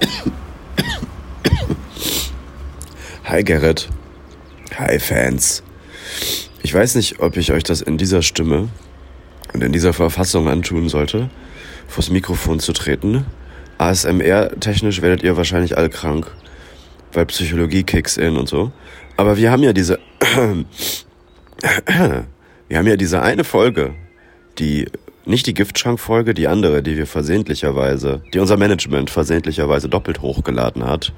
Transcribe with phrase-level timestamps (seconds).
[3.24, 3.88] Hi Gerrit.
[4.76, 5.62] Hi Fans.
[6.62, 8.68] Ich weiß nicht, ob ich euch das in dieser Stimme
[9.52, 11.28] und in dieser Verfassung antun sollte,
[11.88, 13.26] vors Mikrofon zu treten.
[13.78, 16.30] ASMR-technisch werdet ihr wahrscheinlich alle krank,
[17.12, 18.72] weil Psychologie kicks in und so.
[19.16, 19.98] Aber wir haben ja diese,
[22.68, 23.94] wir haben ja diese eine Folge,
[24.58, 24.86] die
[25.24, 31.12] nicht die Giftschrank-Folge, die andere, die wir versehentlicherweise, die unser Management versehentlicherweise doppelt hochgeladen hat.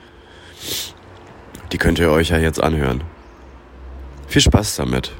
[1.73, 3.02] Die könnt ihr euch ja jetzt anhören.
[4.27, 5.12] Viel Spaß damit.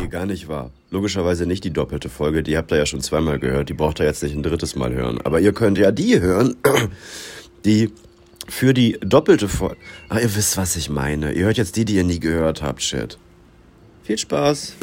[0.00, 0.70] Nee, gar nicht wahr.
[0.90, 4.06] Logischerweise nicht die doppelte Folge, die habt ihr ja schon zweimal gehört, die braucht ihr
[4.06, 5.20] jetzt nicht ein drittes Mal hören.
[5.22, 6.56] Aber ihr könnt ja die hören,
[7.64, 7.90] die
[8.48, 9.76] für die doppelte Folge.
[10.08, 11.32] Ah, ihr wisst, was ich meine.
[11.32, 13.18] Ihr hört jetzt die, die ihr nie gehört habt, shit.
[14.04, 14.74] Viel Spaß.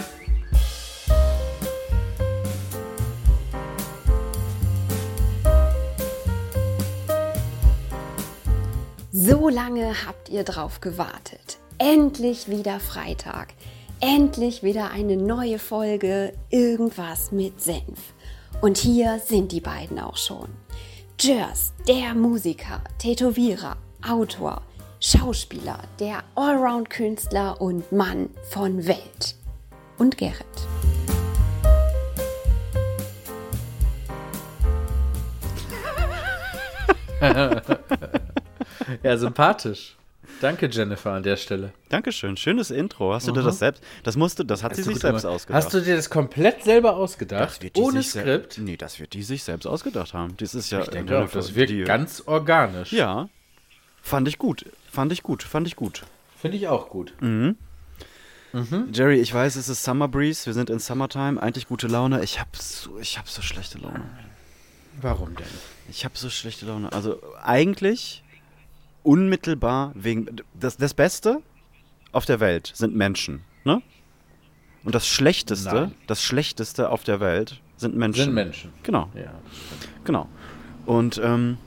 [9.25, 11.57] So lange habt ihr drauf gewartet.
[11.77, 13.53] Endlich wieder Freitag.
[14.01, 18.13] Endlich wieder eine neue Folge Irgendwas mit Senf.
[18.59, 20.49] Und hier sind die beiden auch schon.
[21.21, 24.61] Jers, der Musiker, Tätowierer, Autor,
[24.99, 29.35] Schauspieler, der Allround-Künstler und Mann von Welt.
[29.97, 30.43] Und Gerrit.
[39.03, 39.95] ja, sympathisch.
[40.39, 41.73] Danke, Jennifer, an der Stelle.
[41.89, 42.37] Dankeschön.
[42.37, 43.13] Schönes Intro.
[43.13, 43.83] Hast du dir das selbst.
[44.03, 45.35] Das musste, das hat Hast sie sich selbst gemacht.
[45.35, 45.63] ausgedacht.
[45.65, 47.59] Hast du dir das komplett selber ausgedacht?
[47.75, 48.57] ohne Skript?
[48.57, 50.35] Nee, das wird die sich selbst ausgedacht haben.
[50.37, 50.81] Das ist ja.
[50.81, 52.93] Ich denke auch, das wirkt die, ganz organisch.
[52.93, 53.27] Ja.
[54.01, 54.65] Fand ich gut.
[54.89, 55.43] Fand ich gut.
[55.43, 56.03] Fand ich gut.
[56.39, 57.13] Finde ich auch gut.
[58.91, 60.45] Jerry, ich weiß, es ist Summer Breeze.
[60.45, 61.41] Wir sind in Summertime.
[61.41, 62.23] Eigentlich gute Laune.
[62.23, 64.03] Ich hab so, ich hab so schlechte Laune.
[65.01, 65.45] Warum denn?
[65.89, 66.93] Ich habe so schlechte Laune.
[66.93, 68.22] Also eigentlich
[69.03, 70.27] unmittelbar wegen
[70.59, 71.41] das, das Beste
[72.11, 73.81] auf der Welt sind Menschen, ne?
[74.83, 75.95] Und das Schlechteste, Nein.
[76.07, 78.25] das Schlechteste auf der Welt sind Menschen.
[78.25, 78.73] Sind Menschen.
[78.83, 79.31] Genau, Ja.
[80.03, 80.27] genau.
[80.85, 81.57] Und ähm,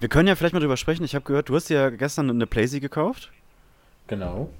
[0.00, 1.04] wir können ja vielleicht mal drüber sprechen.
[1.04, 3.30] Ich habe gehört, du hast dir ja gestern eine Playsee gekauft.
[4.08, 4.50] Genau.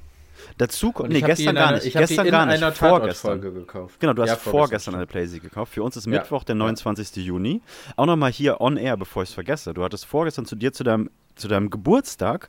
[0.58, 1.86] Dazu kommt, nee, gestern gar einer- nicht.
[1.86, 2.62] Ich habe die Gestern in gar nicht.
[2.62, 3.40] einer Vorgestern.
[3.40, 3.98] Gekauft.
[4.00, 5.06] Genau, du hast Ja, vorgestern eine.
[5.06, 5.72] Playsee gekauft.
[5.74, 6.12] Für uns ist Ja.
[6.12, 7.16] Mittwoch, der 29.
[7.24, 7.60] Juni.
[7.96, 9.74] Auch nochmal hier on air, bevor ich es vergesse.
[9.74, 12.48] Du hattest vorgestern zu dir, zu deinem, zu deinem Geburtstag,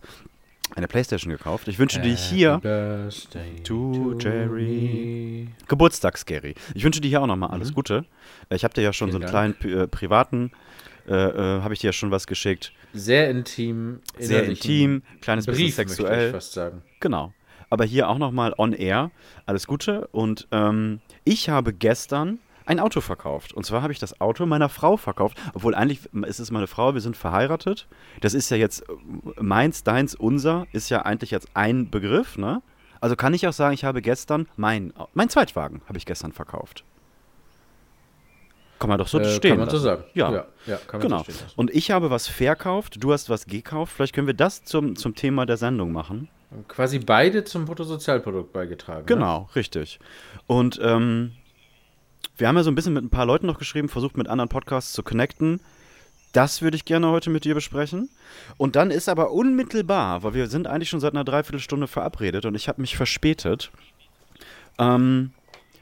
[0.75, 1.67] eine Playstation gekauft.
[1.67, 2.59] Ich wünsche dir hier
[3.63, 5.47] to Jerry.
[5.67, 6.55] Geburtstags-Gary.
[6.73, 8.05] Ich wünsche dir hier auch nochmal alles Gute.
[8.49, 9.11] Äh, Ich habe dir ja schon Mhm.
[9.17, 10.51] Vielen so einen kleinen äh, privaten,
[11.07, 12.73] äh, äh, habe ich dir ja schon was geschickt.
[12.94, 13.99] Sehr intim.
[14.17, 16.27] Sehr intim, kleines bisschen Brief, möchte sexuell.
[16.27, 16.81] ich fast sagen.
[17.00, 17.33] Genau.
[17.69, 19.11] Aber hier auch nochmal on air.
[19.45, 20.07] Alles Gute.
[20.11, 23.53] Und ähm, ich habe gestern ein Auto verkauft.
[23.53, 25.38] Und zwar habe ich das Auto meiner Frau verkauft.
[25.53, 27.88] Obwohl eigentlich ist es meine Frau, wir sind verheiratet.
[28.22, 28.94] Das ist ja jetzt äh,
[29.41, 32.62] meins, deins, unser, ist ja eigentlich jetzt ein Begriff, ne?
[33.01, 36.85] Also kann ich auch sagen, ich habe gestern mein, mein Zweitwagen habe ich gestern verkauft.
[38.80, 39.85] Kann man doch so Äh, stehen kann man so lassen.
[39.85, 40.03] sagen.
[40.13, 40.31] Ja.
[40.31, 41.18] ja, ja kann man Genau.
[41.19, 41.53] so stehen lassen.
[41.57, 43.94] Und ich habe was verkauft, du hast was gekauft.
[43.94, 46.30] Vielleicht können wir das zum, zum Thema der Sendung machen.
[46.68, 49.01] Quasi beide zum Bruttosozialprodukt beigetragen.
[49.01, 49.06] Ne?
[49.06, 50.00] Genau, richtig.
[50.47, 51.31] Und ähm,
[52.38, 54.49] wir haben ja so ein bisschen mit ein paar Leuten noch geschrieben, versucht mit anderen
[54.49, 55.59] Podcasts zu connecten.
[56.31, 58.09] Das würde ich gerne heute mit dir besprechen.
[58.57, 62.55] Und dann ist aber unmittelbar, weil wir sind eigentlich schon seit einer Dreiviertelstunde verabredet und
[62.55, 63.71] ich habe mich verspätet,
[64.79, 65.31] ähm,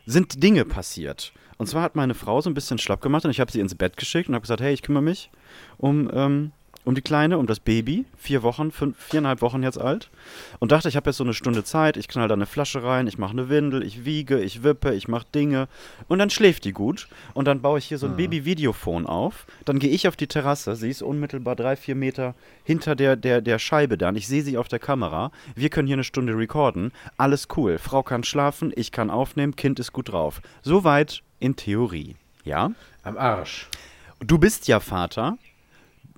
[0.05, 1.31] sind Dinge passiert.
[1.57, 3.75] Und zwar hat meine Frau so ein bisschen schlapp gemacht und ich habe sie ins
[3.75, 5.29] Bett geschickt und habe gesagt, hey, ich kümmere mich
[5.77, 6.51] um, ähm,
[6.85, 10.09] um die Kleine, um das Baby, vier Wochen, fünf, viereinhalb Wochen jetzt alt.
[10.59, 13.07] Und dachte, ich habe jetzt so eine Stunde Zeit, ich knall da eine Flasche rein,
[13.07, 15.67] ich mache eine Windel, ich wiege, ich wippe, ich mache Dinge.
[16.07, 17.07] Und dann schläft die gut.
[17.33, 19.45] Und dann baue ich hier so ein Baby-Videophon auf.
[19.65, 23.41] Dann gehe ich auf die Terrasse, sie ist unmittelbar drei, vier Meter hinter der, der,
[23.41, 24.15] der Scheibe dann.
[24.15, 25.31] Ich sehe sie auf der Kamera.
[25.55, 26.91] Wir können hier eine Stunde recorden.
[27.17, 27.77] Alles cool.
[27.77, 30.41] Frau kann schlafen, ich kann aufnehmen, Kind ist gut drauf.
[30.61, 32.15] Soweit in Theorie.
[32.43, 32.71] Ja?
[33.03, 33.67] Am Arsch.
[34.19, 35.37] Du bist ja Vater.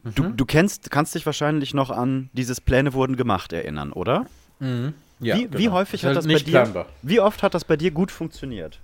[0.03, 4.25] Du, du kennst, kannst dich wahrscheinlich noch an dieses Pläne wurden gemacht erinnern, oder?
[4.59, 5.71] Ja, wie, wie genau.
[5.73, 6.51] häufig Ist hat halt das bei dir?
[6.51, 6.85] planbar.
[7.01, 8.79] Wie oft hat das bei dir gut funktioniert?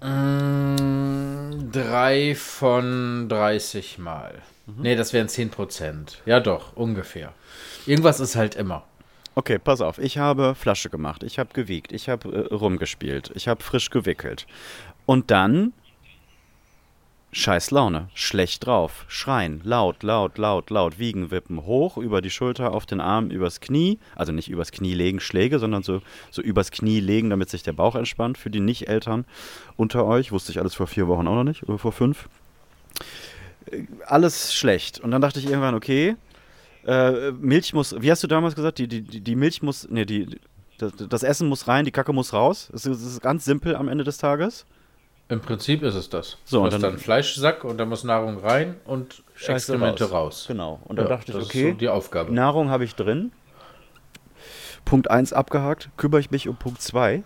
[0.00, 4.34] Mm, Drei von 30 Mal.
[4.78, 6.22] Nee, das wären 10 Prozent.
[6.26, 7.32] Ja, doch, ungefähr.
[7.86, 8.84] Irgendwas ist halt immer.
[9.34, 9.98] Okay, pass auf.
[9.98, 14.46] Ich habe Flasche gemacht, ich habe gewiegt, ich habe äh, rumgespielt, ich habe frisch gewickelt.
[15.06, 15.72] Und dann
[17.32, 22.72] scheiß Laune, schlecht drauf, schreien, laut, laut, laut, laut, wiegen, wippen, hoch über die Schulter,
[22.72, 26.70] auf den Arm, übers Knie, also nicht übers Knie legen, Schläge, sondern so, so übers
[26.70, 28.36] Knie legen, damit sich der Bauch entspannt.
[28.36, 29.24] Für die Nicht-Eltern
[29.76, 32.28] unter euch, wusste ich alles vor vier Wochen auch noch nicht, oder vor fünf.
[33.70, 35.00] äh, alles schlecht.
[35.00, 36.16] Und dann dachte ich irgendwann, okay,
[36.86, 40.38] äh, Milch muss, wie hast du damals gesagt, die, die, die Milch muss, nee, die,
[40.78, 42.68] das, das Essen muss rein, die Kacke muss raus.
[42.72, 44.66] Das ist ganz simpel am Ende des Tages.
[45.32, 46.36] Im Prinzip ist es das.
[46.44, 50.44] So, du und dann- dann Fleischsack und da muss Nahrung rein und Scheiße Exkremente raus.
[50.46, 50.78] Genau.
[50.84, 52.34] Und dann Ja, dachte ich, das okay, ist so die Aufgabe.
[52.34, 53.32] Nahrung habe ich drin.
[54.84, 57.22] Punkt 1 abgehakt, kümmere ich mich um Punkt 2.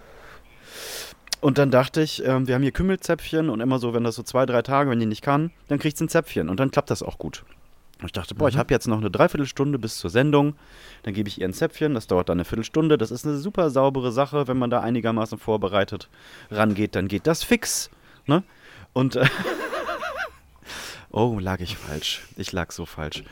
[1.41, 4.23] Und dann dachte ich, ähm, wir haben hier Kümmelzäpfchen und immer so, wenn das so
[4.23, 6.91] zwei, drei Tage, wenn die nicht kann, dann kriegt sie ein Zäpfchen und dann klappt
[6.91, 7.43] das auch gut.
[7.99, 10.55] Und ich dachte, boah, ich habe jetzt noch eine Dreiviertelstunde bis zur Sendung.
[11.03, 12.99] Dann gebe ich ihr ein Zäpfchen, das dauert dann eine Viertelstunde.
[12.99, 16.09] Das ist eine super saubere Sache, wenn man da einigermaßen vorbereitet
[16.51, 17.91] rangeht, dann geht das fix.
[18.27, 18.43] Ne?
[18.93, 19.27] Und äh,
[21.11, 22.23] oh, lag ich falsch.
[22.37, 23.23] Ich lag so falsch.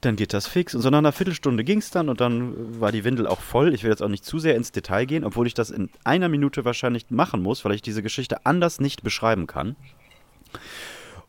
[0.00, 0.74] Dann geht das fix.
[0.74, 3.74] Und so nach einer Viertelstunde ging es dann und dann war die Windel auch voll.
[3.74, 6.28] Ich will jetzt auch nicht zu sehr ins Detail gehen, obwohl ich das in einer
[6.28, 9.74] Minute wahrscheinlich machen muss, weil ich diese Geschichte anders nicht beschreiben kann.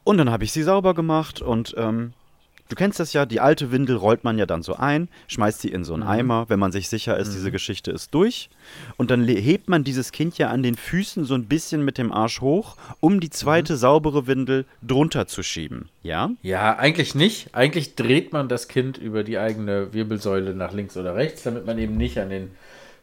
[0.04, 2.13] Und dann habe ich sie sauber gemacht und ähm,
[2.69, 5.69] du kennst das ja, die alte Windel rollt man ja dann so ein, schmeißt sie
[5.69, 8.50] in so einen Eimer, wenn man sich sicher ist, diese Geschichte ist durch.
[8.95, 12.12] Und dann hebt man dieses Kind ja an den Füßen so ein bisschen mit dem
[12.12, 15.89] Arsch hoch, um die zweite saubere Windel drunter zu schieben.
[16.04, 16.30] Ja?
[16.44, 17.54] Ja, eigentlich nicht.
[17.54, 21.77] Eigentlich dreht man das Kind über die eigene Wirbelsäule nach links oder rechts, damit man
[21.80, 22.51] eben nicht an den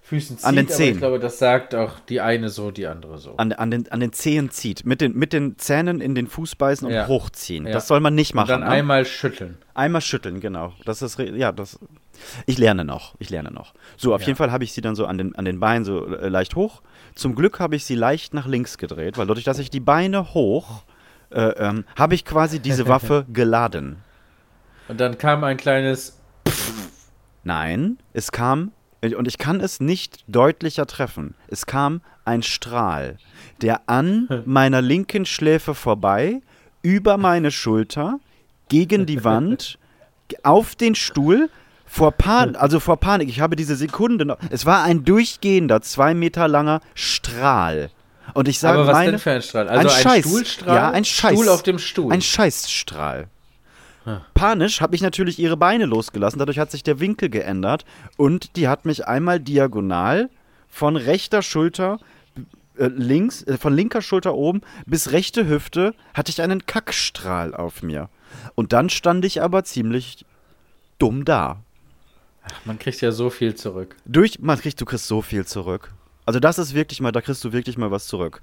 [0.09, 0.47] Füßen zieht.
[0.47, 0.93] An den Zehen.
[0.95, 3.35] ich glaube, das sagt auch die eine so, die andere so.
[3.39, 4.87] An, an, den, an den Zehen zieht.
[4.87, 7.09] Mit den, mit den Zähnen in den Fuß beißen und Ja.
[7.09, 7.67] hochziehen.
[7.67, 7.73] Ja.
[7.73, 8.45] Das soll man nicht machen.
[8.53, 8.69] Und dann ne?
[8.69, 9.59] einmal schütteln.
[9.75, 10.73] Einmal schütteln, genau.
[10.85, 11.81] Das ist, ja, das.
[12.47, 13.75] Ich lerne noch, ich lerne noch.
[13.97, 14.29] So, auf Ja.
[14.29, 16.55] jeden Fall habe ich sie dann so an den, an den Beinen so äh, leicht
[16.55, 16.83] hoch.
[17.17, 20.35] Zum Glück habe ich sie leicht nach links gedreht, weil dadurch, dass ich die Beine
[20.35, 20.85] hoch,
[21.31, 23.97] äh, ähm, habe ich quasi diese Waffe geladen.
[24.87, 26.17] Und dann kam ein kleines.
[27.43, 28.71] Nein, es kam,
[29.03, 33.19] und ich kann es nicht deutlicher treffen, es kam ein Strahl,
[33.63, 36.41] der an meiner linken Schläfe vorbei,
[36.83, 38.21] über meine Schulter,
[38.69, 39.79] gegen die Wand,
[40.43, 41.51] auf den Stuhl,
[41.85, 46.15] vor Panik, also vor Panik, ich habe diese Sekunde noch, es war ein durchgehender, zwei
[46.15, 47.91] Meter langer Strahl.
[48.35, 49.69] Und ich sage aber was meine, denn für ein Strahl?
[49.69, 50.25] Also ein, Scheiß.
[50.27, 50.77] Stuhlstrahl?
[50.77, 51.33] Ja, ein Scheiß.
[51.33, 52.13] Stuhl auf dem Stuhl.
[52.13, 53.29] Ein Scheißstrahl.
[54.35, 57.85] Panisch habe ich natürlich ihre Beine losgelassen, dadurch hat sich der Winkel geändert
[58.17, 60.31] und die hat mich einmal diagonal
[60.69, 61.99] von rechter Schulter
[62.79, 67.83] äh, links, äh, von linker Schulter oben bis rechte Hüfte hatte ich einen Kackstrahl auf
[67.83, 68.09] mir.
[68.55, 70.25] Und dann stand ich aber ziemlich
[70.99, 71.63] dumm da.
[72.65, 73.97] Man kriegt ja so viel zurück.
[74.05, 75.93] Durch, man kriegt, du kriegst so viel zurück.
[76.27, 78.43] Also das ist wirklich mal, da kriegst du wirklich mal was zurück.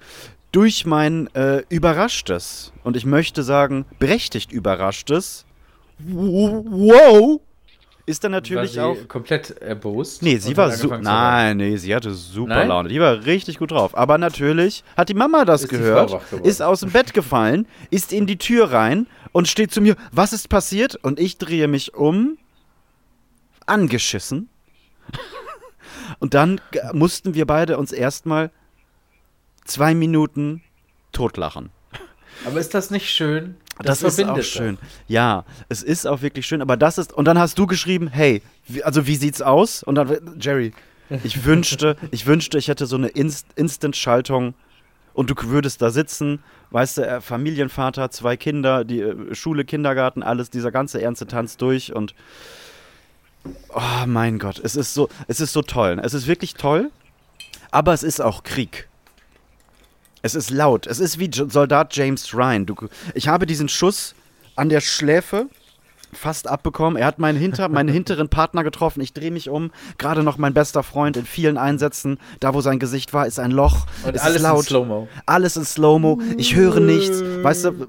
[0.51, 5.45] Durch mein äh, überraschtes und ich möchte sagen berechtigt überraschtes,
[5.99, 7.39] wow,
[8.05, 8.95] ist dann natürlich war auch.
[8.97, 10.21] sie komplett erbost.
[10.21, 10.99] Nee, sie war super.
[10.99, 12.67] Nein, nee, sie hatte super Nein?
[12.67, 12.89] Laune.
[12.89, 13.97] Die war richtig gut drauf.
[13.97, 18.27] Aber natürlich hat die Mama das Ist gehört, ist aus dem Bett gefallen, ist in
[18.27, 20.95] die Tür rein und steht zu mir, was ist passiert?
[21.01, 22.37] Und ich drehe mich um,
[23.65, 24.49] angeschissen.
[26.19, 26.61] Und dann
[26.91, 28.51] mussten wir beide uns erstmal
[29.65, 30.61] zwei Minuten
[31.11, 31.69] totlachen.
[32.45, 33.55] Aber ist das nicht schön?
[33.83, 34.77] Das, ist auch schön.
[35.07, 37.13] Ja, es ist auch wirklich schön, aber das ist.
[37.13, 39.83] Und dann hast du geschrieben, hey, wie, also wie sieht's aus?
[39.83, 40.73] Und dann, Jerry,
[41.23, 44.53] ich wünschte, ich wünschte, ich hätte so eine Inst Instant-Schaltung
[45.13, 50.23] und du würdest da sitzen, weißt du, äh, Familienvater, zwei Kinder, die äh, Schule, Kindergarten,
[50.23, 52.15] alles, dieser ganze ernste Tanz durch und
[53.69, 55.99] oh mein Gott, es ist so, es ist so toll.
[56.03, 56.91] Es ist wirklich toll,
[57.71, 58.87] aber es ist auch Krieg.
[60.25, 60.87] Es ist laut.
[60.87, 62.65] Es ist wie Soldat James Ryan.
[62.65, 62.75] Du,
[63.13, 64.15] ich habe diesen Schuss
[64.55, 65.47] an der Schläfe
[66.13, 66.95] fast abbekommen.
[66.95, 69.01] Er hat meinen, hinter, meinen hinteren Partner getroffen.
[69.01, 69.71] Ich drehe mich um.
[69.97, 72.19] Gerade noch mein bester Freund in vielen Einsätzen.
[72.39, 73.85] Da, wo sein Gesicht war, ist ein Loch.
[74.05, 74.65] Und es alles ist in laut.
[74.65, 75.07] Slow-Mo.
[75.25, 76.21] Alles in Slow-Mo.
[76.37, 77.21] Ich höre nichts.
[77.21, 77.87] Weißt du,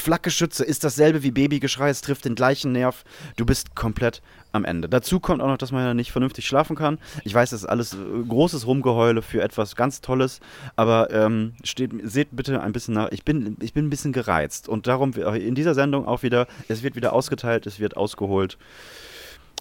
[0.00, 1.90] Flakgeschütze ist dasselbe wie Babygeschrei.
[1.90, 3.04] Es trifft den gleichen Nerv.
[3.36, 4.88] Du bist komplett am Ende.
[4.88, 6.98] Dazu kommt auch noch, dass man ja nicht vernünftig schlafen kann.
[7.24, 10.40] Ich weiß, das ist alles äh, großes Rumgeheule für etwas ganz Tolles.
[10.74, 13.12] Aber ähm, steht, seht bitte ein bisschen nach.
[13.12, 14.68] Ich bin, ich bin ein bisschen gereizt.
[14.68, 18.58] Und darum in dieser Sendung auch wieder, es wird wieder ausgeteilt, es wird ausgeholt.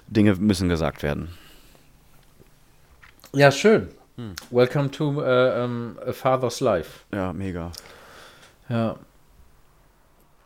[0.08, 1.30] Dinge müssen gesagt werden.
[3.34, 3.90] Ja, schön.
[4.16, 4.34] Hm.
[4.50, 7.02] Welcome to äh, ähm, A Father's Life.
[7.14, 7.72] Ja, mega.
[8.70, 8.96] Ja.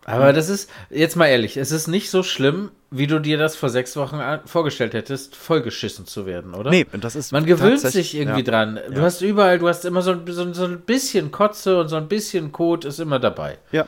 [0.06, 3.56] Aber das ist, jetzt mal ehrlich, es ist nicht so schlimm, wie du dir das
[3.56, 6.70] vor sechs Wochen vorgestellt hättest, vollgeschissen zu werden, oder?
[6.70, 8.46] Nee, das ist Man gewöhnt sich irgendwie ja.
[8.46, 8.80] dran.
[8.90, 9.02] Du Ja.
[9.02, 12.52] hast überall, du hast immer so, so, so ein bisschen Kotze und so ein bisschen
[12.52, 13.58] Kot ist immer dabei.
[13.72, 13.88] Ja.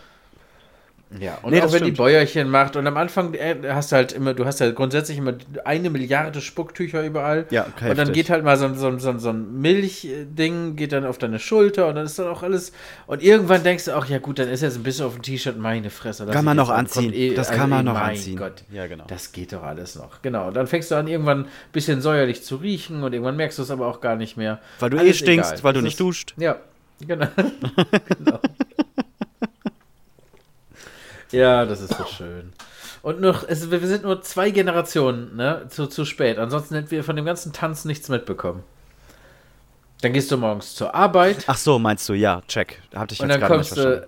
[1.20, 1.98] Ja, und Nee, auch wenn die stimmt.
[1.98, 5.34] Bäuerchen macht und am Anfang äh, hast du halt immer, du hast ja grundsätzlich immer
[5.64, 7.46] eine Milliarde Spucktücher überall.
[7.52, 8.14] Ja, Und dann heftig.
[8.16, 11.88] geht halt mal so, ein- so, so, so ein Milchding, geht dann auf deine Schulter
[11.88, 12.72] und dann ist dann auch alles.
[13.08, 15.58] Und irgendwann denkst du auch, ja gut, dann ist jetzt ein bisschen auf dem T-Shirt
[15.58, 16.26] meine Fresse.
[16.26, 17.14] Kann man noch an, anziehen.
[17.14, 18.38] eh- Das also kann man eh, noch mein anziehen.
[18.38, 19.06] Gott, Ja, genau.
[19.08, 20.22] Das geht doch alles noch.
[20.22, 20.48] Genau.
[20.48, 23.62] Und dann fängst du an, irgendwann ein bisschen säuerlich zu riechen und irgendwann merkst du
[23.62, 24.60] es aber auch gar nicht mehr.
[24.80, 25.64] Weil du eh Alles stinkst, egal.
[25.64, 26.34] weil du Das nicht ist- duscht.
[26.38, 26.58] Ja,
[27.08, 27.28] genau.
[28.18, 28.40] genau.
[31.36, 32.54] Ja, das ist so schön.
[33.02, 36.40] Und noch, es, wir sind nur zwei Generationen ne, zu, zu spät.
[36.40, 38.64] Ansonsten hätten wir von dem ganzen Tanz nichts mitbekommen.
[40.02, 42.82] Dann gehst du morgens zur Arbeit Ach so, meinst du, ja, check.
[42.96, 44.08] Hatte ich und jetzt dann gerade nicht kommst verstanden.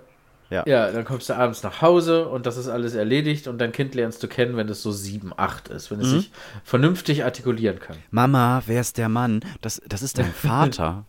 [0.50, 0.63] du, Ja.
[0.65, 0.91] ja.
[0.91, 4.24] dann kommst du abends nach Hause und das ist alles erledigt und dein Kind lernst
[4.24, 6.31] du kennen, wenn es so sieben, acht ist, wenn es sich
[6.63, 7.98] vernünftig artikulieren kann.
[8.10, 9.41] Mama, wer ist der Mann?
[9.62, 11.03] Das, das ist dein Vater.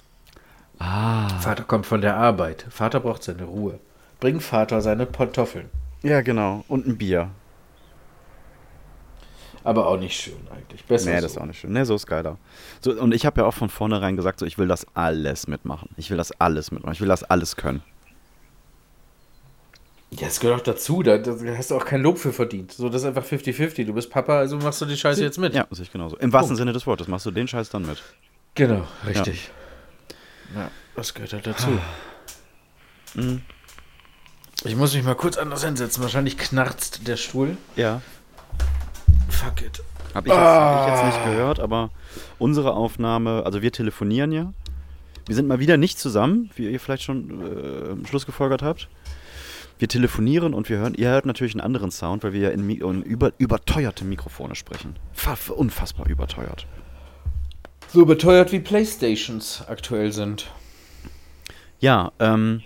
[0.78, 1.28] ah.
[1.40, 2.66] Vater kommt von der Arbeit.
[2.70, 3.78] Vater braucht seine Ruhe.
[4.20, 5.70] Bring Vater seine Pantoffeln.
[6.02, 6.64] Ja, genau.
[6.68, 7.30] Und ein Bier.
[9.64, 10.84] Aber auch nicht schön eigentlich.
[10.84, 11.22] Besser Nee, so.
[11.22, 11.72] das ist auch nicht schön.
[11.72, 12.36] Nee, so ist geiler.
[12.82, 15.88] So, und ich habe ja auch von vornherein gesagt, so, ich will das alles mitmachen.
[15.96, 16.92] Ich will das alles mitmachen.
[16.92, 17.82] Ich will das alles können.
[20.10, 21.02] Ja, das gehört auch dazu.
[21.02, 22.72] Da, da hast du auch kein Lob für verdient.
[22.72, 23.86] So, das ist einfach 50-50.
[23.86, 25.54] Du bist Papa, also machst du die Scheiße jetzt mit.
[25.54, 26.18] Ja, sehe ich genauso.
[26.18, 28.02] Im wahrsten Sinne des Wortes machst du den Scheiß dann mit.
[28.54, 29.50] Genau, richtig.
[30.54, 31.68] Ja, das gehört halt dazu.
[33.14, 33.42] Mhm.
[34.64, 36.02] Ich muss mich mal kurz anders hinsetzen.
[36.02, 37.56] Wahrscheinlich knarzt der Stuhl.
[37.76, 38.00] Ja.
[39.28, 39.82] Fuck it.
[40.14, 41.90] Habe ich, jetzt- hab ich jetzt nicht gehört, aber
[42.38, 44.52] unsere Aufnahme, also wir telefonieren ja.
[45.26, 48.88] Wir sind mal wieder nicht zusammen, wie ihr vielleicht schon äh, Schluss gefolgert habt.
[49.78, 52.68] Wir telefonieren und wir hören, ihr hört natürlich einen anderen Sound, weil wir ja in,
[52.70, 54.96] in über, überteuerte Mikrofone sprechen.
[55.12, 56.66] Fa unfassbar überteuert.
[57.92, 60.46] So beteuert wie Playstations aktuell sind.
[61.80, 62.62] Ja, ähm,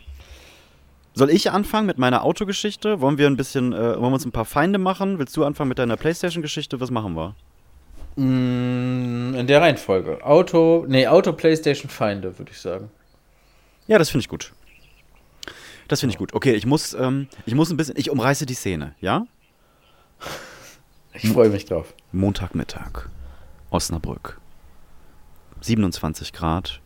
[1.19, 3.01] soll ich anfangen mit meiner Autogeschichte?
[3.01, 5.19] Wollen wir ein bisschen, äh, wollen wir uns ein paar Feinde machen?
[5.19, 6.81] Willst du anfangen mit deiner Playstation-Geschichte?
[6.81, 7.35] Was machen wir?
[8.17, 10.25] Mm, In der Reihenfolge.
[10.25, 12.91] Auto, nee, Auto, Playstation, Feinde, würde ich sagen.
[13.87, 14.53] Ja, das finde ich gut.
[15.89, 16.35] Das finde ich gut.
[16.35, 19.27] Okay, ich muss, ähm, ich muss ein bisschen, ich umreiße die Szene, ja?
[21.15, 21.95] Ich freue mich drauf.
[22.13, 23.09] Montagmittag,
[23.71, 24.39] Osnabrück.
[25.63, 26.81] 27 Grad.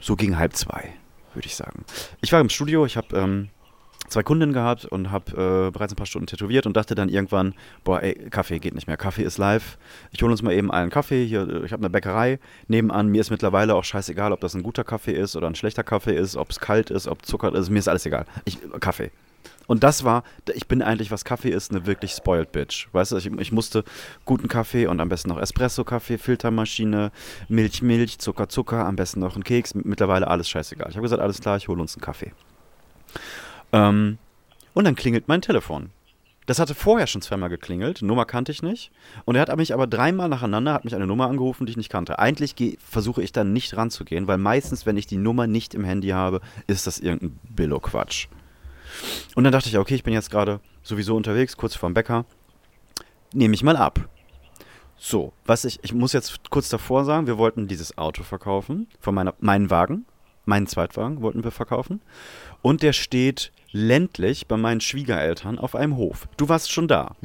[0.00, 0.94] So gegen halb zwei,
[1.34, 1.84] würde ich sagen.
[2.20, 3.48] Ich war im Studio, ich habe ähm,
[4.08, 7.54] zwei Kundinnen gehabt und habe äh, bereits ein paar Stunden tätowiert und dachte dann irgendwann,
[7.84, 8.96] boah, ey, Kaffee geht nicht mehr.
[8.96, 9.78] Kaffee ist live.
[10.10, 11.24] Ich hole uns mal eben einen Kaffee.
[11.24, 13.08] Hier, äh, ich habe eine Bäckerei nebenan.
[13.08, 16.14] Mir ist mittlerweile auch scheißegal, ob das ein guter Kaffee ist oder ein schlechter Kaffee
[16.14, 17.70] ist, ob es kalt ist, ob Zucker ist.
[17.70, 18.26] Mir ist alles egal.
[18.44, 19.10] Ich, Kaffee.
[19.66, 22.88] Und das war, ich bin eigentlich, was Kaffee ist, eine wirklich spoiled Bitch.
[22.92, 23.84] Weißt du, ich, ich musste
[24.24, 27.12] guten Kaffee und am besten noch Espresso-Kaffee, Filtermaschine,
[27.48, 29.74] Milch, Milch, Zucker, Zucker, am besten noch ein Keks.
[29.74, 30.88] Mittlerweile alles scheißegal.
[30.90, 32.32] Ich habe gesagt, alles klar, ich hole uns einen Kaffee.
[33.72, 34.18] Ähm,
[34.74, 35.90] und dann klingelt mein Telefon.
[36.46, 38.90] Das hatte vorher schon zweimal geklingelt, Nummer kannte ich nicht.
[39.24, 41.90] Und er hat mich aber dreimal nacheinander, hat mich eine Nummer angerufen, die ich nicht
[41.90, 42.18] kannte.
[42.18, 45.84] Eigentlich geh, versuche ich dann nicht ranzugehen, weil meistens, wenn ich die Nummer nicht im
[45.84, 48.26] Handy habe, ist das irgendein Billo-Quatsch.
[49.34, 52.24] Und dann dachte ich, okay, ich bin jetzt gerade sowieso unterwegs, kurz vorm Bäcker.
[53.32, 54.08] Nehme ich mal ab.
[54.96, 59.14] So, was ich, ich muss jetzt kurz davor sagen, wir wollten dieses Auto verkaufen, von
[59.14, 60.04] meiner, meinen Wagen,
[60.44, 62.02] meinen Zweitwagen wollten wir verkaufen.
[62.60, 66.28] Und der steht ländlich bei meinen Schwiegereltern auf einem Hof.
[66.36, 67.16] Du warst schon da.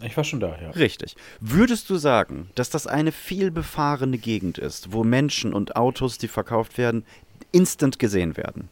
[0.00, 0.70] Ich war schon da, ja.
[0.70, 1.16] Richtig.
[1.40, 6.28] Würdest du sagen, dass das eine viel befahrene Gegend ist, wo Menschen und Autos, die
[6.28, 7.04] verkauft werden,
[7.52, 8.68] instant gesehen werden?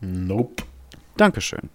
[0.00, 0.64] Nope.
[1.16, 1.70] Dankeschön.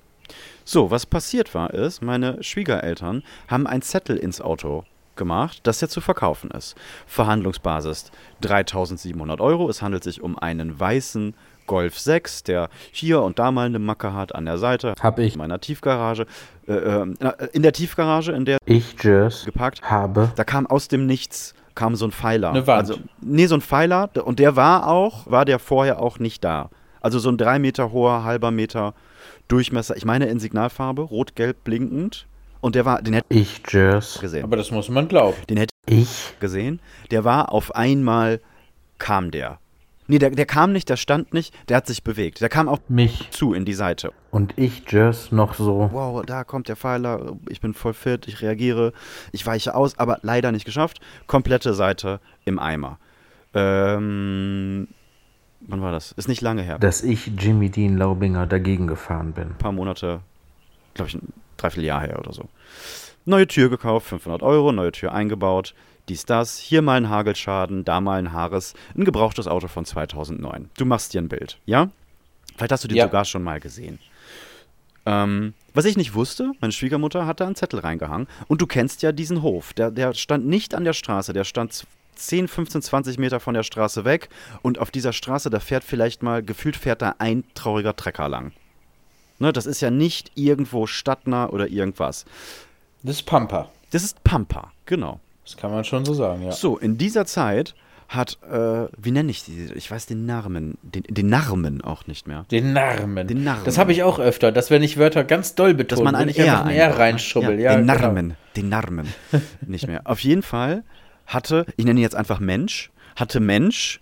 [0.64, 4.84] So, was passiert war, ist, meine Schwiegereltern haben ein Zettel ins Auto
[5.16, 6.76] gemacht, das ja zu verkaufen ist.
[7.08, 9.70] Verhandlungsbasis 3700 Euro.
[9.70, 11.34] Es handelt sich um einen weißen
[11.68, 14.96] Golf 6, der hier und da mal eine Macke hat an der Seite.
[15.02, 15.34] Hab ich.
[15.34, 16.26] In meiner Tiefgarage.
[16.68, 17.16] Äh, äh,
[17.54, 20.32] in der Tiefgarage, in der Ich, Jers, geparkt, habe.
[20.36, 22.50] da kam aus dem Nichts kam so ein Pfeiler.
[22.50, 22.80] Eine Wand.
[22.90, 24.10] Also, nee, so ein Pfeiler.
[24.26, 26.70] Und der war auch, war der vorher auch nicht da.
[27.00, 28.94] Also so ein drei Meter hoher, halber Meter
[29.50, 29.98] Durchmesser.
[29.98, 32.26] Ich meine in Signalfarbe, rot-gelb blinkend.
[32.62, 34.20] Und der war, den hätte Ich, Jers.
[34.20, 34.44] gesehen.
[34.44, 35.36] Aber das muss man glauben.
[35.50, 36.34] Den hätte Ich.
[36.40, 36.80] gesehen.
[37.12, 38.40] Der war auf einmal,
[38.98, 39.60] kam der.
[40.08, 42.42] Nee, der, der kam nicht, der stand nicht, der hat sich bewegt.
[42.42, 43.30] Der kam auch Mich.
[43.30, 44.12] zu in die Seite.
[44.32, 45.90] Und ich, Jers, noch so.
[45.94, 48.92] wow, da kommt der Pfeiler, ich bin voll fit, ich reagiere,
[49.32, 51.00] ich weiche aus, aber leider nicht geschafft.
[51.28, 52.98] Komplette Seite im Eimer.
[53.54, 54.88] Ähm,
[55.70, 56.12] wann war das?
[56.14, 56.76] Ist nicht lange her.
[56.76, 59.54] Ein Dass ich, Jimmy Dean Laubinger, dagegen gefahren bin.
[59.56, 60.22] paar Monate,
[60.94, 62.50] glaube ich, ein Dreivierteljahr her oder so.
[63.26, 65.74] Neue Tür gekauft, 500 Euro, neue Tür eingebaut,
[66.08, 70.70] dies, das, hier mal ein Hagelschaden, da mal ein Haares, ein gebrauchtes Auto von 2009.
[70.78, 71.90] Du machst dir ein Bild, ja?
[72.58, 73.06] Vielleicht hast du den Ja.
[73.06, 74.00] sogar schon mal gesehen.
[75.06, 78.28] Ähm, was ich nicht wusste, meine Schwiegermutter hat da einen Zettel reingehangen.
[78.48, 79.74] Und du kennst ja diesen Hof.
[79.74, 81.86] Der, der stand nicht an der Straße, der stand
[82.28, 84.30] 10, 15, 20 Meter von der Straße weg.
[84.62, 88.52] Und auf dieser Straße, da fährt vielleicht mal, gefühlt fährt da ein trauriger Trecker lang.
[89.40, 92.26] Ne, das ist ja nicht irgendwo stadtnah oder irgendwas.
[93.04, 93.70] Das ist Pampa.
[93.92, 95.20] Das ist Pampa, genau.
[95.46, 96.52] Das kann man schon so sagen, ja.
[96.52, 97.74] So, in dieser Zeit
[98.10, 99.72] hat, äh, wie nenne ich die?
[99.76, 102.46] Ich weiß den Namen, den, den Namen auch nicht mehr.
[102.52, 103.28] Den Narmen.
[103.28, 103.64] Den Narmen.
[103.66, 106.30] Das habe ich auch öfter, dass wenn ich Wörter ganz doll betone, Dass man ein
[106.30, 107.60] R ein R reinschubbel.
[107.60, 108.00] Ja, Ja, den genau.
[108.00, 109.08] Narmen, den Narmen.
[109.62, 110.02] nicht mehr.
[110.06, 110.84] Auf jeden Fall
[111.30, 114.02] hatte, ich nenne ihn jetzt einfach Mensch, hatte Mensch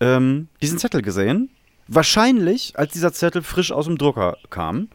[0.00, 1.50] ähm, diesen Zettel gesehen.
[1.88, 4.88] Wahrscheinlich, als dieser Zettel frisch aus dem Drucker kam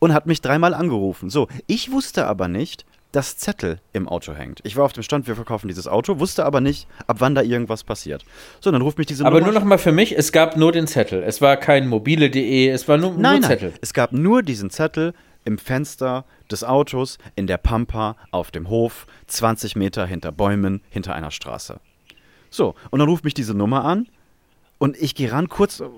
[0.00, 1.30] und hat mich dreimal angerufen.
[1.30, 4.60] So, ich wusste aber nicht, dass Zettel im Auto hängt.
[4.64, 7.42] Ich war auf dem Stand, wir verkaufen dieses Auto, wusste aber nicht, ab wann da
[7.42, 8.24] irgendwas passiert.
[8.60, 9.52] So, dann ruft mich diese Aber Nummer.
[9.52, 11.22] nur noch mal für mich, es gab nur den Zettel.
[11.22, 13.42] Es war kein mobile.de, es war nur, Nein, nur nein.
[13.44, 13.72] Zettel.
[13.80, 15.14] Es gab nur diesen Zettel
[15.46, 21.14] im Fenster des Autos in der Pampa auf dem Hof, 20 Meter hinter Bäumen, hinter
[21.14, 21.80] einer Straße.
[22.50, 24.08] So, und dann ruft mich diese Nummer an
[24.78, 25.88] und ich gehe ran, kurz äh,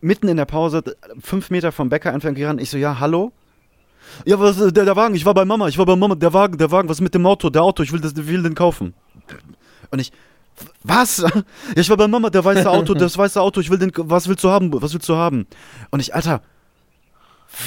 [0.00, 0.82] mitten in der Pause,
[1.20, 2.58] fünf Meter vom Bäcker entfernt, gehe ran.
[2.58, 3.32] Ich so, ja, hallo?
[4.24, 6.32] Ja, was, äh, der, der Wagen, ich war bei Mama, ich war bei Mama, der
[6.32, 8.54] Wagen, der Wagen, was ist mit dem Auto, der Auto, ich will, das, will den
[8.54, 8.94] kaufen.
[9.90, 10.10] Und ich,
[10.82, 11.18] was?
[11.22, 11.42] Ja,
[11.76, 14.42] ich war bei Mama, der weiße Auto, das weiße Auto, ich will den, was willst
[14.42, 15.46] du haben, was willst du haben?
[15.90, 16.42] Und ich, Alter,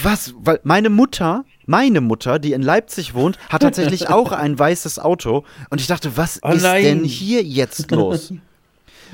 [0.01, 0.33] was?
[0.37, 5.43] Weil meine Mutter, meine Mutter, die in Leipzig wohnt, hat tatsächlich auch ein weißes Auto.
[5.69, 8.33] Und ich dachte, was Oh ist denn hier jetzt los?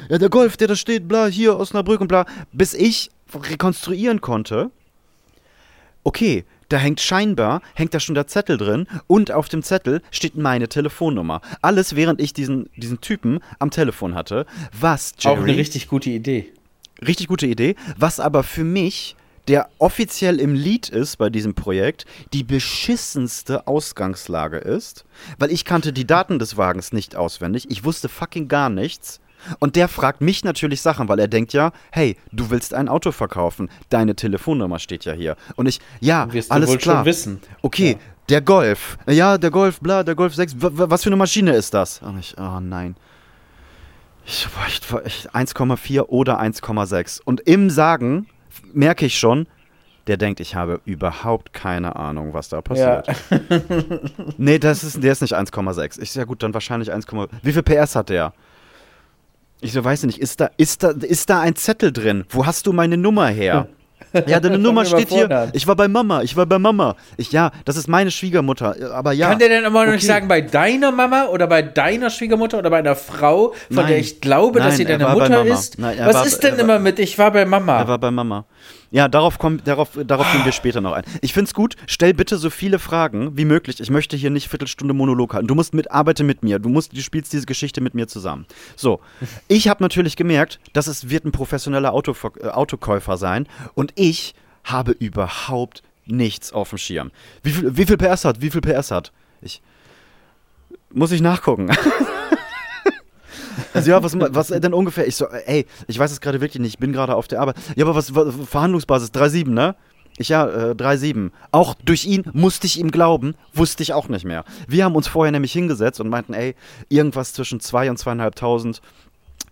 [0.10, 2.26] ja, der Golf, der da steht, bla, hier, Osnabrück und bla.
[2.52, 4.72] Bis ich rekonstruieren konnte,
[6.04, 10.36] okay, da hängt scheinbar, hängt da schon der Zettel drin und auf dem Zettel steht
[10.38, 11.42] meine Telefonnummer.
[11.62, 14.46] Alles, während ich diesen, diesen Typen am Telefon hatte.
[14.80, 15.36] Was, Jerry?
[15.36, 16.52] Auch eine richtig gute Idee.
[17.06, 17.76] Richtig gute Idee.
[17.98, 19.16] Was aber für mich,
[19.50, 25.04] der offiziell im Lied ist bei diesem Projekt, die beschissenste Ausgangslage ist,
[25.38, 27.66] weil ich kannte die Daten des Wagens nicht auswendig.
[27.70, 29.20] Ich wusste fucking gar nichts.
[29.60, 33.12] Und der fragt mich natürlich Sachen, weil er denkt ja, hey, du willst ein Auto
[33.12, 33.70] verkaufen.
[33.90, 35.36] Deine Telefonnummer steht ja hier.
[35.56, 36.98] Und ich, ja, Wirst du alles wohl klar.
[36.98, 37.42] schon wissen.
[37.62, 37.98] Okay, Ja.
[38.30, 38.98] der Golf.
[39.08, 40.56] Ja, der Golf, bla, der Golf 6.
[40.62, 42.02] W w- was für eine Maschine ist das?
[42.02, 42.96] Und ich, oh nein.
[44.26, 47.22] Ich war echt, war echt 1,4 oder 1,6.
[47.24, 48.28] Und im Sagen
[48.74, 49.48] merke ich schon,
[50.08, 53.08] der denkt, ich habe überhaupt keine Ahnung, was da passiert.
[54.38, 56.02] Nee, das ist, der ist nicht 1,6.
[56.02, 57.06] Ich so, ja gut, dann wahrscheinlich 1,
[57.44, 58.34] wie viel PS hat der?
[59.62, 62.26] Ich so, weiß ich nicht, ist da, ist da, ist da ein Zettel drin?
[62.30, 63.68] Wo hast du meine Nummer her?
[64.28, 65.50] Ja, deine Nummer steht hier.
[65.54, 66.96] Ich war bei Mama, ich war bei Mama.
[67.18, 68.76] Ich, ja, das ist meine Schwiegermutter.
[68.94, 69.30] Aber ja.
[69.30, 69.96] Kann der denn immer noch okay.
[69.96, 73.88] nicht sagen, bei deiner Mama oder bei deiner Schwiegermutter oder bei einer Frau, von Nein.
[73.88, 75.80] der ich glaube, dass Nein, sie er deine Mutter ist?
[75.80, 77.80] Nein, Was war- ist denn war- immer mit, ich war bei Mama?
[77.80, 78.46] Er war bei Mama.
[78.92, 81.04] Ja, darauf, kommt, darauf, darauf gehen wir später noch ein.
[81.22, 83.80] Ich find's gut, stell bitte so viele Fragen wie möglich.
[83.80, 85.48] Ich möchte hier nicht Viertelstunde Monolog halten.
[85.48, 86.58] Du musst mit, arbeite mit mir.
[86.58, 88.46] Du musst, du spielst diese Geschichte mit mir zusammen.
[88.76, 89.00] So,
[89.48, 94.34] ich habe natürlich gemerkt, dass es wird ein professioneller Autover äh, Autokäufer sein und ich
[94.64, 97.12] habe überhaupt nichts auf dem Schirm.
[97.44, 98.42] Wie viel, wie viel PS hat?
[98.42, 99.12] Wie viel PS hat?
[99.42, 99.62] Ich
[100.92, 101.70] muss ich nachgucken.
[103.74, 105.08] Also ja, was, was denn ungefähr?
[105.08, 107.58] Ich so, ey, ich weiß es gerade wirklich nicht, ich bin gerade auf der Arbeit.
[107.76, 109.76] Ja, aber was, was Verhandlungsbasis 3,7, ne?
[110.18, 111.32] Ich ja, äh, 3,7.
[111.52, 114.44] Auch durch ihn musste ich ihm glauben, wusste ich auch nicht mehr.
[114.68, 116.56] Wir haben uns vorher nämlich hingesetzt und meinten, ey,
[116.90, 118.82] irgendwas zwischen 2 und 2.500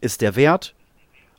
[0.01, 0.75] ist der Wert.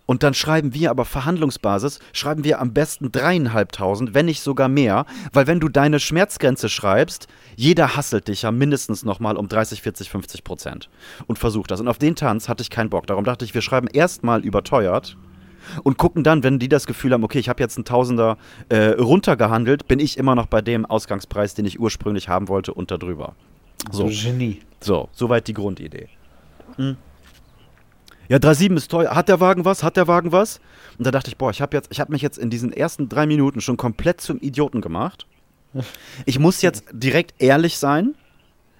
[0.08, 5.04] Und dann schreiben wir aber Verhandlungsbasis, schreiben wir am besten dreieinhalbtausend, wenn nicht sogar mehr,
[5.34, 10.08] weil wenn du deine Schmerzgrenze schreibst, jeder hasselt dich ja mindestens nochmal um 30, 40,
[10.08, 10.88] 50 Prozent
[11.26, 11.82] und versucht das.
[11.82, 13.06] Und auf den Tanz hatte ich keinen Bock.
[13.06, 15.18] Darum dachte ich, wir schreiben erstmal überteuert
[15.84, 18.38] und gucken dann, wenn die das Gefühl haben, okay, ich habe jetzt einen Tausender
[18.70, 22.90] äh, runtergehandelt, bin ich immer noch bei dem Ausgangspreis, den ich ursprünglich haben wollte, und
[22.90, 23.34] darüber.
[23.92, 24.08] So.
[24.08, 24.60] Du Genie.
[24.80, 26.08] So, soweit die Grundidee.
[26.76, 26.96] Hm.
[28.28, 29.14] Ja, 3,7 ist teuer.
[29.14, 29.82] Hat der Wagen was?
[29.82, 30.60] Hat der Wagen was?
[30.98, 33.60] Und da dachte ich, boah, ich habe hab mich jetzt in diesen ersten drei Minuten
[33.60, 35.26] schon komplett zum Idioten gemacht.
[36.26, 38.14] Ich muss jetzt direkt ehrlich sein,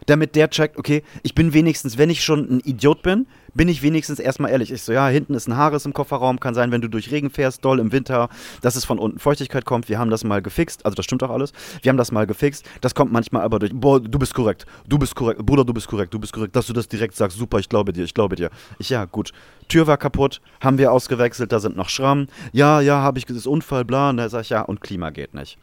[0.07, 3.83] damit der checkt, okay, ich bin wenigstens, wenn ich schon ein Idiot bin, bin ich
[3.83, 4.71] wenigstens erstmal ehrlich.
[4.73, 7.31] Ich so, ja, hinten ist ein Haares im Kofferraum, kann sein, wenn du durch Regen
[7.31, 8.29] fährst, doll im Winter,
[8.61, 9.89] dass es von unten Feuchtigkeit kommt.
[9.89, 11.53] Wir haben das mal gefixt, also das stimmt auch alles.
[11.83, 12.65] Wir haben das mal gefixt.
[12.81, 15.89] Das kommt manchmal aber durch, boah, du bist korrekt, du bist korrekt, Bruder, du bist
[15.89, 18.37] korrekt, du bist korrekt, dass du das direkt sagst, super, ich glaube dir, ich glaube
[18.37, 18.51] dir.
[18.79, 19.33] Ich, ja, gut.
[19.69, 22.29] Tür war kaputt, haben wir ausgewechselt, da sind noch Schrammen.
[22.53, 25.35] Ja, ja, habe ich, das Unfall, bla, und da sag ich, ja, und Klima geht
[25.35, 25.59] nicht.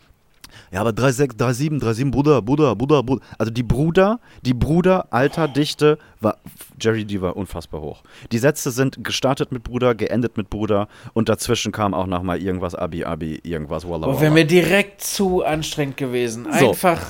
[0.71, 3.25] Ja, aber 3,6, 3,7, 3,7, Bruder, Bruder, Bruder, Bruder.
[3.38, 6.38] Also die Bruder, die Bruder, Alter, Dichte, war,
[6.79, 8.03] Jerry, die war unfassbar hoch.
[8.31, 12.75] Die Sätze sind gestartet mit Bruder, geendet mit Bruder und dazwischen kam auch nochmal irgendwas,
[12.75, 16.47] Abi, Abi, irgendwas, Walla, Oh, wäre mir direkt zu anstrengend gewesen.
[16.60, 16.69] So.
[16.69, 17.01] Einfach,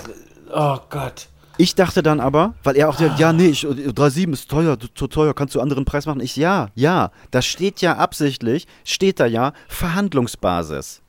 [0.54, 1.28] oh Gott.
[1.58, 5.08] Ich dachte dann aber, weil er auch sagt, ja, nee, ich, 3,7 ist teuer, zu
[5.08, 6.20] teuer, kannst du anderen Preis machen?
[6.20, 11.02] Ich, ja, ja, das steht ja absichtlich, steht da ja Verhandlungsbasis.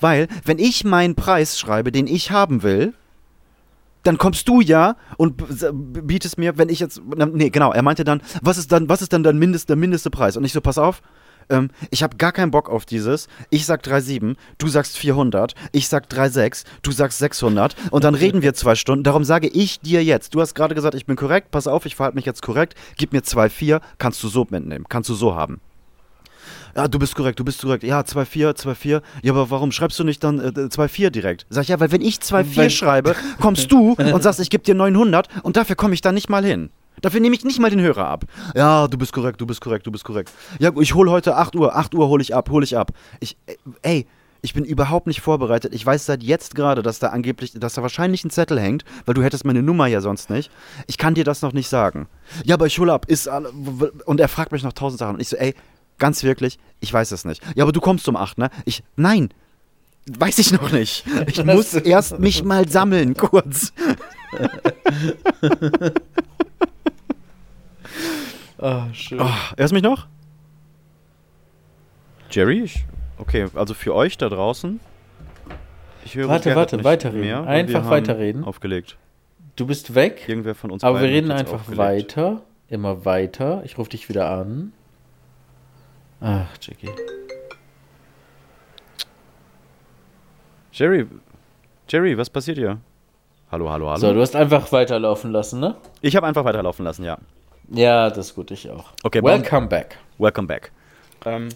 [0.00, 2.94] Weil, wenn ich meinen Preis schreibe, den ich haben will,
[4.02, 5.42] dann kommst du ja und
[6.06, 9.12] bietest mir, wenn ich jetzt, nee, genau, er meinte dann, was ist dann, was ist
[9.12, 10.36] dann dein Mindest, der mindeste Preis?
[10.36, 11.02] Und ich so, pass auf,
[11.48, 13.28] ähm, ich habe gar keinen Bock auf dieses.
[13.50, 18.42] Ich sag 3,7, du sagst 400, ich sag 3,6, du sagst 600 und dann reden
[18.42, 19.04] wir zwei Stunden.
[19.04, 21.96] Darum sage ich dir jetzt, du hast gerade gesagt, ich bin korrekt, pass auf, ich
[21.96, 25.60] verhalte mich jetzt korrekt, gib mir 2,4, kannst du so mitnehmen, kannst du so haben.
[26.76, 27.84] Ja, du bist korrekt, du bist korrekt.
[27.84, 29.02] Ja, 2,4, 2,4.
[29.22, 31.46] Ja, aber warum schreibst du nicht dann äh, 2,4 direkt?
[31.48, 34.62] Sag ich, ja, weil wenn ich 2,4 Weil- schreibe, kommst du und sagst, ich gebe
[34.62, 36.68] dir 900 und dafür komme ich dann nicht mal hin.
[37.00, 38.24] Dafür nehme ich nicht mal den Hörer ab.
[38.54, 40.30] Ja, du bist korrekt, du bist korrekt, du bist korrekt.
[40.58, 42.92] Ja, ich hole heute 8 Uhr, 8 Uhr hole ich ab, hole ich ab.
[43.20, 44.06] Ich, äh, ey,
[44.42, 45.74] ich bin überhaupt nicht vorbereitet.
[45.74, 49.14] Ich weiß seit jetzt gerade, dass da angeblich, dass da wahrscheinlich ein Zettel hängt, weil
[49.14, 50.50] du hättest meine Nummer ja sonst nicht.
[50.86, 52.06] Ich kann dir das noch nicht sagen.
[52.44, 53.28] Ja, aber ich hole ab, ist
[54.04, 55.54] und er fragt mich noch tausend Sachen und ich so, ey,
[55.98, 57.42] ganz wirklich, ich weiß es nicht.
[57.54, 58.50] Ja, aber du kommst um 8, ne?
[58.64, 59.30] Ich, nein,
[60.06, 61.04] weiß ich noch nicht.
[61.26, 63.72] Ich muss erst mich mal sammeln, kurz.
[68.58, 69.20] Oh, schön.
[69.20, 70.06] Oh, hörst mich noch?
[72.30, 72.62] Jerry?
[72.62, 72.84] Ich,
[73.18, 74.80] okay, also für euch da draußen.
[76.04, 77.20] Ich höre Warte, warte, weiterreden.
[77.20, 78.44] Mehr, Einfach wir haben weiterreden.
[78.44, 78.96] Aufgelegt.
[79.56, 81.78] Du bist weg, Irgendwer von uns aber wir reden einfach aufgelegt.
[81.78, 82.42] weiter.
[82.68, 83.62] Immer weiter.
[83.64, 84.72] Ich rufe dich wieder an.
[86.20, 86.90] Ach, Jackie.
[90.72, 91.06] Jerry,
[91.88, 92.78] Jerry, was passiert hier?
[93.50, 93.98] Hallo, hallo, hallo.
[93.98, 95.76] So, du hast einfach weiterlaufen lassen, ne?
[96.00, 97.18] ich habe einfach weiterlaufen lassen, ja.
[97.70, 98.92] Ja, das ist gut, ich auch.
[99.02, 99.98] Okay, Welcome back.
[100.18, 100.72] Welcome back.
[101.24, 101.48] Ähm,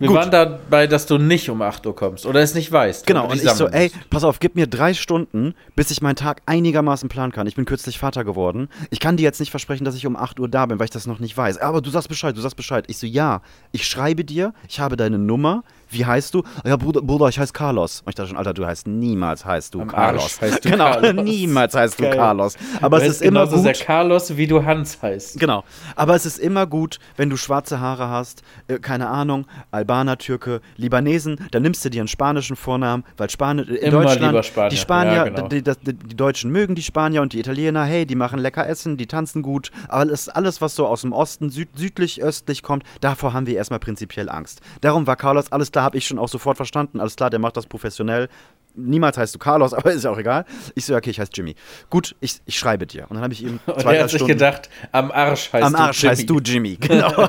[0.00, 0.16] Wir Gut.
[0.16, 3.06] waren dabei, dass du nicht um 8 Uhr kommst oder es nicht weißt.
[3.06, 6.40] Genau, und ich so, ey, pass auf, gib mir drei Stunden, bis ich meinen Tag
[6.46, 7.46] einigermaßen planen kann.
[7.46, 8.70] Ich bin kürzlich Vater geworden.
[8.88, 10.90] Ich kann dir jetzt nicht versprechen, dass ich um 8 Uhr da bin, weil ich
[10.90, 11.58] das noch nicht weiß.
[11.58, 12.86] Aber du sagst Bescheid, du sagst Bescheid.
[12.88, 15.64] Ich so, ja, ich schreibe dir, ich habe deine Nummer.
[15.90, 16.42] Wie heißt du?
[16.64, 18.00] Ja, Bruder, Bruder ich heiße Carlos.
[18.04, 20.40] Und ich dachte schon, Alter, du heißt niemals heißt du Am Carlos.
[20.40, 21.14] Heißt du genau, Carlos.
[21.24, 22.16] niemals heißt du Geil.
[22.16, 22.56] Carlos.
[22.80, 23.60] Aber Du es ist immer gut.
[23.62, 25.38] sehr Carlos, wie du Hans heißt.
[25.40, 25.64] Genau.
[25.96, 30.60] Aber es ist immer gut, wenn du schwarze Haare hast, äh, keine Ahnung, Albaner, Türke,
[30.76, 34.70] Libanesen, dann nimmst du dir einen spanischen Vornamen, weil Spanisch in Immer Deutschland, lieber Spanier.
[34.70, 35.48] die Spanier, Ja, genau.
[35.48, 38.66] die, die, die, die Deutschen mögen die Spanier und die Italiener, hey, die machen lecker
[38.68, 42.22] Essen, die tanzen gut, aber es ist alles, was so aus dem Osten, süd, südlich,
[42.22, 44.60] östlich kommt, davor haben wir erstmal prinzipiell Angst.
[44.80, 47.56] Darum war Carlos, alles klar, habe ich schon auch sofort verstanden, alles klar, der macht
[47.56, 48.28] das professionell.
[48.74, 50.44] Niemals heißt du Carlos, aber ist ja auch egal.
[50.74, 51.54] Ich so, okay, ich heiße Jimmy.
[51.90, 53.02] Gut, ich, ich schreibe dir.
[53.08, 55.52] Und dann habe ich ihm Und zwei, er drei hat sich Stunden gedacht, am Arsch
[55.52, 56.16] heißt am du Arsch Jimmy.
[56.16, 57.28] heißt du Jimmy, genau.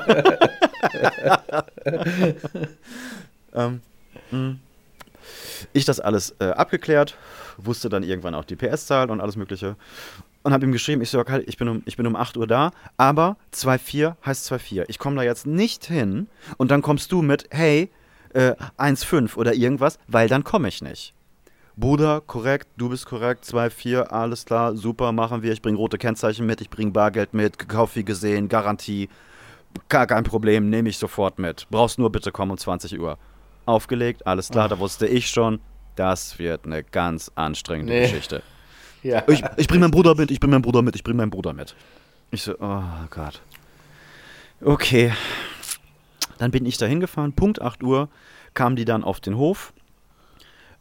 [3.54, 3.80] ähm,
[4.30, 4.56] mh.
[5.72, 7.16] ich das alles äh, abgeklärt,
[7.56, 9.76] wusste dann irgendwann auch die PS-Zahl und alles Mögliche.
[10.44, 12.48] Und habe ihm geschrieben, ich so, okay, ich bin, um, ich bin um 8 Uhr
[12.48, 14.86] da, aber 2,4 heißt 2,4.
[14.88, 17.90] Ich komme da jetzt nicht hin und dann kommst du mit, hey,
[18.34, 21.14] äh, 1,5 oder irgendwas, weil dann komme ich nicht.
[21.76, 25.52] Bruder, korrekt, du bist korrekt, 2,4, alles klar, super, machen wir.
[25.52, 29.08] Ich bringe rote Kennzeichen mit, ich bringe Bargeld mit, gekauft wie gesehen, Garantie.
[29.88, 31.66] Gar kein Problem, nehme ich sofort mit.
[31.70, 33.16] Brauchst nur bitte kommen um 20 Uhr.
[33.64, 35.60] Aufgelegt, alles klar, da wusste ich schon,
[35.96, 38.02] das wird eine ganz anstrengende Nee.
[38.02, 38.42] Geschichte.
[39.04, 39.24] Ja.
[39.26, 41.52] Ich, ich bringe meinen Bruder mit, ich bringe meinen Bruder mit, ich bringe meinen Bruder
[41.52, 41.74] mit.
[42.30, 43.42] Ich so, oh Gott.
[44.60, 45.12] Okay.
[46.38, 48.08] Dann bin ich da hingefahren, Punkt 8 Uhr
[48.54, 49.72] kamen die dann auf den Hof.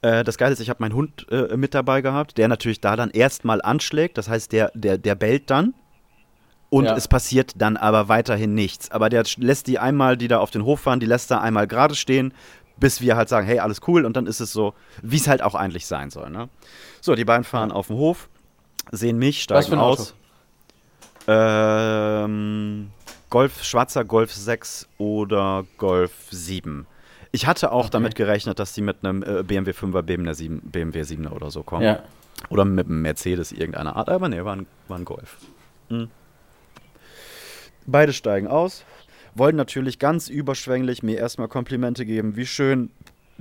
[0.01, 2.95] Äh, das Geile ist, ich habe meinen Hund äh, mit dabei gehabt, der natürlich da
[2.95, 4.17] dann erstmal anschlägt.
[4.17, 5.73] Das heißt, der, der, der bellt dann.
[6.69, 6.95] Und Ja.
[6.95, 8.89] es passiert dann aber weiterhin nichts.
[8.91, 11.67] Aber der lässt die einmal, die da auf den Hof fahren, die lässt da einmal
[11.67, 12.33] gerade stehen,
[12.77, 14.05] bis wir halt sagen, hey, alles cool.
[14.05, 16.29] Und dann ist es so, wie es halt auch eigentlich sein soll.
[16.29, 16.49] Ne?
[17.01, 18.29] So, die beiden fahren auf den Hof,
[18.91, 20.15] sehen mich, Was steigen aus.
[21.27, 22.89] Ähm,
[23.31, 26.85] Golf, schwarzer Golf 6 oder Golf 7.
[27.31, 31.01] Ich hatte auch damit gerechnet, dass die mit einem äh, BMW 5er, BMW 7, BMW
[31.01, 31.83] 7er oder so kommen.
[31.83, 32.03] ja.
[32.49, 34.09] Oder mit einem Mercedes irgendeiner Art.
[34.09, 35.37] Aber nee, war ein, war ein Golf.
[35.89, 36.09] Mhm.
[37.85, 38.83] Beide steigen aus,
[39.35, 42.89] wollen natürlich ganz überschwänglich mir erstmal Komplimente geben, wie schön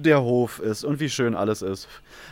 [0.00, 1.88] der Hof ist und wie schön alles ist.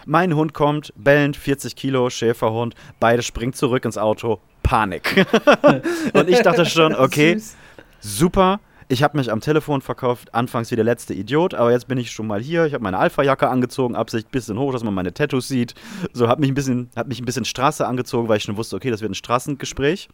[0.06, 5.26] Mein Hund kommt, bellend, 40 Kilo, Schäferhund, beide springen zurück ins Auto, Panik.
[6.12, 7.56] und ich dachte schon, okay, Süß.
[8.00, 8.60] super.
[8.90, 12.10] Ich habe mich am Telefon verkauft, anfangs wie der letzte Idiot, aber jetzt bin ich
[12.10, 12.64] schon mal hier.
[12.64, 15.74] Ich habe meine Alpha-Jacke angezogen, Absicht bisschen hoch, dass man meine Tattoos sieht.
[16.14, 18.76] So, habe mich, ein bisschen, hab mich ein bisschen Straße angezogen, weil ich schon wusste,
[18.76, 20.08] okay, das wird ein Straßengespräch.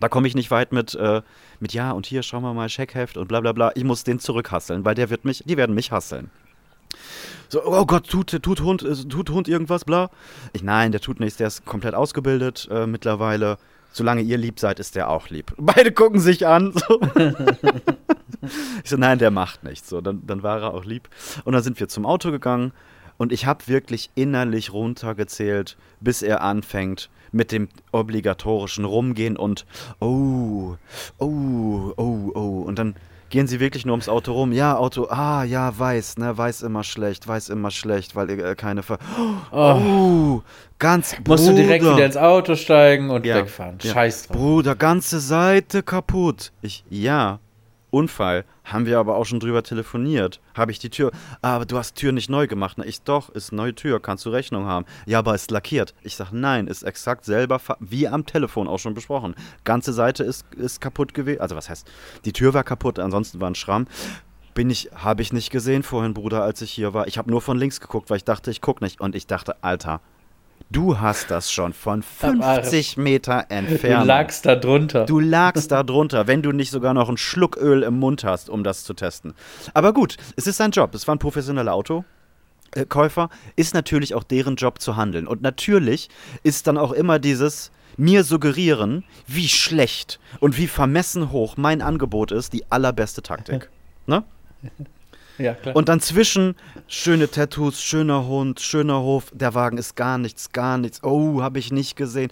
[0.00, 1.22] Da komme ich nicht weit mit, äh,
[1.60, 3.72] mit ja und hier schauen wir mal Scheckheft und bla bla bla.
[3.74, 6.30] Ich muss den zurückhasseln, weil der wird mich, die werden mich hasseln.
[7.48, 10.10] So, oh Gott, tut, tut, Hund, äh, tut Hund irgendwas, bla.
[10.52, 13.58] Ich, nein, der tut nichts, der ist komplett ausgebildet äh, mittlerweile.
[13.92, 15.52] Solange ihr lieb seid, ist der auch lieb.
[15.58, 16.72] Beide gucken sich an.
[16.72, 17.00] So.
[18.84, 19.88] ich so, nein, der macht nichts.
[19.88, 21.08] So, dann, dann war er auch lieb.
[21.44, 22.72] Und dann sind wir zum Auto gegangen
[23.20, 29.66] und ich habe wirklich innerlich runtergezählt, bis er anfängt mit dem obligatorischen Rumgehen und
[30.00, 30.76] oh,
[31.18, 32.62] oh, oh, oh.
[32.66, 32.94] Und dann
[33.30, 34.52] gehen sie wirklich nur ums Auto rum.
[34.52, 38.82] Ja, Auto, ah, ja, weiß, ne, weiß immer schlecht, weiß immer schlecht, weil äh, keine
[38.82, 38.98] Ver.
[39.52, 40.42] Oh, oh
[40.78, 41.56] ganz Musst Bruder.
[41.56, 43.78] du direkt wieder ins Auto steigen und ja, wegfahren.
[43.82, 43.92] Ja.
[43.92, 44.36] Scheiß drauf.
[44.36, 46.52] Bruder, ganze Seite kaputt.
[46.60, 47.38] Ich, ja,
[47.90, 48.44] Unfall.
[48.64, 50.40] Haben wir aber auch schon drüber telefoniert.
[50.54, 51.10] Habe ich die Tür.
[51.42, 52.78] Aber du hast Tür nicht neu gemacht.
[52.78, 54.86] Na, ich doch, ist neue Tür, kannst du Rechnung haben.
[55.06, 55.94] Ja, aber ist lackiert.
[56.02, 59.34] Ich sage, nein, ist exakt selber, wie am Telefon auch schon besprochen.
[59.64, 61.40] Ganze Seite ist, ist kaputt gewesen.
[61.40, 61.90] Also was heißt,
[62.24, 63.86] die Tür war kaputt, ansonsten war ein Schramm.
[64.54, 67.06] Bin ich, habe ich nicht gesehen vorhin, Bruder, als ich hier war.
[67.06, 69.00] Ich habe nur von links geguckt, weil ich dachte, ich gucke nicht.
[69.00, 70.00] Und ich dachte, Alter,
[70.72, 74.04] Du hast das schon von 50 Meter entfernt.
[74.04, 75.04] Du lagst da drunter.
[75.04, 78.48] Du lagst da drunter, wenn du nicht sogar noch einen Schluck Öl im Mund hast,
[78.48, 79.34] um das zu testen.
[79.74, 80.94] Aber gut, es ist sein Job.
[80.94, 83.30] Es war ein professioneller Autokäufer.
[83.56, 85.26] Ist natürlich auch deren Job zu handeln.
[85.26, 86.08] Und natürlich
[86.44, 92.30] ist dann auch immer dieses mir suggerieren, wie schlecht und wie vermessen hoch mein Angebot
[92.30, 93.68] ist, die allerbeste Taktik.
[94.06, 94.22] ne?
[95.40, 95.74] Ja, klar.
[95.74, 96.54] Und dann zwischen
[96.86, 101.02] schöne Tattoos, schöner Hund, schöner Hof, der Wagen ist gar nichts, gar nichts.
[101.02, 102.30] Oh, habe ich nicht gesehen.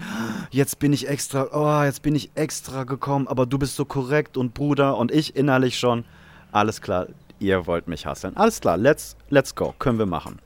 [0.51, 4.37] Jetzt bin ich extra, oh, jetzt bin ich extra gekommen, aber du bist so korrekt
[4.37, 6.05] und Bruder und ich innerlich schon.
[6.53, 7.07] Alles klar,
[7.39, 8.37] ihr wollt mich hasseln.
[8.37, 10.39] Alles klar, let's, let's go, können wir machen.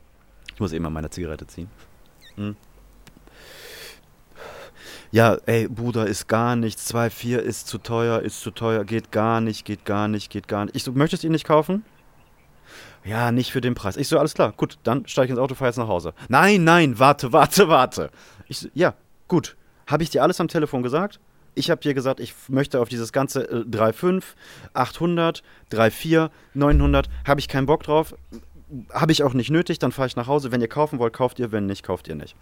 [0.53, 1.69] Ich muss eben mal meine Zigarette ziehen.
[2.35, 2.55] Hm.
[5.11, 6.91] Ja, ey, Bruder, ist gar nichts.
[6.91, 10.65] 2,4 ist zu teuer, ist zu teuer, geht gar nicht, geht gar nicht, geht gar
[10.65, 10.75] nicht.
[10.75, 11.83] Ich so, möchtest du ihn nicht kaufen?
[13.05, 13.97] Ja, nicht für den Preis.
[13.97, 16.13] Ich so, alles klar, gut, dann steige ich ins Auto, fahre jetzt nach Hause.
[16.29, 18.09] Nein, nein, warte, warte, warte.
[18.47, 18.93] Ich so, ja,
[19.27, 19.55] gut.
[19.87, 21.19] Habe ich dir alles am Telefon gesagt?
[21.55, 24.23] Ich habe dir gesagt, ich möchte auf dieses ganze äh, 3,5,
[24.73, 28.15] 800, 3,4, 900, habe ich keinen Bock drauf.
[28.91, 30.51] Habe ich auch nicht nötig, dann fahre ich nach Hause.
[30.51, 32.35] Wenn ihr kaufen wollt, kauft ihr, wenn nicht, kauft ihr nicht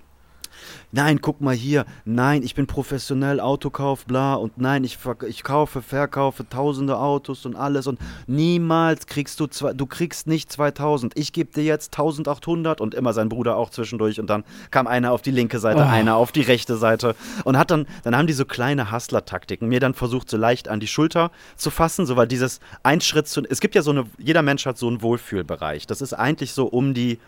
[0.92, 5.82] nein, guck mal hier, nein, ich bin professionell Autokauf, bla, und nein, ich, ich kaufe,
[5.82, 7.88] verkaufe tausende Autos und alles.
[7.88, 12.96] Und niemals kriegst du, zwei, du kriegst nicht 2000, ich gebe dir jetzt 1800 und
[12.96, 14.20] immer sein Bruder auch zwischendurch.
[14.20, 15.90] Und dann kam einer auf die linke Seite, oh.
[15.90, 17.16] einer auf die rechte Seite.
[17.44, 20.80] Und hat dann, dann haben die so kleine Hustler-Taktiken, mir dann versucht so leicht an
[20.80, 24.06] die Schulter zu fassen, so weil dieses ein Schritt zu, es gibt ja so eine,
[24.18, 27.20] jeder Mensch hat so einen Wohlfühlbereich, das ist eigentlich so um die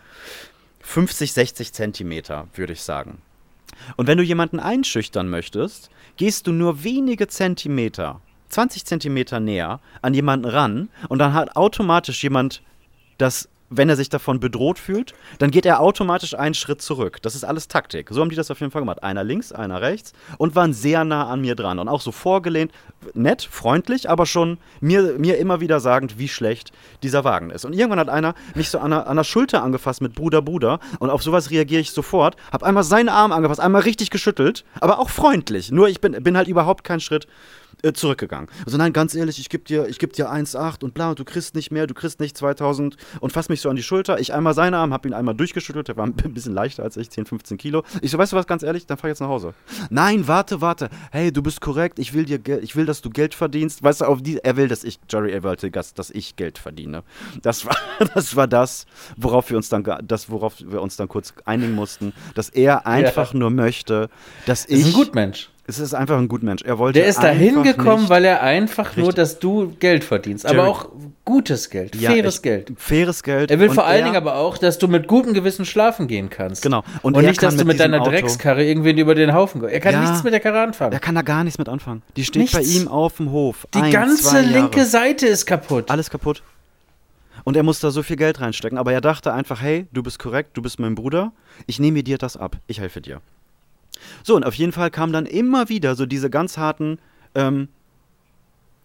[0.80, 3.18] 50, 60 Zentimeter, würde ich sagen.
[3.96, 10.14] Und wenn du jemanden einschüchtern möchtest, gehst du nur wenige Zentimeter, 20 Zentimeter näher an
[10.14, 12.62] jemanden ran und dann hat automatisch jemand
[13.18, 17.20] das wenn er sich davon bedroht fühlt, dann geht er automatisch einen Schritt zurück.
[17.22, 18.08] Das ist alles Taktik.
[18.10, 19.02] So haben die das auf jeden Fall gemacht.
[19.02, 22.72] Einer links, einer rechts und waren sehr nah an mir dran und auch so vorgelehnt,
[23.14, 26.72] nett, freundlich, aber schon mir, mir immer wieder sagend, wie schlecht
[27.02, 27.64] dieser Wagen ist.
[27.64, 30.78] Und irgendwann hat einer mich so an der, an der Schulter angefasst mit Bruder, Bruder
[30.98, 34.98] und auf sowas reagiere ich sofort, habe einmal seinen Arm angefasst, einmal richtig geschüttelt, aber
[34.98, 35.70] auch freundlich.
[35.70, 37.26] Nur ich bin, bin halt überhaupt keinen Schritt
[37.82, 38.48] äh, zurückgegangen.
[38.64, 41.70] Also nein, ganz ehrlich, ich gebe dir, geb dir 1,8 und bla, du kriegst nicht
[41.70, 44.18] mehr, du kriegst nicht 2000 und fass mich so an die Schulter.
[44.20, 47.10] Ich einmal seinen Arm, habe ihn einmal durchgeschüttelt, der war ein bisschen leichter als ich,
[47.10, 47.82] 10, 15 Kilo.
[48.00, 49.54] Ich so, weißt du was, ganz ehrlich, dann fahr ich jetzt nach Hause.
[49.90, 50.88] Nein, warte, warte.
[51.10, 53.82] Hey, du bist korrekt, ich will dir ich will, dass du Geld verdienst.
[53.82, 57.02] Weißt du, auf die, er will, dass ich, Jerry, er wollte, dass ich Geld verdiene.
[57.42, 57.76] Das war,
[58.14, 58.86] das war das,
[59.16, 63.32] worauf wir uns dann, das, worauf wir uns dann kurz einigen mussten, dass er einfach
[63.32, 63.38] ja.
[63.38, 64.08] nur möchte,
[64.46, 64.80] dass ich.
[64.80, 65.50] Ist ein Gutmensch.
[65.66, 66.62] Es ist einfach ein guter Mensch.
[66.62, 69.04] Er wollte Der ist da hingekommen, weil er einfach richtig.
[69.04, 70.44] nur, dass du Geld verdienst.
[70.44, 70.68] Aber Jerry.
[70.68, 70.88] auch
[71.24, 72.72] gutes Geld, ja, faires Geld.
[72.76, 73.50] Faires Geld.
[73.50, 76.62] Er will vor allen Dingen aber auch, dass du mit gutem Gewissen schlafen gehen kannst.
[76.62, 76.84] Genau.
[77.00, 79.72] Und, und nicht, dass du mit deiner Auto Dreckskarre irgendwen über den Haufen gehst.
[79.72, 80.92] Er kann ja, nichts mit der Karre anfangen.
[80.92, 82.02] Er kann da gar nichts mit anfangen.
[82.16, 82.56] Die steht nichts.
[82.56, 83.66] bei ihm auf dem Hof.
[83.72, 85.90] Die Ein, ganze linke Seite ist kaputt.
[85.90, 86.42] Alles kaputt.
[87.44, 88.76] Und er muss da so viel Geld reinstecken.
[88.76, 91.32] Aber er dachte einfach, hey, du bist korrekt, du bist mein Bruder.
[91.66, 92.56] Ich nehme dir das ab.
[92.66, 93.22] Ich helfe dir.
[94.22, 96.98] So, und auf jeden Fall kamen dann immer wieder so diese ganz harten,
[97.34, 97.68] ähm,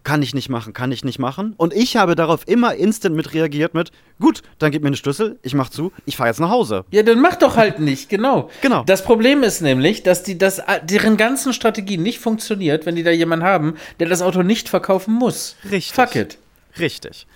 [0.03, 1.53] kann ich nicht machen, kann ich nicht machen.
[1.57, 5.37] Und ich habe darauf immer instant mit reagiert mit, gut, dann gib mir einen Schlüssel,
[5.43, 6.85] ich mach zu, ich fahre jetzt nach Hause.
[6.91, 8.49] Ja, dann mach doch halt nicht, genau.
[8.61, 8.83] Genau.
[8.85, 13.11] Das Problem ist nämlich, dass die, das, deren ganzen Strategie nicht funktioniert, wenn die da
[13.11, 15.57] jemanden haben, der das Auto nicht verkaufen muss.
[15.69, 15.93] Richtig.
[15.93, 16.37] Fuck it.
[16.79, 17.27] Richtig.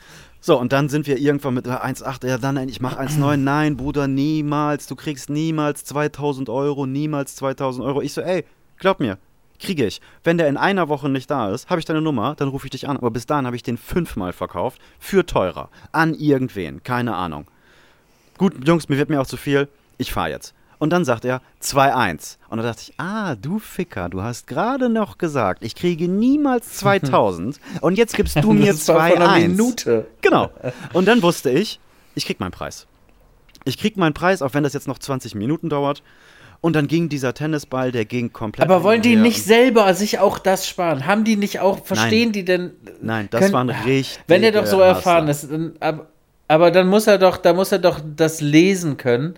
[0.46, 4.10] So, und dann sind wir irgendwann mit 1,8, ja, dann, ich mach 1,9, nein, Bruder,
[4.10, 8.02] niemals, du kriegst niemals 2000 Euro, niemals 2000 Euro.
[8.02, 8.44] Ich so, ey,
[8.78, 9.18] glaub mir,
[9.58, 10.02] kriege ich.
[10.22, 12.72] Wenn der in einer Woche nicht da ist, habe ich deine Nummer, dann rufe ich
[12.72, 12.98] dich an.
[12.98, 17.48] Aber bis dahin habe ich den fünfmal verkauft, für teurer, an irgendwen, keine Ahnung.
[18.38, 20.54] Gut, Jungs, mir wird mir auch zu viel, ich fahre jetzt.
[20.84, 22.40] Und dann sagt er 2-1.
[22.50, 26.74] Und da dachte ich, ah, du Ficker, du hast gerade noch gesagt, ich kriege niemals
[26.80, 29.48] 2000 und jetzt gibst du mir 2-1.
[29.48, 30.08] Minute.
[30.20, 30.50] Genau.
[30.92, 31.80] Und dann wusste ich,
[32.16, 32.86] ich krieg meinen Preis.
[33.64, 36.04] Ich krieg meinen Preis, auch wenn das jetzt noch 20 Minuten dauert.
[36.60, 38.70] Und dann ging dieser Tennisball, der ging komplett.
[38.70, 41.06] Aber wollen die nicht selber sich auch das sparen?
[41.06, 42.34] Haben die nicht auch, verstehen Nein.
[42.34, 42.72] die denn?
[43.02, 44.20] Nein, das können, waren richtig.
[44.28, 46.08] Wenn er doch so erfahren ist, dann, aber,
[46.50, 49.36] aber dann muss er doch, da muss er doch das lesen können,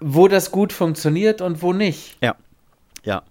[0.00, 2.16] wo das gut funktioniert und wo nicht.
[2.20, 2.34] Ja.
[3.02, 3.22] Ja.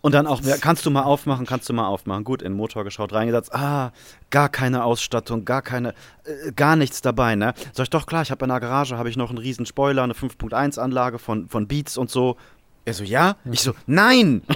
[0.00, 2.24] Und dann auch, kannst du mal aufmachen, kannst du mal aufmachen.
[2.24, 3.52] Gut, in den Motor geschaut, reingesetzt.
[3.54, 3.92] Ah,
[4.30, 5.92] gar keine Ausstattung, gar keine,
[6.24, 7.52] äh, gar nichts dabei, ne?
[7.72, 10.04] Sag ich doch, klar, ich habe in der Garage, habe ich noch einen riesen Spoiler,
[10.04, 12.36] eine 5.1 Anlage von, von Beats und so.
[12.84, 13.36] Er so, ja?
[13.50, 14.42] Ich so, nein!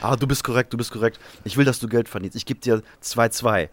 [0.00, 1.20] ah, du bist korrekt, du bist korrekt.
[1.44, 2.36] Ich will, dass du Geld verdienst.
[2.36, 3.68] Ich gebe dir 2,2.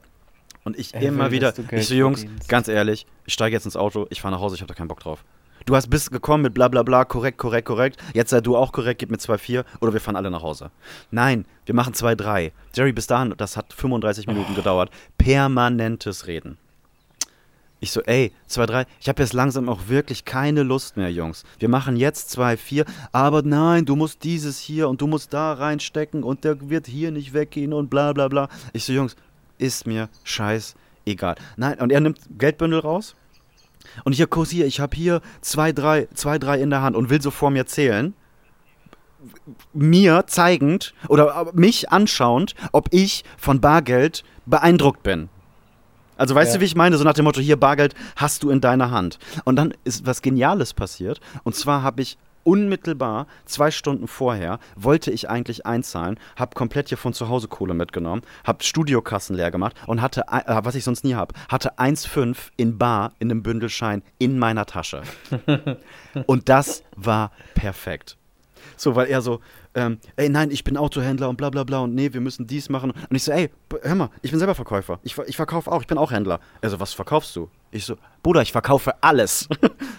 [0.65, 2.49] Und ich Er immer will, wieder, ich so, Jungs, verdienst.
[2.49, 4.87] ganz ehrlich, ich steige jetzt ins Auto, ich fahre nach Hause, ich habe da keinen
[4.87, 5.23] Bock drauf.
[5.65, 7.97] Du hast bist gekommen mit bla bla bla, korrekt, korrekt, korrekt.
[8.13, 10.71] Jetzt sei du auch korrekt, gib mir 2,4 oder wir fahren alle nach Hause.
[11.11, 12.51] Nein, wir machen 2,3.
[12.73, 14.89] Jerry, bis dahin, das hat 35 Minuten gedauert.
[15.17, 16.57] Permanentes Reden.
[17.79, 21.43] Ich so, ey, 2-3, ich habe jetzt langsam auch wirklich keine Lust mehr, Jungs.
[21.59, 26.23] Wir machen jetzt 2-4, aber nein, du musst dieses hier und du musst da reinstecken
[26.23, 28.49] und der wird hier nicht weggehen und bla bla bla.
[28.73, 29.15] Ich so, Jungs,
[29.57, 31.35] ist mir scheiß egal.
[31.57, 33.15] Nein, und er nimmt Geldbündel raus
[34.03, 37.51] und ich kursiere, ich habe hier 2-3, 2-3 in der Hand und will so vor
[37.51, 38.13] mir zählen.
[39.73, 45.29] Mir zeigend oder mich anschauend, ob ich von Bargeld beeindruckt bin.
[46.17, 46.57] Also weißt Ja.
[46.57, 46.97] du, wie ich meine?
[46.97, 49.19] So nach dem Motto, hier Bargeld hast du in deiner Hand.
[49.43, 51.19] Und dann ist was Geniales passiert.
[51.43, 56.97] Und zwar habe ich unmittelbar, zwei Stunden vorher, wollte ich eigentlich einzahlen, habe komplett hier
[56.97, 61.03] von zu Hause Kohle mitgenommen, habe Studiokassen leer gemacht und hatte, äh, was ich sonst
[61.03, 65.01] nie habe, hatte 1,5 in Bar in einem Bündelschein in meiner Tasche.
[66.27, 68.17] und das war perfekt.
[68.77, 69.39] So, weil er so,
[69.73, 72.69] ähm, ey, nein, ich bin Autohändler und bla bla bla und nee, wir müssen dies
[72.69, 72.91] machen.
[72.91, 73.49] Und ich so, ey,
[73.81, 74.99] hör mal, ich bin selber Verkäufer.
[75.03, 76.39] Ich, ich verkaufe auch, ich bin auch Händler.
[76.61, 77.49] Er so, was verkaufst du?
[77.75, 79.49] Ich so, Bruder, ich verkaufe alles.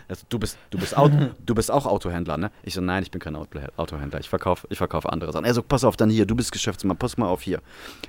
[0.09, 2.51] Er so, du, bist, du, bist Auto, du bist auch Autohändler, ne?
[2.63, 4.19] Ich so, nein, ich bin kein Auto- Autohändler.
[4.19, 5.45] Ich verkaufe, ich verkaufe andere Sachen.
[5.45, 7.61] Er so, pass auf, dann hier, du bist Geschäftsmann, pass mal auf hier.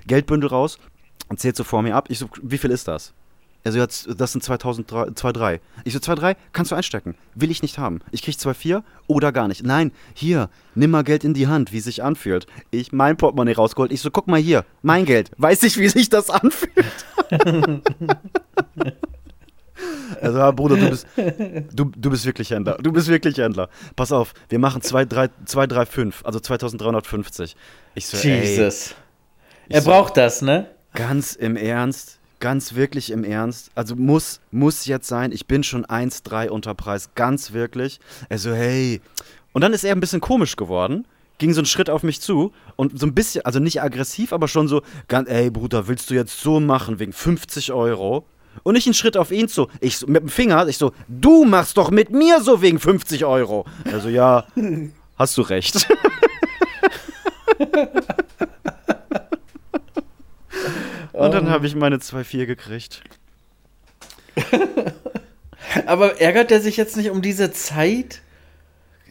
[0.08, 0.80] Geldbündel raus
[1.28, 2.06] und zählt so vor mir ab.
[2.10, 3.14] Ich so, wie viel ist das?
[3.66, 3.80] Er so,
[4.14, 5.60] das sind 2003, 2,3.
[5.84, 7.16] Ich so, 2,3 kannst du einstecken.
[7.36, 8.00] Will ich nicht haben.
[8.12, 9.66] Ich krieg 2,4 oder gar nicht.
[9.66, 12.48] Nein, hier, nimm mal Geld in die Hand, wie es sich anfühlt.
[12.72, 13.92] Ich mein Portemonnaie rausgeholt.
[13.92, 15.32] Ich so, guck mal hier, mein Geld.
[15.38, 16.72] Weiß ich, wie sich das anfühlt.
[20.22, 21.08] Also, Bruder, du bist,
[21.74, 22.78] du, du bist wirklich Händler.
[22.82, 23.70] Du bist wirklich Händler.
[23.96, 27.56] Pass auf, wir machen 2,35, also 2350.
[27.96, 28.96] Ich so, ey, Jesus.
[29.68, 30.68] ich Er so, braucht das, ne?
[30.94, 33.72] Ganz im Ernst, ganz wirklich im Ernst.
[33.76, 35.32] Also muss, muss jetzt sein.
[35.32, 38.00] Ich bin schon 1,3 unter Preis, ganz wirklich.
[38.30, 39.02] Er so, hey.
[39.54, 41.06] Und dann ist er ein bisschen komisch geworden.
[41.40, 44.48] Ging so einen Schritt auf mich zu und so ein bisschen, also nicht aggressiv, aber
[44.48, 48.26] schon so, ganz, ey Bruder, willst du jetzt so machen wegen 50 Euro?
[48.64, 49.68] Und nicht einen Schritt auf ihn zu.
[49.80, 53.26] Ich so, mit dem Finger, ich so, du machst doch mit mir so wegen 50
[53.26, 53.66] Euro.
[53.92, 54.46] Also ja,
[55.18, 55.88] hast du recht.
[61.14, 63.02] Und dann habe ich meine 2,4 gekriegt.
[65.86, 68.22] Aber ärgert er sich jetzt nicht um diese Zeit?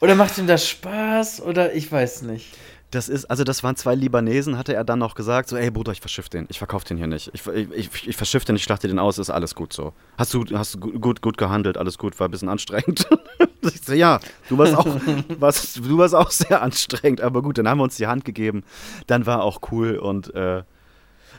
[0.01, 1.41] Oder macht ihm das Spaß?
[1.41, 2.55] Oder ich weiß nicht.
[2.93, 5.91] Das ist, also das waren zwei Libanesen, hatte er dann noch gesagt, so, ey Bruder,
[5.91, 7.31] ich verschiff den, ich verkauf den hier nicht.
[7.35, 9.93] Ich, ich, ich, verschiff den, ich schlachte den aus, ist alles gut so.
[10.17, 13.09] Hast du, hast du gut, gut, gehandelt, alles gut, war ein bisschen anstrengend.
[13.63, 14.87] ich so, ja, du warst auch,
[15.41, 18.63] warst, du warst auch sehr anstrengend, aber gut, dann haben wir uns die Hand gegeben,
[19.09, 20.63] dann war auch cool und äh,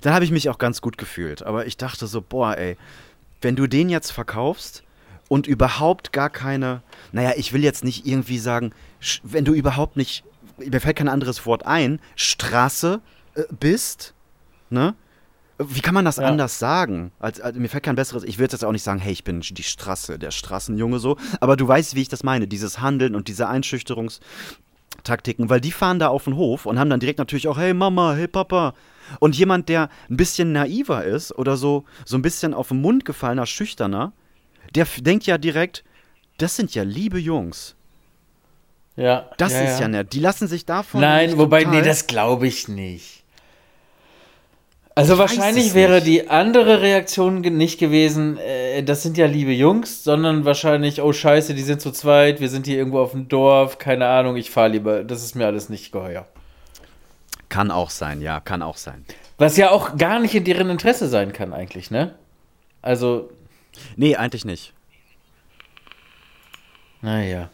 [0.01, 1.43] dann habe ich mich auch ganz gut gefühlt.
[1.43, 2.77] Aber ich dachte so, boah, ey,
[3.41, 4.83] wenn du den jetzt verkaufst
[5.27, 6.81] und überhaupt gar keine,
[7.11, 8.73] naja, ich will jetzt nicht irgendwie sagen,
[9.23, 10.23] wenn du überhaupt nicht,
[10.57, 13.01] mir fällt kein anderes Wort ein, Straße
[13.35, 14.13] äh, bist,
[14.69, 14.95] ne?
[15.59, 16.27] Wie kann man das Ja.
[16.27, 17.11] anders sagen?
[17.19, 19.41] Als, als, mir fällt kein besseres, ich würde jetzt auch nicht sagen, hey, ich bin
[19.41, 23.27] die Straße, der Straßenjunge so, aber du weißt, wie ich das meine, dieses Handeln und
[23.27, 27.57] diese Einschüchterungstaktiken, weil die fahren da auf den Hof und haben dann direkt natürlich auch,
[27.57, 28.75] hey Mama, hey Papa.
[29.19, 33.05] Und jemand, der ein bisschen naiver ist oder so, so ein bisschen auf den Mund
[33.05, 34.11] gefallener, schüchterner,
[34.75, 35.83] der denkt ja direkt,
[36.37, 37.75] das sind ja liebe Jungs.
[38.97, 39.29] Ja.
[39.37, 40.11] Das ja, ist ja, nett.
[40.11, 40.99] Die lassen sich davon.
[41.01, 43.23] Nein, wobei, total- nee, das glaube ich nicht.
[44.95, 50.03] Also Ich wahrscheinlich wäre die andere Reaktion nicht gewesen, äh, das sind ja liebe Jungs,
[50.03, 53.77] sondern wahrscheinlich, oh scheiße, die sind zu zweit, wir sind hier irgendwo auf dem Dorf,
[53.77, 56.25] keine Ahnung, ich fahre lieber, das ist mir alles nicht geheuer.
[57.47, 59.05] Kann auch sein, ja, kann auch sein.
[59.37, 62.15] Was ja auch gar nicht in deren Interesse sein kann eigentlich, ne?
[62.81, 63.29] Also,
[63.95, 64.73] Nee, eigentlich nicht.
[67.01, 67.51] naja.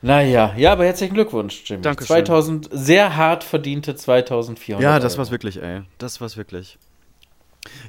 [0.00, 1.82] Naja, ja, aber herzlichen Glückwunsch, Jimmy.
[1.82, 2.24] Dankeschön.
[2.24, 5.18] 2000, sehr hart verdiente 2400 Ja, das Euro.
[5.18, 5.82] war's wirklich, ey.
[5.98, 6.78] Das war's wirklich.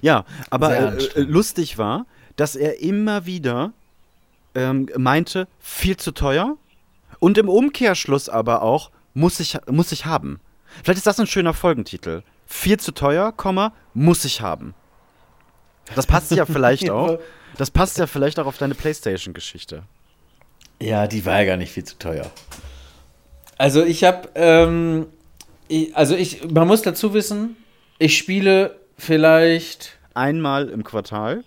[0.02, 2.06] Ja, aber äh, äh, lustig war,
[2.36, 3.74] dass er immer wieder
[4.56, 6.58] ähm, meinte, viel zu teuer.
[7.20, 10.40] Und im Umkehrschluss aber auch, muss ich, muss ich haben.
[10.84, 12.24] Vielleicht ist das ein schöner Folgentitel.
[12.46, 14.74] Viel zu teuer, Komma, muss ich haben.
[15.96, 17.20] Das passt ja vielleicht auch.
[17.58, 19.84] Das passt ja vielleicht auch auf deine Playstation-Geschichte.
[20.82, 22.30] Ja, die war ja gar nicht viel zu teuer.
[23.58, 25.08] Also ich habe, ähm,
[25.68, 27.58] ich, also ich, man muss dazu wissen,
[27.98, 31.46] ich spiele vielleicht Einmal im Quartal.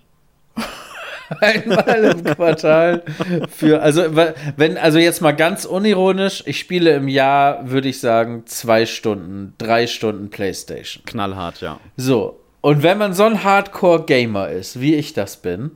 [1.41, 3.03] einmal im Quartal
[3.55, 4.17] für, also
[4.57, 9.53] wenn, also jetzt mal ganz unironisch, ich spiele im Jahr, würde ich sagen, zwei Stunden,
[9.59, 11.05] drei Stunden Playstation.
[11.05, 11.81] Knallhart, ja.
[11.97, 15.73] So, und wenn man so ein Hardcore-Gamer ist, wie ich das bin,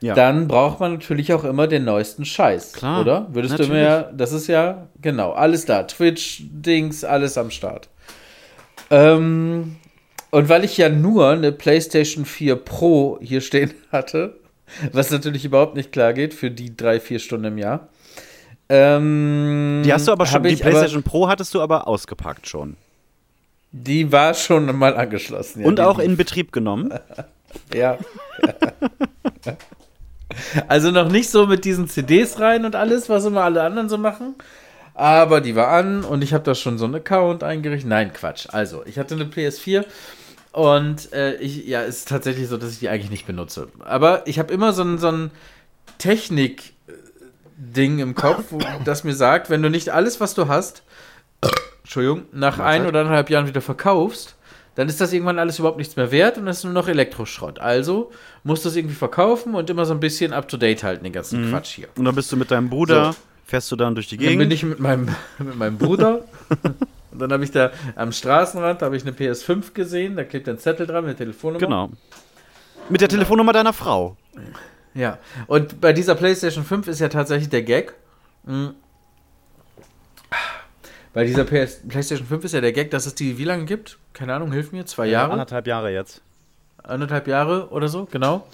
[0.00, 0.14] ja.
[0.14, 2.72] dann braucht man natürlich auch immer den neuesten Scheiß.
[2.72, 3.26] Klar, Oder?
[3.30, 3.82] Würdest du natürlich.
[3.82, 5.82] mir, das ist ja, genau, alles da.
[5.84, 7.88] Twitch, Dings, alles am Start.
[8.90, 9.76] Ähm,
[10.30, 14.38] und weil ich ja nur eine PlayStation 4 Pro hier stehen hatte,
[14.92, 17.88] was natürlich überhaupt nicht klar geht für die drei, vier Stunden im Jahr.
[18.70, 22.46] Ähm, Die hast du aber schon, die ich aber- PlayStation Pro hattest du aber ausgepackt
[22.46, 22.76] schon.
[23.72, 25.60] Die war schon mal angeschlossen.
[25.62, 26.92] ja, Und auch in Betrieb genommen.
[27.74, 27.96] Ja.
[30.68, 33.98] also noch nicht so mit diesen CDs rein und alles, was immer alle anderen so
[33.98, 34.34] machen.
[34.94, 37.88] Aber die war an und ich habe da schon so einen Account eingerichtet.
[37.88, 38.48] Nein, Quatsch.
[38.50, 39.84] Also, ich hatte eine PS4
[40.52, 43.68] und äh, ich, ja, es ist tatsächlich so, dass ich die eigentlich nicht benutze.
[43.84, 45.30] Aber ich habe immer so ein, so ein
[45.98, 50.82] Technik-Ding im Kopf, wo, das mir sagt, wenn du nicht alles, was du hast,
[51.82, 54.36] Entschuldigung, nach ein oder anderthalb Jahren wieder verkaufst,
[54.78, 57.58] dann ist das irgendwann alles überhaupt nichts mehr wert und das ist nur noch Elektroschrott.
[57.58, 58.12] Also
[58.44, 61.12] musst du es irgendwie verkaufen und immer so ein bisschen up to date halten, den
[61.12, 61.88] ganzen Quatsch hier.
[61.96, 63.18] Und dann bist du mit deinem Bruder, So.
[63.44, 64.52] fährst du dann durch die Dann bin Gegend.
[64.52, 65.08] ich mit meinem,
[65.40, 66.20] mit meinem Bruder.
[67.10, 70.58] und dann habe ich da am Straßenrand habe ich eine PS5 gesehen, da klebt ein
[70.58, 71.58] Zettel dran mit der Telefonnummer.
[71.66, 71.90] Genau.
[72.88, 74.16] Mit der Telefonnummer deiner Frau.
[74.94, 75.18] Ja.
[75.48, 77.94] Und bei dieser PlayStation 5 ist ja tatsächlich der Gag.
[78.44, 78.74] mh,
[81.18, 83.98] Bei dieser PS PlayStation 5 ist ja der Gag, dass es die wie lange gibt?
[84.12, 85.32] Keine Ahnung, hilf mir, zwei Jahre?
[85.32, 86.22] Anderthalb Jahre jetzt.
[86.84, 88.46] anderthalb Jahre oder so, genau.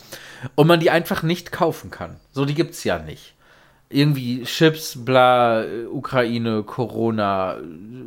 [0.54, 2.16] Und man die einfach nicht kaufen kann.
[2.32, 3.33] So, die gibt's ja nicht.
[3.90, 7.58] Irgendwie Chips, bla, Ukraine, Corona,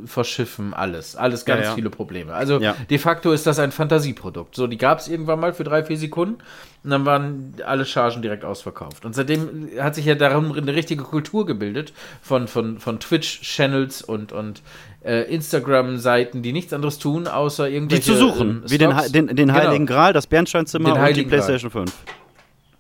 [0.06, 1.16] Verschiffen, alles.
[1.16, 1.76] Alles ganz Ja, ja.
[1.76, 2.34] viele Probleme.
[2.34, 2.76] Also Ja.
[2.90, 4.56] de facto ist das ein Fantasieprodukt.
[4.56, 6.40] So, die gab's irgendwann mal für drei, vier Sekunden
[6.84, 9.06] und dann waren alle Chargen direkt ausverkauft.
[9.06, 14.32] Und seitdem hat sich ja darum eine richtige Kultur gebildet von, von, von Twitch-Channels und,
[14.34, 14.64] und
[15.06, 18.50] äh, Instagram-Seiten, die nichts anderes tun, außer Die irgendwelche zu suchen.
[18.50, 19.54] ähm, Wie den, den, den Genau.
[19.54, 21.40] Heiligen Gral, das Bernsteinzimmer Den und die Heiligen Gral.
[21.40, 21.94] PlayStation 5.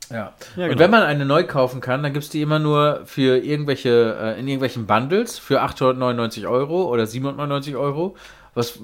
[0.10, 0.34] Ja.
[0.55, 0.80] Ja, und genau.
[0.80, 4.39] wenn man eine neu kaufen kann, dann gibt es die immer nur für irgendwelche, äh,
[4.39, 8.16] in irgendwelchen Bundles für 899 Euro oder 799 Euro,
[8.53, 8.80] was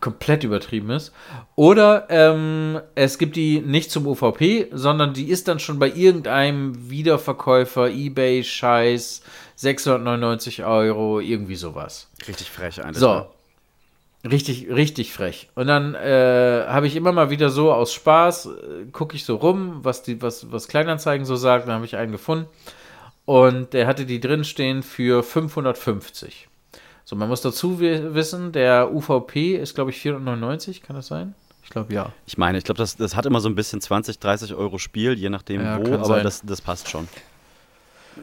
[0.00, 1.12] komplett übertrieben ist.
[1.54, 6.90] Oder ähm, es gibt die nicht zum UVP, sondern die ist dann schon bei irgendeinem
[6.90, 9.22] Wiederverkäufer, Ebay, Scheiß,
[9.56, 12.08] 699 Euro, irgendwie sowas.
[12.26, 12.98] Richtig frech eigentlich.
[12.98, 13.26] So.
[14.28, 15.48] Richtig, richtig frech.
[15.54, 18.50] Und dann äh, habe ich immer mal wieder so aus Spaß, äh,
[18.92, 21.66] gucke ich so rum, was die, was, was Kleinanzeigen so sagt.
[21.66, 22.46] Dann habe ich einen gefunden.
[23.24, 26.48] Und der hatte die drin stehen für 550.
[27.04, 31.34] So, man muss dazu wi- wissen, der UVP ist, glaube ich, 499, kann das sein?
[31.62, 32.12] Ich glaube, ja.
[32.26, 35.14] Ich meine, ich glaube, das, das hat immer so ein bisschen 20, 30 Euro Spiel,
[35.14, 36.24] je nachdem Ja, wo, aber sein.
[36.24, 37.08] das, das passt schon.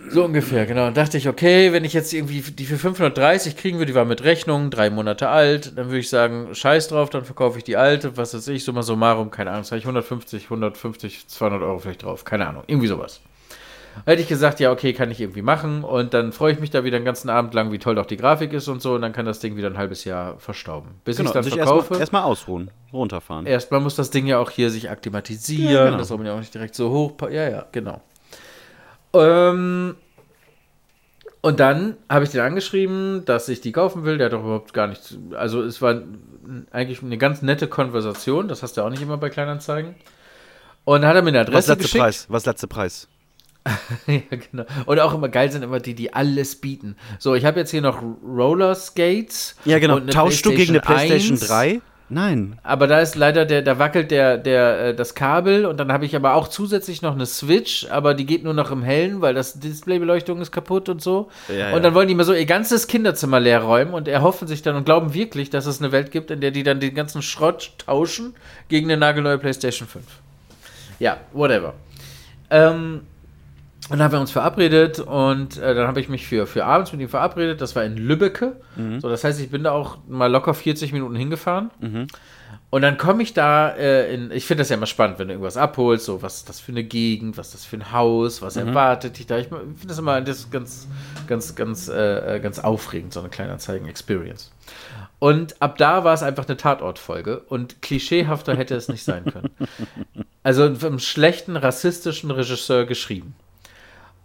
[0.10, 0.88] So ungefähr, genau.
[0.88, 4.06] Und dachte ich, okay, wenn ich jetzt irgendwie die für 530 kriegen würde, die war
[4.06, 7.78] mit Rechnung, drei Monate alt, dann würde ich sagen, scheiß drauf, dann verkaufe ich die
[7.78, 12.04] alte, was weiß ich, summa summarum, keine Ahnung, habe ich 150, 150, 200 Euro vielleicht
[12.04, 13.22] drauf, keine Ahnung, irgendwie sowas.
[14.06, 16.84] Hätte ich gesagt, ja, okay, kann ich irgendwie machen und dann freue ich mich da
[16.84, 19.12] wieder den ganzen Abend lang, wie toll doch die Grafik ist und so und dann
[19.12, 21.02] kann das Ding wieder ein halbes Jahr verstauben.
[21.04, 22.00] Bis Genau, ich dann erstmal verkaufe.
[22.00, 23.48] erst mal ausruhen, runterfahren.
[23.48, 25.74] Erstmal muss das Ding ja auch hier sich akklimatisieren.
[25.74, 25.98] Ja, genau.
[25.98, 27.14] Das soll man ja auch nicht direkt so hoch.
[27.32, 28.02] Ja, ja, genau.
[29.22, 29.95] Ähm,
[31.41, 34.18] und dann habe ich den angeschrieben, dass ich die kaufen will.
[34.18, 35.18] Der hat doch überhaupt gar nichts.
[35.36, 36.01] Also, es war
[36.72, 38.47] eigentlich eine ganz nette Konversation.
[38.47, 39.95] Das hast du auch nicht immer bei Kleinanzeigen.
[40.84, 42.01] Und dann hat er mir eine Was Adresse letzte geschickt.
[42.01, 42.26] Preis?
[42.30, 43.07] Was letzte Preis?
[44.07, 44.63] ja, genau.
[44.86, 46.95] Und auch immer geil sind immer die, die alles bieten.
[47.20, 49.55] So, ich habe jetzt hier noch Roller Skates.
[49.65, 49.99] Ja, genau.
[49.99, 51.82] Tauschst du gegen eine PlayStation 3?
[52.10, 52.58] Nein.
[52.64, 56.05] Aber da ist leider der, da wackelt der, der, äh, das Kabel und dann habe
[56.05, 59.34] ich aber auch zusätzlich noch eine Switch, aber die geht nur noch im Hellen, weil
[59.34, 61.30] das Displaybeleuchtung ist kaputt und so.
[61.49, 64.62] Ja, und dann wollen die mal so ihr ganzes Kinderzimmer leer räumen und erhoffen sich
[64.62, 67.22] dann und glauben wirklich, dass es eine Welt gibt, in der die dann den ganzen
[67.22, 68.36] Schrott tauschen
[68.70, 70.05] gegen eine nagelneue PlayStation 5.
[70.99, 71.74] Ja, whatever.
[72.49, 73.01] Ähm,
[73.90, 77.00] dann haben wir uns verabredet und äh, dann habe ich mich für, für abends mit
[77.02, 77.62] ihm verabredet.
[77.62, 78.58] Das war in Lübbecke.
[79.00, 81.72] So, das heißt, ich bin da auch mal locker 40 Minuten hingefahren.
[82.70, 85.34] Und dann komme ich da äh, in, ich finde das ja immer spannend, wenn du
[85.36, 88.42] irgendwas abholst, so was ist das für eine Gegend, was ist das für ein Haus,
[88.42, 89.38] was erwartet dich da.
[89.38, 90.88] Ich finde das immer das ganz,
[91.28, 94.52] ganz, ganz, äh, äh, ganz aufregend, so eine Kleinanzeigen-Experience.
[95.20, 99.50] Und ab da war es einfach eine Tatortfolge und klischeehafter hätte es nicht sein können.
[100.44, 103.36] Also vom schlechten rassistischen Regisseur geschrieben.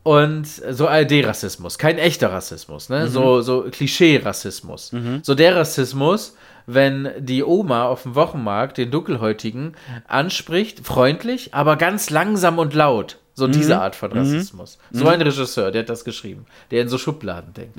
[0.05, 3.07] Und so ARD-Rassismus, kein echter Rassismus, ne?
[3.09, 4.93] So, so Klischee-Rassismus.
[5.23, 6.37] So der Rassismus,
[6.67, 9.77] wenn die Oma auf dem Wochenmarkt den Dunkelhäutigen
[10.09, 13.19] anspricht, freundlich, aber ganz langsam und laut.
[13.35, 14.79] So diese Art von Rassismus.
[14.91, 17.79] So ein Regisseur, der hat das geschrieben, der in so Schubladen denkt.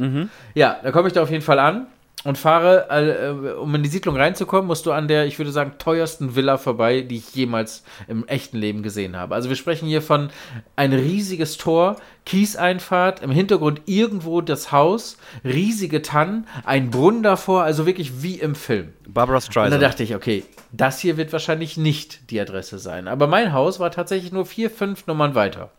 [0.54, 1.88] Ja, da komme ich da auf jeden Fall an
[2.24, 5.74] und fahre, äh, um in die Siedlung reinzukommen, musst du an der, ich würde sagen,
[5.78, 9.36] teuersten Villa vorbei, die ich jemals im echten Leben gesehen habe.
[9.36, 10.30] Also wir sprechen hier von
[10.76, 17.86] ein riesiges Tor, Kieseinfahrt, im Hintergrund irgendwo das Haus, riesige Tannen, ein Brunnen davor, also
[17.86, 18.94] wirklich wie im Film.
[19.06, 19.84] Barbara Und da Streisand.
[19.84, 23.08] dachte ich, okay, das hier wird wahrscheinlich nicht die Adresse sein.
[23.10, 25.72] Aber mein Haus war tatsächlich nur vier, fünf Nummern weiter.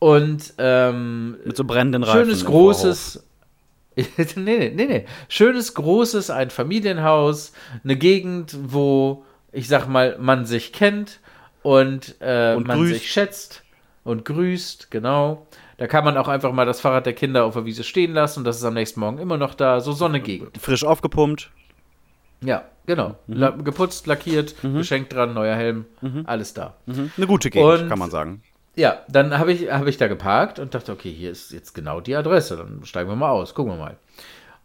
[0.00, 2.24] Und ähm, Mit so brennenden Reifen.
[2.24, 3.24] schönes großes.
[4.36, 5.04] nee, nee, nee, nee.
[5.28, 7.52] Schönes, großes, ein Familienhaus,
[7.84, 11.20] eine Gegend, wo, ich sag mal, man sich kennt
[11.62, 12.94] und, äh, Und man grüßt.
[12.94, 13.62] sich schätzt
[14.04, 15.46] und grüßt, genau.
[15.76, 18.40] Da kann man auch einfach mal das Fahrrad der Kinder auf der Wiese stehen lassen
[18.40, 19.18] und das ist am nächsten Vorhof.
[19.20, 19.80] immer noch da.
[19.80, 20.56] So Sonnegegend.
[20.58, 21.50] Frisch aufgepumpt.
[22.42, 23.16] Ja, genau.
[23.26, 23.34] Mhm.
[23.36, 25.86] La geputzt, lackiert, Geschenk dran, neuer Helm,
[26.24, 26.74] alles da.
[26.86, 28.42] Eine gute Gegend, Und- kann man sagen.
[28.76, 32.00] Ja, dann habe ich, hab ich da geparkt und dachte, okay, hier ist jetzt genau
[32.00, 32.56] die Adresse.
[32.56, 33.96] Dann steigen wir mal aus, gucken wir mal.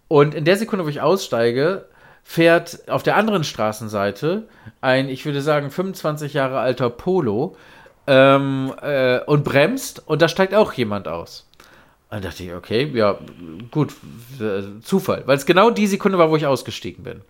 [0.07, 1.85] Und in der Sekunde, wo ich aussteige,
[2.23, 4.47] fährt auf der anderen Straßenseite
[4.81, 7.55] ein, ich würde sagen, 25 Jahre alter Polo
[8.07, 11.47] ähm, äh, und bremst und da steigt auch jemand aus.
[12.11, 13.19] Und dachte ich, okay, ja,
[13.69, 13.93] gut,
[14.81, 17.21] Zufall, weil es genau die Sekunde war, wo ich ausgestiegen bin.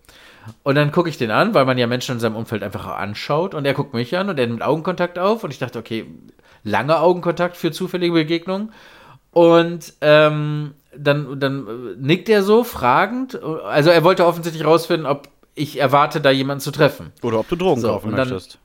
[0.62, 3.54] Und dann gucke ich den an, weil man ja Menschen in seinem Umfeld einfach anschaut
[3.54, 6.06] und er guckt mich an und er nimmt Augenkontakt auf und ich dachte, okay,
[6.64, 8.72] lange Augenkontakt für zufällige Begegnungen.
[9.32, 13.40] Und ähm, dann, dann nickt er so fragend.
[13.42, 17.12] Also er wollte offensichtlich rausfinden, ob ich erwarte, da jemanden zu treffen.
[17.22, 18.58] Oder ob du Drogen So, kaufen dann- möchtest.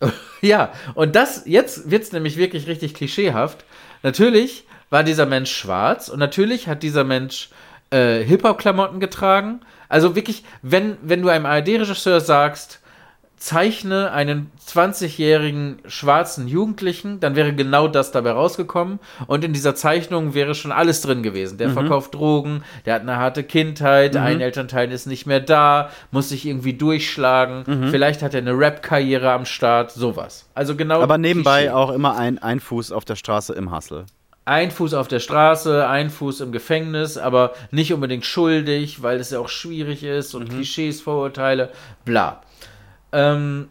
[0.42, 3.64] Ja, und das, jetzt wird es nämlich wirklich richtig klischeehaft.
[4.02, 7.48] Natürlich war dieser Mensch schwarz und natürlich hat dieser Mensch
[7.90, 9.60] äh, Hip-Hop-Klamotten getragen.
[9.88, 12.80] Also wirklich, wenn, wenn du einem ARD-Regisseur sagst,
[13.36, 18.98] zeichne einen 20-jährigen schwarzen Jugendlichen, dann wäre genau das dabei rausgekommen.
[19.26, 21.58] Und in dieser Zeichnung wäre schon alles drin gewesen.
[21.58, 26.30] Der verkauft Drogen, der hat eine harte Kindheit, ein Elternteil ist nicht mehr da, muss
[26.30, 27.88] sich irgendwie durchschlagen.
[27.90, 30.48] Vielleicht hat er eine Rap-Karriere am Start, sowas.
[30.54, 31.02] Also genau.
[31.02, 31.74] Aber nebenbei Klischee.
[31.74, 34.06] auch immer ein, ein Fuß auf der Straße im Hassel.
[34.46, 39.30] Ein Fuß auf der Straße, ein Fuß im Gefängnis, aber nicht unbedingt schuldig, weil es
[39.30, 41.72] ja auch schwierig ist und Klischees, Vorurteile,
[42.04, 42.42] bla.
[43.10, 43.66] Ähm,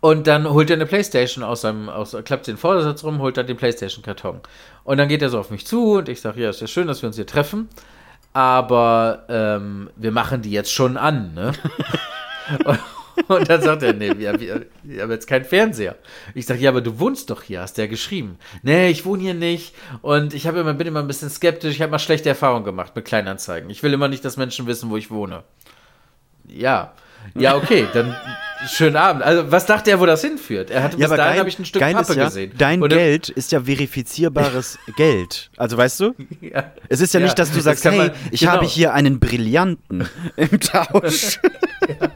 [0.00, 3.46] und dann holt er eine Playstation aus seinem, aus, klappt den Vordersatz rum, holt dann
[3.46, 4.40] den Playstation-Karton.
[4.84, 6.86] Und dann geht er so auf mich zu und ich sage, ja, ist ja schön,
[6.86, 7.70] dass wir uns hier treffen,
[8.34, 11.52] aber ähm, wir machen die jetzt schon an, ne?
[12.66, 12.78] und,
[13.28, 15.96] und dann sagt er, nee, wir, wir, wir haben jetzt keinen Fernseher.
[16.34, 18.38] Ich sage, ja, aber du wohnst doch hier, hast du ja geschrieben.
[18.62, 21.92] Nee, ich wohne hier nicht und ich immer, bin immer ein bisschen skeptisch, ich habe
[21.92, 23.70] mal schlechte Erfahrungen gemacht mit Kleinanzeigen.
[23.70, 25.42] Ich will immer nicht, dass Menschen wissen, wo ich wohne.
[26.46, 26.92] Ja.
[27.34, 28.14] Ja, okay, dann
[28.68, 29.22] schönen Abend.
[29.22, 30.70] Also, was dachte er, wo das hinführt?
[30.70, 32.52] Er hatte bis dahin habe ich ein Stück Pappe ist ja, gesehen.
[32.58, 35.50] Dein Und Geld ist ja verifizierbares Geld.
[35.56, 36.14] Also weißt du?
[36.42, 36.72] Ja.
[36.88, 38.52] Es ist ja, Ja, nicht, dass du sagst, hey, man- ich genau.
[38.52, 40.06] habe hier einen Brillanten
[40.36, 41.40] im Tausch.
[41.86, 42.08] Ja.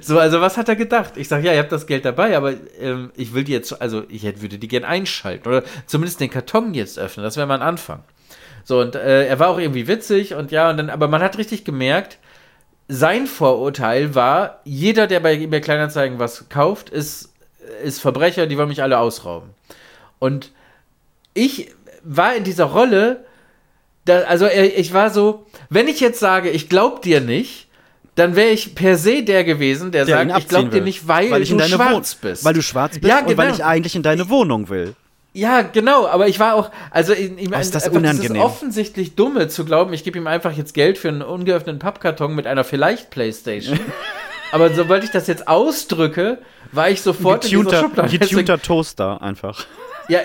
[0.00, 1.16] So, also was hat er gedacht?
[1.16, 4.04] Ich sage, ja, ihr habt das Geld dabei, aber ähm, ich will die jetzt, also
[4.08, 7.24] ich hätte, würde die gerne einschalten oder zumindest den Karton jetzt öffnen.
[7.24, 8.02] Das wäre mal ein Anfang.
[8.64, 11.38] So, und äh, er war auch irgendwie witzig und ja, und dann, aber man hat
[11.38, 12.18] richtig gemerkt,
[12.88, 17.32] sein Vorurteil war, jeder, der bei eBay Kleinanzeigen was kauft, ist,
[17.82, 19.50] ist Verbrecher, die wollen mich alle ausrauben.
[20.18, 20.52] Und
[21.34, 23.24] ich war in dieser Rolle,
[24.04, 27.65] da, also äh, ich war so, wenn ich jetzt sage, ich glaub dir nicht,
[28.16, 31.06] dann wäre ich per se der gewesen, der, Der sagt, ich abziehen glaub dir nicht,
[31.06, 32.44] weil, weil ich du schwarz Wohn- bist.
[32.44, 33.54] Weil du schwarz bist Ja, und weil genau.
[33.54, 34.94] ich eigentlich in deine Wohnung will.
[35.34, 38.32] Ja, genau, aber ich war auch, also ich, ich Oh, ist das einfach unangenehm.
[38.32, 42.34] Dieses offensichtlich Dumme zu glauben, ich gebe ihm einfach jetzt Geld für einen ungeöffneten Pappkarton
[42.34, 43.78] mit einer vielleicht Playstation.
[44.52, 46.38] aber sobald ich das jetzt ausdrücke,
[46.72, 48.18] war ich sofort in dieser Getunter, Schublade.
[48.18, 49.66] Getunter Toaster einfach.
[50.08, 50.20] Ja,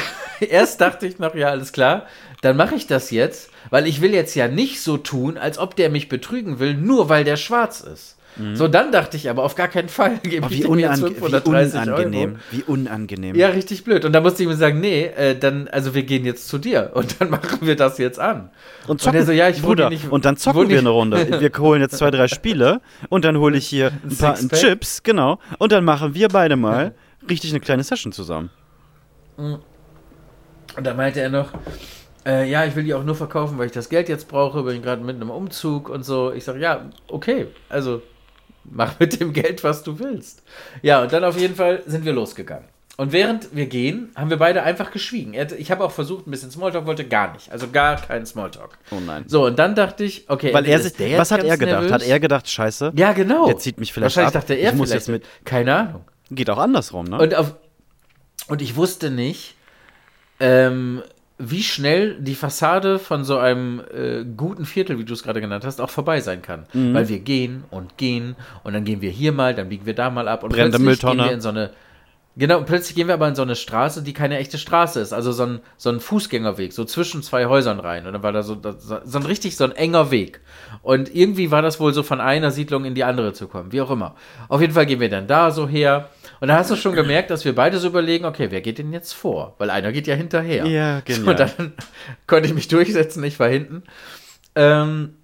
[0.40, 2.06] erst dachte ich noch, ja, alles klar,
[2.42, 5.76] dann mache ich das jetzt, weil ich will jetzt ja nicht so tun, als ob
[5.76, 8.16] der mich betrügen will, nur weil der schwarz ist.
[8.52, 11.02] So, dann dachte ich aber, auf gar keinen Fall gebe Oh, ich wie, dem jetzt
[11.02, 12.30] unange wie 530 unangenehm.
[12.30, 12.38] Euro.
[12.50, 13.34] Wie unangenehm.
[13.34, 14.04] Ja, richtig blöd.
[14.04, 16.90] Und da musste ich mir sagen, nee, äh, dann, also wir gehen jetzt zu dir
[16.92, 18.50] und dann machen wir das jetzt an.
[18.86, 21.40] Und zocken, er so, ja, ich Bruder, nicht- und dann zocken wir eine Runde.
[21.40, 24.60] Wir holen jetzt zwei, drei Spiele und dann hole ich hier ein paar Sixpack.
[24.60, 25.38] Chips, genau.
[25.58, 26.94] Und dann machen wir beide mal
[27.30, 28.50] richtig eine kleine Session zusammen.
[30.76, 31.50] Und da meinte er noch,
[32.26, 34.82] äh, ja, ich will die auch nur verkaufen, weil ich das Geld jetzt brauche, bin
[34.82, 36.32] gerade mitten im Umzug und so.
[36.32, 38.02] Ich sage, ja, okay, also
[38.64, 40.42] mach mit dem Geld, was du willst.
[40.82, 42.66] Ja, und dann auf jeden Fall sind wir losgegangen.
[42.98, 45.34] Und während wir gehen, haben wir beide einfach geschwiegen.
[45.58, 47.52] Ich habe auch versucht, ein bisschen Smalltalk, wollte gar nicht.
[47.52, 48.78] Also gar keinen Smalltalk.
[48.90, 49.24] Oh nein.
[49.26, 51.80] So, und dann dachte ich, okay, Weil er sich, was hat er gedacht?
[51.82, 51.92] nervös.
[51.92, 53.46] Hat er gedacht, scheiße, Ja, genau.
[53.48, 54.40] Der zieht mich vielleicht Wahrscheinlich ab.
[54.42, 56.04] dachte er Ich muss jetzt mit- Keine Ahnung.
[56.30, 57.18] geht auch andersrum, ne?
[57.18, 57.54] Und, auf,
[58.48, 59.56] und ich wusste nicht,
[60.40, 61.02] ähm,
[61.38, 65.64] wie schnell die Fassade von so einem äh, guten Viertel, wie du es gerade genannt
[65.64, 66.66] hast, auch vorbei sein kann.
[66.72, 66.94] Mhm.
[66.94, 70.08] Weil wir gehen und gehen und dann gehen wir hier mal, dann biegen wir da
[70.10, 71.16] mal ab und Brennende plötzlich Mülltonne.
[71.16, 71.70] gehen wir in so eine
[72.38, 75.14] Genau, und plötzlich gehen wir aber in so eine Straße, die keine echte Straße ist.
[75.14, 78.06] Also so ein, so ein Fußgängerweg, so zwischen zwei Häusern rein.
[78.06, 80.40] Und dann war da so, so ein richtig so ein enger Weg.
[80.82, 83.80] Und irgendwie war das wohl so von einer Siedlung in die andere zu kommen, wie
[83.80, 84.16] auch immer.
[84.48, 86.10] Auf jeden Fall gehen wir dann da so her.
[86.40, 88.92] Und da hast du schon gemerkt, dass wir beide so überlegen, okay, wer geht denn
[88.92, 89.54] jetzt vor?
[89.58, 90.66] Weil einer geht ja hinterher.
[90.66, 91.28] Ja, So, genial.
[91.28, 91.72] Und dann
[92.26, 93.82] konnte ich mich durchsetzen, ich war hinten.
[94.54, 95.14] Ähm,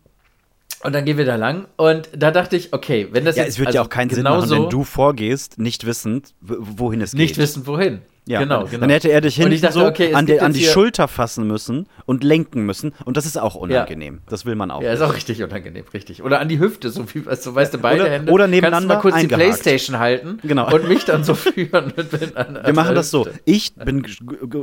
[0.83, 1.67] und dann gehen wir da lang.
[1.77, 4.11] Und da dachte ich, okay, wenn das ja, jetzt es wird ja also auch keinen
[4.11, 7.39] Sinn genau machen, so wenn du vorgehst, nicht wissend, wohin es nicht geht.
[7.39, 8.03] wissen, wohin.
[8.25, 8.81] Ja, genau, dann, genau.
[8.83, 11.89] Dann hätte er dich hinten dachte, so okay, an, die, an die Schulter fassen müssen
[12.07, 12.95] und lenken müssen.
[13.05, 14.21] Und das ist auch unangenehm.
[14.29, 14.81] Das will man auch.
[14.81, 16.23] Ja, ist auch richtig unangenehm, richtig.
[16.23, 18.31] Oder an die Hüfte, so wie, also, weißt du, beide Oder- Hände.
[18.31, 19.43] oder Kannst du nebeneinander mal kurz die eingehakt.
[19.43, 20.73] Playstation halten Genau.
[20.73, 21.93] und mich dann so führen.
[21.97, 23.27] Mit an, Wir machen das so.
[23.45, 24.07] Ich bin,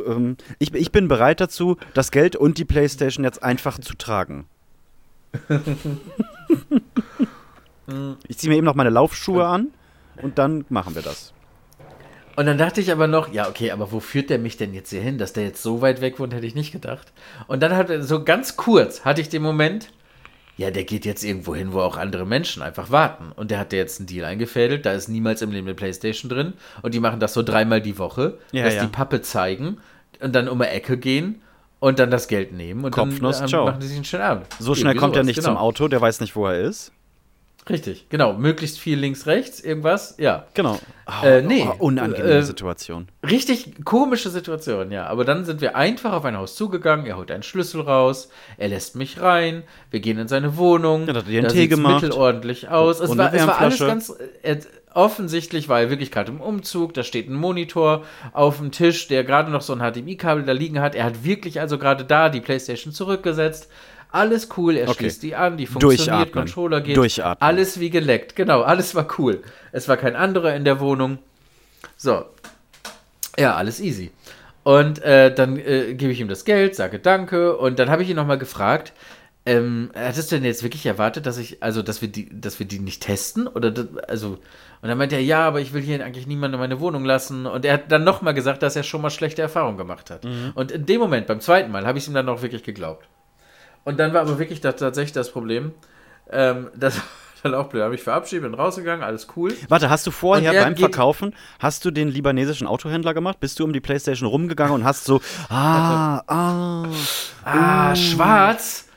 [0.07, 4.45] ähm, ich, ich bin bereit dazu, das Geld und die Playstation jetzt einfach zu tragen.
[8.27, 9.67] ich ziehe mir eben noch meine Laufschuhe an
[10.21, 11.33] und dann machen wir das.
[12.39, 14.91] Und dann dachte ich aber noch, ja, okay, aber wo führt der mich denn jetzt
[14.91, 15.17] hier hin?
[15.17, 17.11] Dass der jetzt so weit weg wohnt, hätte ich nicht gedacht.
[17.47, 19.89] Und dann hat er so ganz kurz, hatte ich den Moment,
[20.55, 23.33] ja, der geht jetzt irgendwo hin, wo auch andere Menschen einfach warten.
[23.35, 26.29] Und der hat dir jetzt einen Deal eingefädelt, da ist niemals im Leben eine Playstation
[26.29, 26.53] drin.
[26.81, 28.83] Und die machen das so dreimal die Woche, Ja, dass ja.
[28.83, 29.79] die Pappe zeigen
[30.21, 31.41] und dann um die Ecke gehen
[31.81, 32.85] und dann das Geld nehmen.
[32.85, 33.65] Und Kopfnuss, dann ciao.
[33.65, 34.45] machen die sich einen schönen Abend.
[34.59, 35.47] So schnell Irgendwie kommt er sowas, nicht genau.
[35.49, 36.93] zum Auto, der weiß nicht, wo er ist.
[37.69, 38.33] Richtig, genau.
[38.33, 40.47] Möglichst viel links, rechts, irgendwas, ja.
[40.55, 40.79] Genau.
[41.05, 41.67] Oh, Äh, nee.
[41.67, 43.07] oh, unangenehme Äh, Situation.
[43.23, 45.05] Richtig komische Situation, ja.
[45.07, 47.05] Aber dann sind wir einfach auf ein Haus zugegangen.
[47.05, 48.29] Er holt einen Schlüssel raus.
[48.57, 49.63] Er lässt mich rein.
[49.91, 51.05] Wir gehen in seine Wohnung.
[51.07, 52.01] Ja, da hat er da Tee gemacht.
[52.03, 52.99] mittelordentlich aus.
[52.99, 54.13] Es Und war, es war alles ganz.
[54.41, 54.57] Äh,
[54.93, 56.93] offensichtlich war er wirklich gerade im Umzug.
[56.93, 58.03] Da steht ein Monitor
[58.33, 60.95] auf dem Tisch, der gerade noch so ein HDMI-Kabel da liegen hat.
[60.95, 63.69] Er hat wirklich also gerade da die Playstation zurückgesetzt.
[64.11, 64.97] Alles cool, er Okay.
[64.97, 66.31] schließt die an, die funktioniert, Durchatmen.
[66.33, 66.97] Controller geht.
[66.97, 67.47] Durchatmen.
[67.47, 69.43] Alles wie geleckt, genau, alles war cool.
[69.71, 71.19] Es war kein anderer in der Wohnung.
[71.95, 72.25] So,
[73.37, 74.11] ja, alles easy.
[74.63, 78.09] Und äh, dann äh, gebe ich ihm das Geld, sage Danke und dann habe ich
[78.09, 78.93] ihn nochmal gefragt,
[79.45, 82.67] ähm, hattest du denn jetzt wirklich erwartet, dass ich, also dass wir die, dass wir
[82.67, 83.47] die nicht testen?
[83.47, 84.37] Oder das, also,
[84.81, 87.45] und dann meinte er, ja, aber ich will hier eigentlich niemanden in meine Wohnung lassen.
[87.45, 90.25] Und er hat dann nochmal gesagt, dass er schon mal schlechte Erfahrungen gemacht hat.
[90.55, 93.07] Und in dem Moment, beim zweiten Mal, habe ich ihm dann auch wirklich geglaubt.
[93.85, 95.71] Und dann war aber wirklich das, tatsächlich das Problem,
[96.31, 97.03] ähm, das war
[97.43, 97.83] dann auch blöd.
[97.83, 99.53] habe ich verabschiedet, bin rausgegangen, alles cool.
[99.69, 103.39] Warte, hast du vorher er beim Verkaufen, hast du den libanesischen Autohändler gemacht?
[103.39, 106.85] Bist du um die Playstation rumgegangen und hast so, ah, ah,
[107.45, 108.87] Ah, schwarz,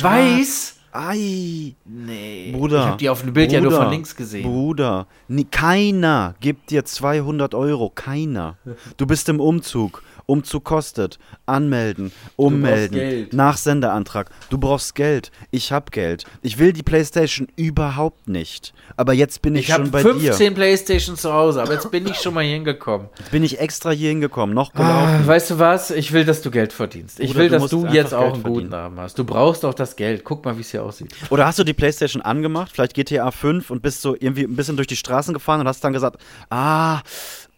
[0.00, 0.76] weiß.
[0.92, 2.52] ei, Nee.
[2.52, 2.78] Bruder.
[2.80, 4.42] Ich habe die auf dem Bild ja nur Bruder, von links gesehen.
[4.44, 8.56] Bruder, nie, keiner gibt dir 200 Euro, keiner.
[8.96, 10.02] Du bist im Umzug.
[10.30, 11.18] Umzug kostet.
[11.46, 13.26] Anmelden, ummelden.
[13.32, 14.30] Nachsendeantrag.
[14.48, 15.32] Du brauchst Geld.
[15.50, 16.24] Ich hab Geld.
[16.42, 18.72] Ich will die Playstation überhaupt nicht.
[18.96, 20.12] Aber jetzt bin ich, Ich habe schon bei dir.
[20.12, 23.08] 15 Playstations zu Hause, aber jetzt bin ich schon mal hier hingekommen.
[23.18, 24.54] Jetzt bin ich extra hier hingekommen.
[24.54, 25.20] Noch gelaufen.
[25.24, 25.90] Ah, weißt du was?
[25.90, 27.18] Ich will, dass du Geld verdienst.
[27.18, 28.68] Ich Bruder, will, du dass du jetzt auch Geld einen guten.
[28.68, 29.18] Namen hast.
[29.18, 30.22] Du brauchst auch das Geld.
[30.22, 31.12] Guck mal, wie es hier aussieht.
[31.30, 34.76] Oder hast du die Playstation angemacht, vielleicht GTA 5 und bist so irgendwie ein bisschen
[34.76, 36.18] durch die Straßen gefahren und hast dann gesagt,
[36.50, 37.00] ah,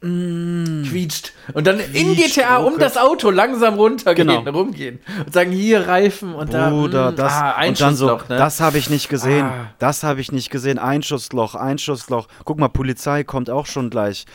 [0.03, 1.33] mm, Quietscht.
[1.55, 2.83] Und dann in Quietscht, GTA um ruckelt.
[2.83, 4.51] das Auto langsam runtergehen, Genau.
[4.51, 5.01] rumgehen.
[5.25, 6.71] Und sagen, hier Reifen und da.
[6.71, 8.23] Bruder, mm, das ah, und dann so, ne?
[8.29, 9.71] das habe ich nicht gesehen, Ah.
[9.79, 12.29] das habe ich nicht gesehen, Einschussloch, Einschussloch.
[12.45, 14.27] Guck mal, Polizei kommt auch schon gleich.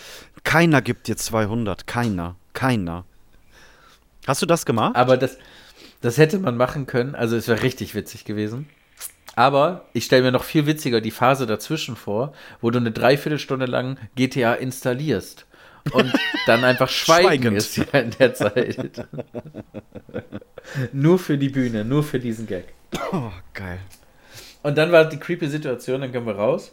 [0.43, 3.03] Keiner gibt dir 200, keiner, keiner.
[4.27, 4.95] Hast du das gemacht?
[4.95, 5.37] Aber das,
[6.01, 7.15] das hätte man machen können.
[7.15, 8.69] Also es wäre richtig witzig gewesen.
[9.35, 13.67] Aber ich stelle mir noch viel witziger die Phase dazwischen vor, wo du eine Dreiviertelstunde
[13.67, 15.45] lang GTA installierst
[15.93, 16.13] und
[16.45, 17.57] dann einfach schweigen Schweigend.
[17.57, 19.07] ist ja in der Zeit.
[20.93, 22.73] nur für die Bühne, nur für diesen Gag.
[23.11, 23.79] Oh, geil.
[24.63, 26.71] Und dann war die creepy Situation, dann kommen wir raus.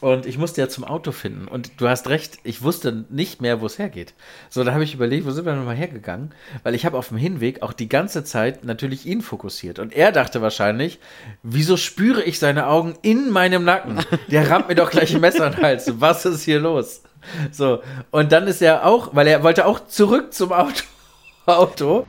[0.00, 1.46] Und ich musste ja zum Auto finden.
[1.48, 4.12] Und du hast recht, ich wusste nicht mehr, wo es hergeht.
[4.50, 6.32] So, da habe ich überlegt, wo sind wir nochmal hergegangen?
[6.62, 9.78] Weil ich habe auf dem Hinweg auch die ganze Zeit natürlich ihn fokussiert.
[9.78, 10.98] Und er dachte wahrscheinlich,
[11.42, 14.00] wieso spüre ich seine Augen in meinem Nacken?
[14.30, 15.90] Der rammt mir doch gleich ein Messer in den Hals.
[16.00, 17.02] Was ist hier los?
[17.50, 20.82] So, und dann ist er auch, weil er wollte auch zurück zum Auto.
[21.46, 22.06] Auto.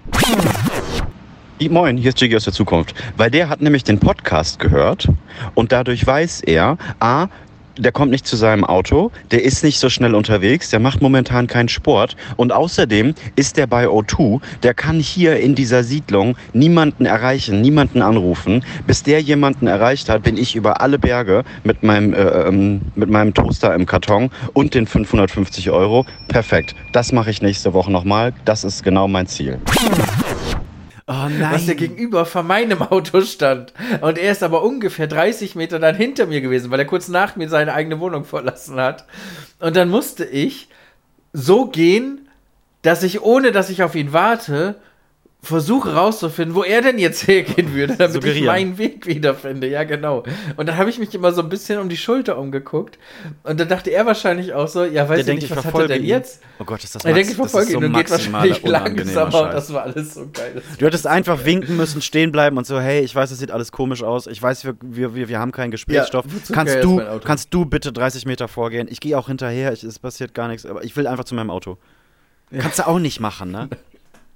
[1.70, 2.94] Moin, hier ist Jiggy aus der Zukunft.
[3.18, 5.08] Weil der hat nämlich den Podcast gehört
[5.56, 7.28] und dadurch weiß er, A,
[7.78, 11.48] der kommt nicht zu seinem Auto, der ist nicht so schnell unterwegs, der macht momentan
[11.48, 17.06] keinen Sport und außerdem ist der bei O2, der kann hier in dieser Siedlung niemanden
[17.06, 18.64] erreichen, niemanden anrufen.
[18.88, 23.10] Bis der jemanden erreicht hat, bin ich über alle Berge mit meinem, äh, ähm, mit
[23.10, 26.06] meinem Toaster im Karton und den 550 Euro.
[26.28, 26.76] Perfekt.
[26.92, 28.34] Das mache ich nächste Woche nochmal.
[28.46, 29.60] Das ist genau mein Ziel.
[31.08, 31.52] Oh nein.
[31.52, 33.74] was der gegenüber von meinem Auto stand.
[34.02, 37.36] Und er ist aber ungefähr 30 Meter dann hinter mir gewesen, weil er kurz nach
[37.36, 39.06] mir seine eigene Wohnung verlassen hat.
[39.60, 40.68] Und dann musste ich
[41.32, 42.28] so gehen,
[42.82, 44.76] dass ich, ohne dass ich auf ihn warte,
[45.46, 48.46] versuche rauszufinden, wo er denn jetzt hergehen würde, damit ich Suggerieren.
[48.48, 49.68] meinen Weg wiederfinde.
[49.68, 50.24] Ja, genau.
[50.58, 52.98] Und dann habe ich mich immer so ein bisschen um die Schulter umgeguckt.
[53.44, 55.76] Und dann dachte er wahrscheinlich auch so, ja, weiß der ich nicht, ich was hat
[55.76, 56.08] er denn ihn.
[56.10, 56.42] jetzt?
[56.60, 58.64] Oh Gott, ist das, Er denkt, ich das verfolge ist so ihn und geht wahrscheinlich
[58.64, 59.50] langsamer.
[59.52, 60.62] Das war alles so geil.
[60.80, 63.72] Du hättest einfach winken müssen, stehen bleiben und so, hey, ich weiß, es sieht alles
[63.72, 64.28] komisch aus.
[64.28, 66.26] Ich weiß, wir, wir, wir, wir haben keinen Gesprächsstoff.
[66.26, 68.88] Ja, kannst, du, kannst du bitte 30 Meter vorgehen?
[68.90, 71.52] Ich gehe auch hinterher, ich, es passiert gar nichts, aber ich will einfach zu meinem
[71.52, 71.78] Auto.
[72.58, 73.70] Kannst du auch nicht machen, ne?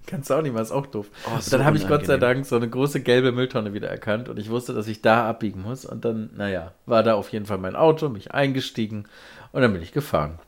[0.10, 1.08] Kannst du auch nicht mal, ist auch doof.
[1.28, 2.18] Oh, so dann habe ich Gott sei.
[2.18, 5.62] Dank so eine große gelbe Mülltonne wieder erkannt und ich wusste, dass ich da abbiegen
[5.62, 5.86] muss.
[5.86, 9.06] Und dann, naja, war da auf jeden Fall mein Auto, mich eingestiegen
[9.52, 10.40] und dann bin ich gefahren.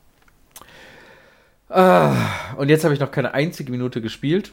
[1.70, 2.16] Ah,
[2.58, 4.52] und jetzt habe ich noch keine einzige Minute gespielt,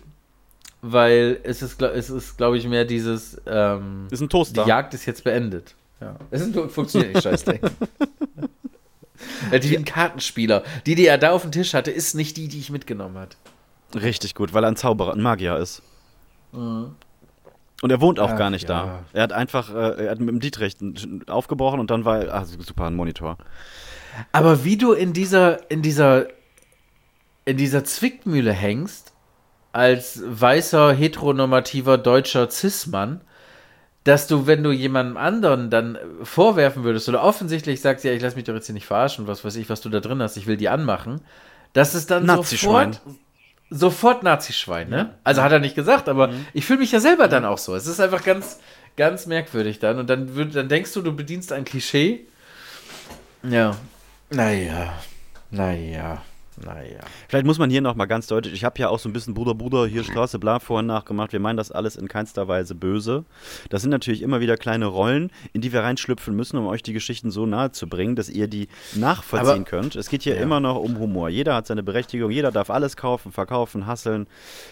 [0.82, 4.62] weil es ist, es ist glaube ich, mehr dieses, ähm, Ist ein Toaster.
[4.64, 5.74] die Jagd ist jetzt beendet.
[6.00, 6.16] Ja.
[6.30, 7.60] Es ist, ein- funktioniert nicht, Scheißding.
[9.62, 10.62] Die ein Kartenspieler.
[10.86, 13.36] Die, die er da auf dem Tisch hatte, ist nicht die, die ich mitgenommen hat.
[13.94, 15.82] Richtig gut, weil er ein Zauberer, ein Magier ist.
[16.52, 18.84] Und er wohnt auch Ach, gar nicht ja.
[18.84, 19.04] da.
[19.12, 20.76] Er hat einfach, äh, er hat mit dem Dietrich
[21.28, 23.38] aufgebrochen und dann war er, ah, super, ein Monitor.
[24.32, 26.26] Aber wie du in dieser, in dieser,
[27.44, 29.12] in dieser Zwickmühle hängst,
[29.72, 33.20] als weißer, heteronormativer deutscher Cis-Mann,
[34.04, 38.36] dass du, wenn du jemandem anderen dann vorwerfen würdest oder offensichtlich sagst, ja, ich lass
[38.36, 40.46] mich doch jetzt hier nicht verarschen, was weiß ich, was du da drin hast, ich
[40.46, 41.20] will die anmachen,
[41.74, 42.94] dass es dann Nazischwein.
[42.94, 43.18] sofort,
[43.70, 45.14] sofort Nazischwein, ne?
[45.24, 47.74] Also hat er nicht gesagt, aber ich fühle mich ja selber dann auch so.
[47.74, 48.60] Es ist einfach ganz,
[48.96, 52.26] ganz merkwürdig dann und dann, würd, dann denkst du, du bedienst ein Klischee.
[53.42, 53.76] Ja.
[54.30, 54.92] Naja.
[55.50, 56.22] Naja.
[56.64, 57.00] Naja.
[57.28, 59.54] Vielleicht muss man hier nochmal ganz deutlich, ich habe ja auch so ein bisschen Bruder,
[59.54, 61.32] Bruder, hier Straße, bla, vorhin nachgemacht.
[61.32, 63.24] Wir meinen das alles in keinster Weise böse.
[63.70, 66.92] Das sind natürlich immer wieder kleine Rollen, in die wir reinschlüpfen müssen, um euch die
[66.92, 69.96] Geschichten so nahe zu bringen, dass ihr die nachvollziehen Aber- könnt.
[69.96, 70.42] Es geht hier Ja.
[70.42, 71.28] immer noch um Humor.
[71.28, 74.26] Jeder hat seine Berechtigung, jeder darf alles kaufen, verkaufen, hasseln,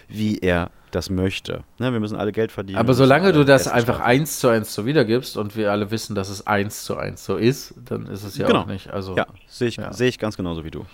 [0.09, 1.63] wie er das möchte.
[1.79, 2.79] Ne, wir müssen alle Geld verdienen.
[2.79, 4.07] Aber solange du das einfach schaffen.
[4.09, 7.37] eins zu eins so wiedergibst und wir alle wissen, dass es eins zu eins so
[7.37, 8.61] ist, dann ist es ja Genau.
[8.61, 8.89] auch nicht.
[8.91, 9.93] Also, Ja, sehe ich, Ja.
[9.93, 10.87] sehe ich ganz genauso wie du.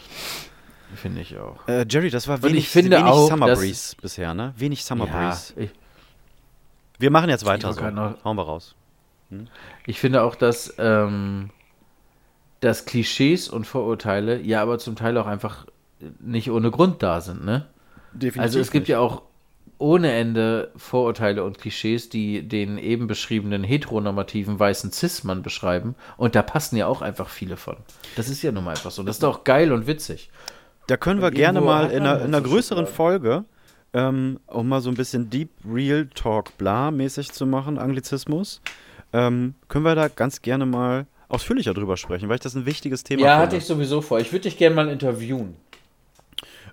[0.96, 1.66] Finde ich auch.
[1.68, 4.52] Äh, Jerry, das war Und wenig, ich finde wenig auch, Summer Breeze bisher, ne?
[4.56, 5.52] Wenig Summer Ja, Breeze.
[5.56, 5.70] ich,
[6.98, 7.80] Wir machen jetzt weiter so.
[7.90, 8.74] noch- Hauen wir raus.
[9.86, 11.50] ich finde auch, dass, ähm,
[12.60, 15.66] dass Klischees und Vorurteile ja aber zum Teil auch einfach
[16.20, 17.66] nicht ohne Grund da sind, ne?
[18.12, 18.40] Definitiv.
[18.42, 19.22] Also es gibt ja auch
[19.78, 25.96] ohne Ende Vorurteile und Klischees, die den eben beschriebenen heteronormativen weißen Cis-Mann beschreiben.
[26.16, 27.76] Und da passen ja auch einfach viele von.
[28.14, 29.02] Das ist ja nun mal einfach so.
[29.02, 30.30] Das ist doch geil und witzig.
[30.92, 32.86] Da können wir gerne mal in einer, in einer größeren.
[32.86, 33.46] Folge,
[33.94, 38.60] ähm, um mal so ein bisschen Deep Real Talk bla mäßig zu machen, Anglizismus,
[39.14, 43.04] ähm, können wir da ganz gerne mal ausführlicher drüber sprechen, weil ich das ein wichtiges
[43.04, 43.42] Thema Ja, finde.
[43.46, 44.20] hatte ich sowieso vor.
[44.20, 45.56] Ich würde dich gerne mal interviewen.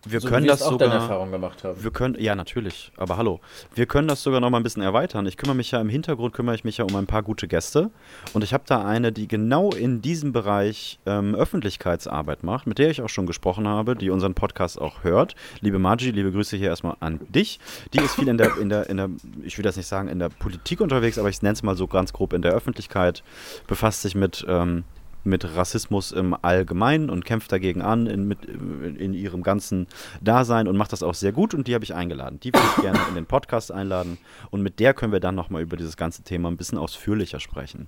[0.05, 0.93] Wir so können das auch sogar.
[0.93, 1.83] Erfahrung gemacht haben.
[1.83, 3.39] Wir können, ja, natürlich, aber hallo.
[3.75, 5.25] Wir können das sogar noch mal ein bisschen erweitern.
[5.25, 7.91] Ich kümmere mich ja im Hintergrund, kümmere ich mich ja um ein paar gute Gäste.
[8.33, 12.89] Und ich habe da eine, die genau in diesem Bereich ähm, Öffentlichkeitsarbeit macht, mit der
[12.89, 15.35] ich auch schon gesprochen habe, die unseren Podcast auch hört.
[15.61, 17.59] Liebe Margie, liebe Grüße hier erstmal an dich.
[17.93, 19.09] Die ist viel in der, in der, in der,
[19.43, 21.87] ich will das nicht sagen, in der Politik unterwegs, aber ich nenne es mal so
[21.87, 23.23] ganz grob in der Öffentlichkeit,
[23.67, 24.83] befasst sich mit ähm,
[25.23, 29.87] mit Rassismus im Allgemeinen und kämpft dagegen an in, mit, in ihrem ganzen
[30.21, 32.39] Dasein und macht das auch sehr gut und die habe ich eingeladen.
[32.39, 34.17] Die würde ich gerne in den Podcast einladen
[34.49, 37.87] und mit der können wir dann nochmal über dieses ganze Thema ein bisschen ausführlicher sprechen.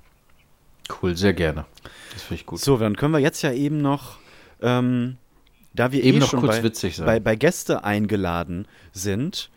[1.02, 1.66] Cool, sehr gerne.
[2.14, 2.60] Das finde ich gut.
[2.60, 4.18] So, dann können wir jetzt ja eben noch,
[4.62, 5.18] ähm,
[5.74, 9.50] da wir Eben eh noch schon kurz bei, bei, bei Gäste eingeladen sind,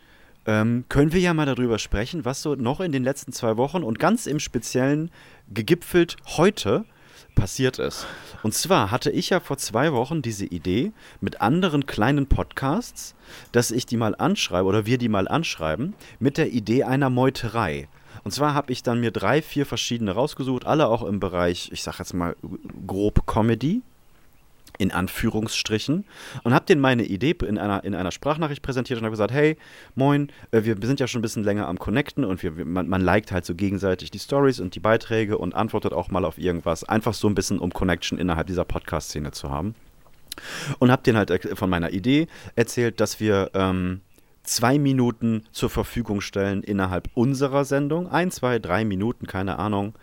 [0.45, 3.83] ähm, können wir ja mal darüber sprechen, was so noch in den letzten zwei Wochen
[3.83, 5.11] und ganz im Speziellen
[5.53, 6.85] gegipfelt heute
[7.35, 8.07] passiert ist.
[8.41, 13.15] Und zwar hatte ich ja vor zwei Wochen diese Idee mit anderen kleinen Podcasts,
[13.51, 17.87] dass ich die mal anschreibe oder wir die mal anschreiben mit der Idee einer Meuterei.
[18.23, 21.83] Und zwar habe ich dann mir drei, vier verschiedene rausgesucht, alle auch im Bereich, ich
[21.83, 22.35] sag jetzt mal
[22.87, 23.81] grob Comedy,
[24.77, 26.05] in Anführungsstrichen
[26.43, 29.57] und habe denen meine Idee in einer, in einer Sprachnachricht präsentiert und habe gesagt, hey,
[29.95, 33.01] moin, äh, wir sind ja schon ein bisschen länger am Connecten und wir, man, man
[33.01, 36.83] liked halt so gegenseitig die Stories und die Beiträge und antwortet auch mal auf irgendwas,
[36.83, 39.75] einfach so ein bisschen um Connection innerhalb dieser Podcast-Szene zu haben.
[40.79, 44.01] Und habe denen halt von meiner Idee erzählt, dass wir ähm,
[44.43, 49.93] zwei Minuten zur Verfügung stellen innerhalb unserer Sendung, ein, zwei, drei Minuten, keine Ahnung,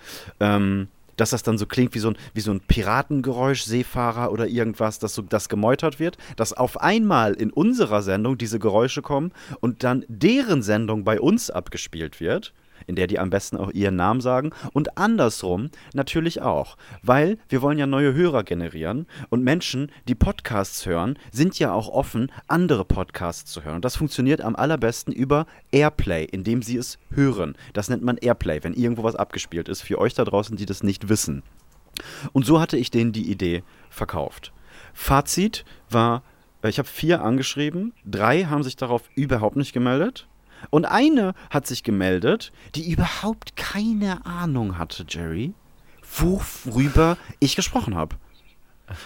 [0.40, 0.88] ähm,
[1.22, 4.98] dass das dann so klingt wie so ein, wie so ein Piratengeräusch, Seefahrer oder irgendwas,
[4.98, 9.84] dass so das gemeutert wird, dass auf einmal in unserer Sendung diese Geräusche kommen und
[9.84, 12.52] dann deren Sendung bei uns abgespielt wird,
[12.86, 17.62] in der die am besten auch ihren Namen sagen und andersrum natürlich auch, weil wir
[17.62, 22.84] wollen ja neue Hörer generieren und Menschen, die Podcasts hören, sind ja auch offen, andere
[22.84, 23.76] Podcasts zu hören.
[23.76, 27.56] Und das funktioniert am allerbesten über Airplay, indem sie es hören.
[27.72, 30.82] Das nennt man Airplay, wenn irgendwo was abgespielt ist, für euch da draußen, die das
[30.82, 31.42] nicht wissen.
[32.32, 34.52] Und so hatte ich denen die Idee verkauft.
[34.94, 36.22] Fazit war,
[36.62, 40.28] äh, ich habe vier angeschrieben, drei haben sich darauf überhaupt nicht gemeldet.
[40.70, 45.54] Und eine hat sich gemeldet, die überhaupt keine Ahnung hatte, Jerry,
[46.16, 48.16] worüber ich gesprochen habe.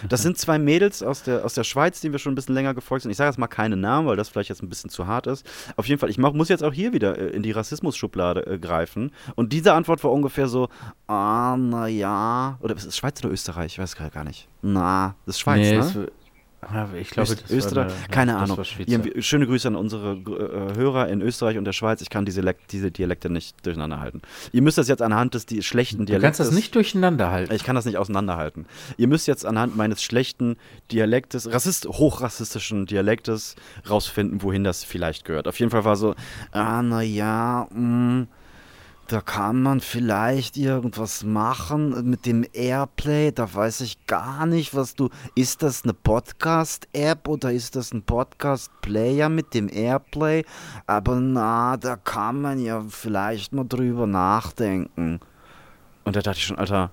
[0.09, 2.73] Das sind zwei Mädels aus der, aus der Schweiz, denen wir schon ein bisschen länger
[2.73, 3.11] gefolgt sind.
[3.11, 5.45] Ich sage jetzt mal keine Namen, weil das vielleicht jetzt ein bisschen zu hart ist.
[5.75, 8.59] Auf jeden Fall, ich mach, muss jetzt auch hier wieder äh, in die Rassismus-Schublade äh,
[8.59, 9.11] greifen.
[9.35, 10.67] Und diese Antwort war ungefähr so:
[11.07, 12.57] Ah, na ja.
[12.61, 13.73] Oder ist es Schweiz oder Österreich?
[13.73, 14.47] Ich weiß gerade gar nicht.
[14.61, 15.59] Na, das ist Schweiz,
[15.95, 16.11] Nee, ne?
[16.73, 18.59] Ja, ich glaube, Öst Österreich, eine- keine Ahnung.
[19.19, 22.01] schöne Grüße an unsere äh, Hörer in Österreich und der Schweiz.
[22.01, 22.41] Ich kann diese,
[22.71, 24.21] diese Dialekte nicht durcheinander halten.
[24.51, 26.37] Ihr müsst das jetzt anhand des die schlechten Du Dialektes.
[26.37, 27.53] kannst das nicht durcheinander halten.
[27.53, 28.65] Ich kann das nicht auseinanderhalten.
[28.97, 30.57] Ihr müsst jetzt anhand meines schlechten
[30.91, 33.55] Dialektes, Rassist, hochrassistischen Dialektes
[33.89, 35.47] rausfinden, wohin das vielleicht gehört.
[35.47, 36.15] Auf jeden Fall war so,
[36.51, 37.67] ah, naja,
[39.07, 43.31] da kann man vielleicht irgendwas machen mit dem Airplay.
[43.31, 45.09] Da weiß ich gar nicht, was du.
[45.33, 50.43] Ist das eine Podcast-App oder ist das ein Podcast-Player mit dem Airplay?
[50.87, 55.21] Aber na, da kann man ja vielleicht mal drüber nachdenken.
[56.03, 56.91] Und da dachte ich schon, Alter,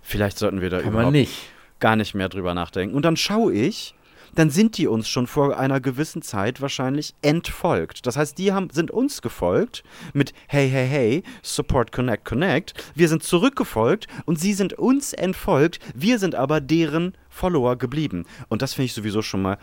[0.00, 1.50] vielleicht sollten wir da Kann überhaupt nicht.
[1.80, 2.96] gar nicht mehr drüber nachdenken.
[2.96, 3.94] Und dann schaue ich,
[4.36, 8.06] dann sind die uns schon vor einer gewissen Zeit wahrscheinlich entfolgt.
[8.06, 9.82] Das heißt, die haben, sind uns gefolgt
[10.12, 12.74] mit Hey, hey, hey, Support, Connect, Connect.
[12.94, 15.80] Wir sind zurückgefolgt und sie sind uns entfolgt.
[15.94, 18.24] Wir sind aber deren Follower geblieben.
[18.48, 19.58] Und das finde ich sowieso schon mal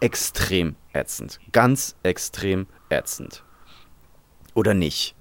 [0.00, 1.38] extrem ätzend.
[1.52, 3.44] Ganz extrem ätzend.
[4.54, 5.14] Oder nicht?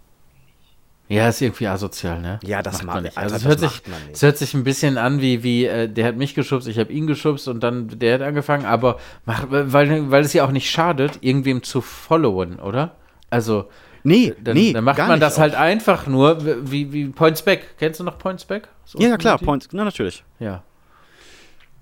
[1.09, 2.39] Ja, ist irgendwie asozial, ne?
[2.43, 3.17] Ja, das macht man nicht.
[3.17, 3.81] Alter, Also es das hört, sich,
[4.11, 6.91] es hört sich ein bisschen an wie, wie äh, der hat mich geschubst, ich habe
[6.91, 10.69] ihn geschubst und dann der hat angefangen, aber mach, weil, weil es ja auch nicht
[10.69, 12.95] schadet, irgendwem zu followen, oder?
[13.29, 13.69] Also,
[14.03, 15.39] Nee, dann, nee, dann macht man das auch.
[15.41, 17.75] halt einfach nur, wie, wie Points Back.
[17.77, 18.69] Kennst du noch Points Back?
[18.85, 19.37] So Ja, ja, klar?
[19.37, 20.23] Points, na natürlich.
[20.39, 20.63] Ja.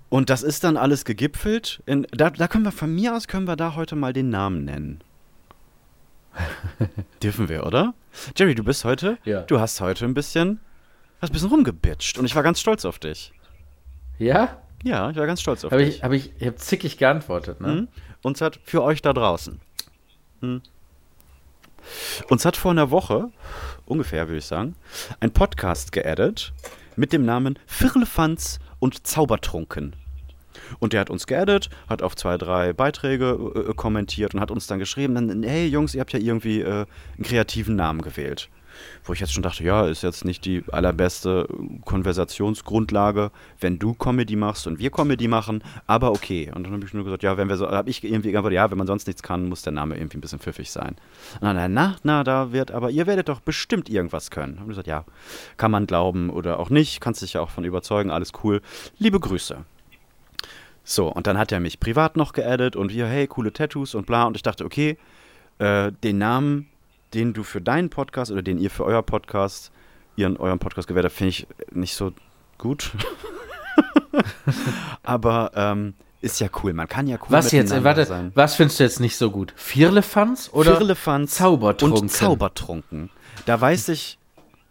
[0.08, 1.82] Und das ist dann alles gegipfelt.
[1.86, 4.64] In, da, da können wir von mir aus können wir da heute mal den Namen
[4.64, 5.00] nennen.
[7.22, 7.94] Dürfen wir, oder?
[8.36, 9.42] Jerry, du bist heute, Ja.
[9.42, 10.60] du hast heute ein bisschen,
[11.20, 13.32] hast ein bisschen rumgebitscht und ich war ganz stolz auf dich.
[14.18, 14.60] Ja?
[14.82, 15.96] Ja, ich war ganz stolz auf Habe dich.
[15.96, 17.68] ich, hab ich, ich habe zickig geantwortet, ne?
[17.68, 17.88] Mhm.
[18.22, 19.60] Uns hat für euch da draußen.
[20.40, 20.62] Mhm.
[22.28, 23.30] Uns hat vor einer Woche,
[23.84, 24.74] ungefähr würde ich sagen,
[25.20, 26.52] ein Podcast geaddet
[26.96, 29.94] mit dem Namen Firlefanz und Zaubertrunken.
[30.78, 34.66] Und der hat uns geaddet, hat auf zwei, drei Beiträge äh, kommentiert und hat uns
[34.66, 36.86] dann geschrieben, dann, hey Jungs, ihr habt ja irgendwie äh,
[37.16, 38.48] einen kreativen Namen gewählt.
[39.04, 41.48] Wo ich jetzt schon dachte, ja, ist jetzt nicht die allerbeste
[41.84, 46.50] Konversationsgrundlage, wenn du Comedy machst und wir Comedy machen, aber okay.
[46.54, 48.70] Und dann habe ich nur gesagt, ja, wenn wir so, habe ich irgendwie geantwortet, ja,
[48.70, 50.96] wenn man sonst nichts kann, muss der Name irgendwie ein bisschen pfiffig sein.
[51.40, 54.60] Und dann, na, na, da wird, aber ihr werdet doch bestimmt irgendwas können.
[54.60, 55.04] Haben gesagt, ja,
[55.56, 58.60] kann man glauben oder auch nicht, kannst dich ja auch von überzeugen, alles cool.
[58.98, 59.64] Liebe Grüße.
[60.88, 64.06] So, und dann hat er mich privat noch geaddet und wir, hey, coole Tattoos und
[64.06, 64.24] bla.
[64.24, 64.96] Und ich dachte, okay,
[65.58, 66.68] äh, den Namen,
[67.12, 69.72] den du für deinen Podcast oder den ihr für euer Podcast,
[70.14, 72.12] ihren euren Podcast gewählt habt, finde ich nicht so
[72.56, 72.92] gut.
[75.02, 76.72] Aber ähm, ist ja cool.
[76.72, 77.72] Man kann ja cool Was jetzt?
[77.82, 78.30] Warte, sein.
[78.36, 79.54] was findest du jetzt nicht so gut?
[79.56, 82.02] Firlefanz oder Firlefanz Zaubertrunken?
[82.02, 83.10] und Zaubertrunken.
[83.44, 84.18] Da weiß ich.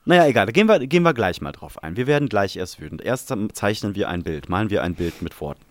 [0.06, 1.98] Naja, egal, da gehen wir, gehen wir gleich mal drauf ein.
[1.98, 3.02] Wir werden gleich erst wütend.
[3.02, 5.65] Erst zeichnen wir ein Bild, malen wir ein Bild mit Worten.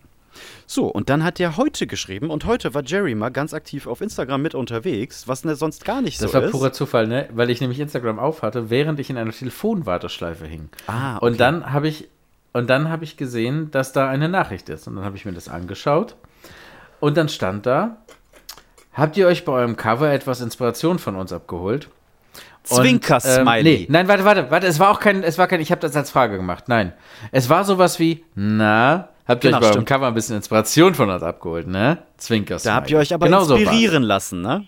[0.67, 4.01] So, und dann hat der heute geschrieben und heute war Jerry mal ganz aktiv auf
[4.01, 6.51] Instagram mit unterwegs, was ne sonst gar nicht Das so war ist.
[6.51, 7.29] purer Zufall, ne?
[7.33, 10.69] Weil ich nämlich Instagram aufhatte, während ich in einer Telefonwarteschleife hing.
[10.87, 11.25] Ah, okay.
[11.25, 12.07] Und dann habe ich
[12.53, 15.33] und dann habe ich gesehen, dass da eine Nachricht ist und dann habe ich mir
[15.33, 16.15] das angeschaut
[16.99, 17.97] und dann stand da:
[18.93, 21.89] Habt ihr euch bei eurem Cover etwas Inspiration von uns abgeholt?
[22.63, 23.57] Zwinker-Smiley.
[23.59, 25.81] Ähm, nee, nein, warte, warte, warte, es war auch kein, es war kein, ich habe
[25.81, 26.65] das als Frage gemacht.
[26.67, 26.93] Nein,
[27.31, 29.87] es war sowas wie, na, habt ihr Genau, euch bei eurem stimmt.
[29.89, 31.99] Cover ein bisschen Inspiration von uns abgeholt, ne?
[32.17, 34.65] Zwinker Da habt ihr euch aber genau so inspirieren lassen, ne?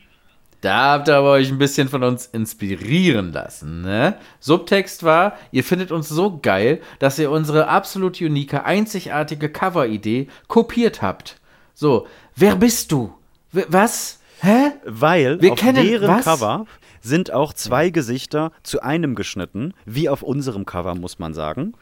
[0.62, 4.16] Da habt ihr aber euch ein bisschen von uns inspirieren lassen, ne?
[4.39, 11.01] Subtext war, ihr findet uns so geil, dass ihr unsere absolut unique, einzigartige Cover-Idee kopiert
[11.01, 11.38] habt.
[11.76, 13.14] So, wer bist du?
[13.51, 14.20] W was?
[14.41, 14.72] Hä?
[14.86, 16.26] Weil Wir auf kennen- deren was?
[16.26, 16.66] Cover
[17.01, 21.74] sind auch zwei Gesichter zu einem geschnitten, wie auf unserem Cover, muss man sagen.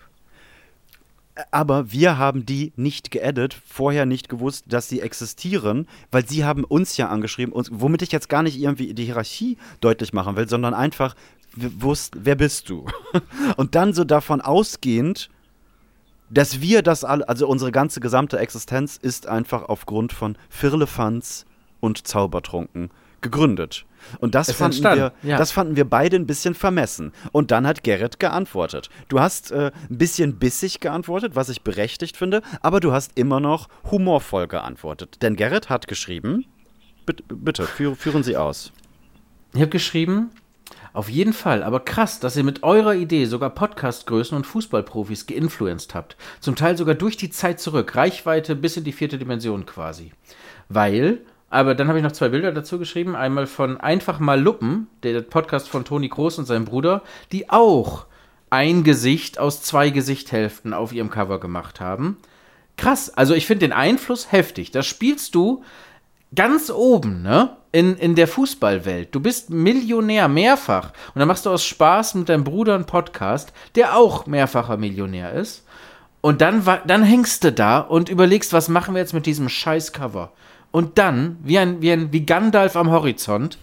[1.52, 6.64] Aber wir haben die nicht geedit, vorher nicht gewusst, dass sie existieren, weil sie haben
[6.64, 10.48] uns ja angeschrieben, uns, womit ich jetzt gar nicht irgendwie die Hierarchie deutlich machen will,
[10.48, 11.16] sondern einfach,
[11.56, 12.86] wusst, wer bist du?
[13.58, 15.30] Und dann so davon ausgehend,
[16.30, 21.46] dass wir das alle, also unsere ganze gesamte Existenz ist einfach aufgrund von Firlefanz
[21.80, 22.90] und Zaubertrunken
[23.22, 23.86] gegründet.
[24.20, 25.38] Und das fanden, wir, ja.
[25.38, 27.12] das fanden wir beide ein bisschen vermessen.
[27.32, 28.90] Und dann hat Gerrit geantwortet.
[29.08, 33.40] Du hast äh, ein bisschen bissig geantwortet, was ich berechtigt finde, aber du hast immer
[33.40, 35.22] noch humorvoll geantwortet.
[35.22, 36.46] Denn Gerrit hat geschrieben,
[37.06, 38.72] bitte, bitte führ, führen Sie aus.
[39.54, 40.32] Ich habe geschrieben,
[40.96, 45.94] auf jeden Fall, aber krass, dass ihr mit eurer Idee sogar Podcastgrößen und Fußballprofis geinfluenced
[45.94, 46.16] habt.
[46.40, 50.14] Zum Teil sogar durch die Zeit zurück, Reichweite bis in die vierte Dimension quasi.
[50.70, 53.16] Weil, aber dann habe ich noch zwei Bilder dazu geschrieben.
[53.16, 58.06] Einmal von Einfach mal Luppen, der Podcast von Toni Groß und seinem Bruder, die auch
[58.50, 62.18] ein Gesicht aus zwei Gesichthälften auf ihrem Cover gemacht haben.
[62.78, 64.72] Krass, also ich finde den Einfluss heftig.
[64.72, 65.64] Da spielst du
[66.34, 67.58] ganz oben, ne?
[67.72, 69.14] In, in der Fußballwelt.
[69.14, 70.94] Du bist Millionär, mehrfach.
[71.14, 75.34] Und dann machst du aus Spaß mit deinem Bruder einen Podcast, der auch mehrfacher Millionär
[75.34, 75.66] ist.
[76.22, 79.92] Und dann, dann hängst du da und überlegst, was machen wir jetzt mit diesem scheiß
[79.92, 80.32] Cover.
[80.76, 83.60] Und dann, wie ein, wie ein wie Gandalf am Horizont,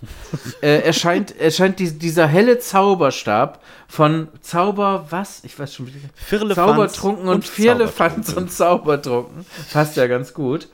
[0.62, 5.44] äh, erscheint, erscheint die, dieser helle Zauberstab von Zauber, was?
[5.44, 5.98] Ich weiß schon wieder.
[6.14, 8.34] Firlefanz Zaubertrunken und, und Zaubertrunken.
[8.34, 9.44] und Zaubertrunken.
[9.74, 10.70] Passt ja ganz gut.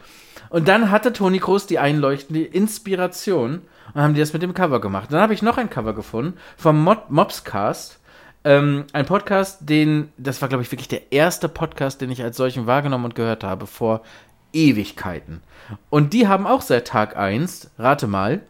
[0.49, 3.63] Und dann hatte Toni Kroos die einleuchtende Inspiration
[3.93, 5.09] und haben die das mit dem Cover gemacht.
[5.11, 7.99] Dann habe ich noch ein Cover gefunden vom Mod Mobscast.
[8.45, 12.37] Ähm, ein Podcast, den, das war glaube ich wirklich der erste Podcast, den ich als
[12.37, 14.03] solchen wahrgenommen und gehört habe, vor
[14.53, 15.41] Ewigkeiten.
[15.91, 18.41] Und die haben auch seit Tag 1, rate mal,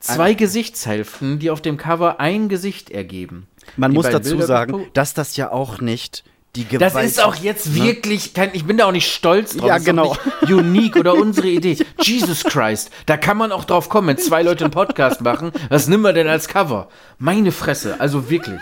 [0.00, 3.46] zwei Gesichtshälften, die auf dem Cover ein Gesicht ergeben.
[3.76, 6.24] Man Die muss dazu Bilder sagen, dass das ja auch nicht
[6.56, 9.66] die das Gewalt ist auch jetzt wirklich kein, ich bin da auch nicht stolz drauf.
[9.66, 10.16] Ja, Das ist auch genau.
[10.42, 11.76] Nicht unique oder unsere Idee.
[12.00, 15.50] Jesus Christ, da kann man auch drauf kommen, wenn zwei Leute einen Podcast machen.
[15.68, 16.88] Was nimmt man denn als Cover?
[17.18, 18.60] Meine Fresse, also wirklich.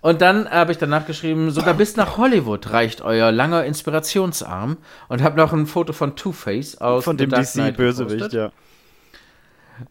[0.00, 4.76] Und dann habe ich danach geschrieben, sogar bis nach Hollywood reicht euer langer Inspirationsarm.
[5.08, 8.52] Und habe noch ein Foto von Two-Face aus von dem DC-Bösewicht, ja.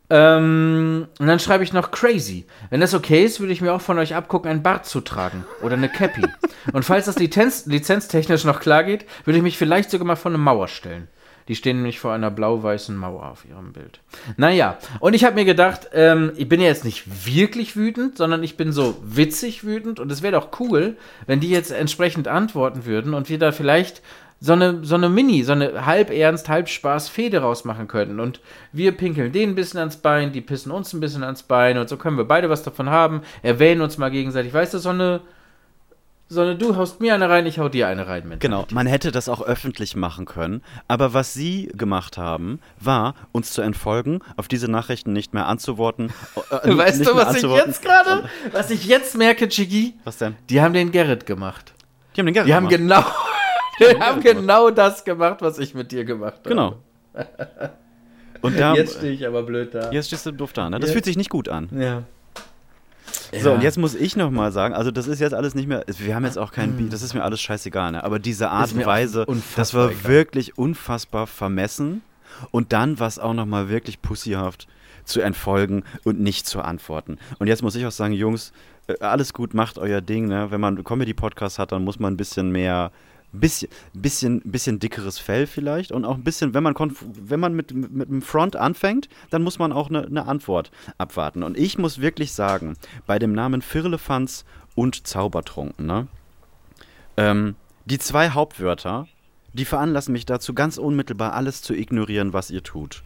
[0.09, 2.45] Ähm, und dann schreibe ich noch crazy.
[2.69, 5.45] Wenn das okay ist, würde ich mir auch von euch abgucken, ein Bart zu tragen
[5.61, 6.23] oder eine Cappy.
[6.73, 10.31] und falls das Lizenz, lizenztechnisch noch klar geht, würde ich mich vielleicht sogar mal vor
[10.31, 11.07] eine Mauer stellen.
[11.47, 13.99] Die stehen nämlich vor einer blau-weißen Mauer auf ihrem Bild.
[14.35, 18.43] Naja, und ich habe mir gedacht, ähm, ich bin ja jetzt nicht wirklich wütend, sondern
[18.43, 22.85] ich bin so witzig wütend und es wäre doch cool, wenn die jetzt entsprechend antworten
[22.85, 24.01] würden und wir da vielleicht
[24.39, 28.19] so eine, so eine Mini, so eine halb ernst, halb Spaß Fehde rausmachen könnten.
[28.19, 28.41] Und
[28.71, 31.89] wir pinkeln denen ein bisschen ans Bein, die pissen uns ein bisschen ans Bein und
[31.89, 34.53] so können wir beide was davon haben, erwähnen uns mal gegenseitig.
[34.53, 35.21] Weißt du, so eine,
[36.27, 38.27] so eine, du haust mir eine rein, ich hau dir eine rein.
[38.27, 38.39] Mit.
[38.39, 40.61] Genau, man hätte das auch öffentlich machen können.
[40.87, 46.11] Aber was sie gemacht haben, war, uns zu entfolgen, auf diese Nachrichten nicht mehr anzuworten.
[46.63, 49.93] äh, Weißt nicht du, was ich jetzt gerade, was ich jetzt merke, Chigi?
[50.03, 50.35] Was denn?
[50.49, 51.73] Die haben den Gerrit gemacht.
[52.15, 53.05] Die haben den Gerrit Die haben gemacht.
[53.79, 56.49] genau, die haben genau das gemacht, was ich mit dir gemacht habe.
[56.49, 56.75] Genau.
[58.41, 59.91] Und da, Jetzt stehe ich aber blöd da.
[59.91, 60.79] jetzt stehst du doof da, ne?
[60.79, 61.69] Das Jetzt- fühlt sich nicht gut an.
[61.71, 62.03] Ja.
[63.41, 63.55] So, Ja.
[63.55, 66.15] und jetzt muss ich noch mal sagen, also das ist jetzt alles nicht mehr, wir
[66.15, 68.03] haben jetzt auch kein Beat, das ist mir alles scheißegal, ne?
[68.03, 70.03] aber diese Art und auch Weise, das war egal.
[70.05, 72.01] wirklich unfassbar vermessen
[72.51, 74.67] und dann, was auch noch mal wirklich pussyhaft,
[75.05, 77.17] zu entfolgen und nicht zu antworten.
[77.37, 78.53] Und jetzt muss ich auch sagen, Jungs,
[78.87, 80.27] äh, alles gut, macht euer Ding.
[80.27, 80.47] Ne?
[80.49, 82.91] Wenn man Comedy-Podcast hat, dann muss man ein bisschen mehr
[83.39, 87.73] bisschen, bisschen, bisschen dickeres Fell vielleicht und auch ein bisschen, wenn man, wenn man mit,
[87.73, 91.43] mit einem Front anfängt, dann muss man auch eine, eine Antwort abwarten.
[91.43, 92.75] Und ich muss wirklich sagen,
[93.05, 96.07] bei dem Namen Firlefanz und Zaubertrunken, ne?
[97.17, 97.55] Ähm,
[97.85, 99.07] die zwei Hauptwörter,
[99.53, 103.03] die veranlassen mich dazu, ganz unmittelbar alles zu ignorieren, was ihr tut.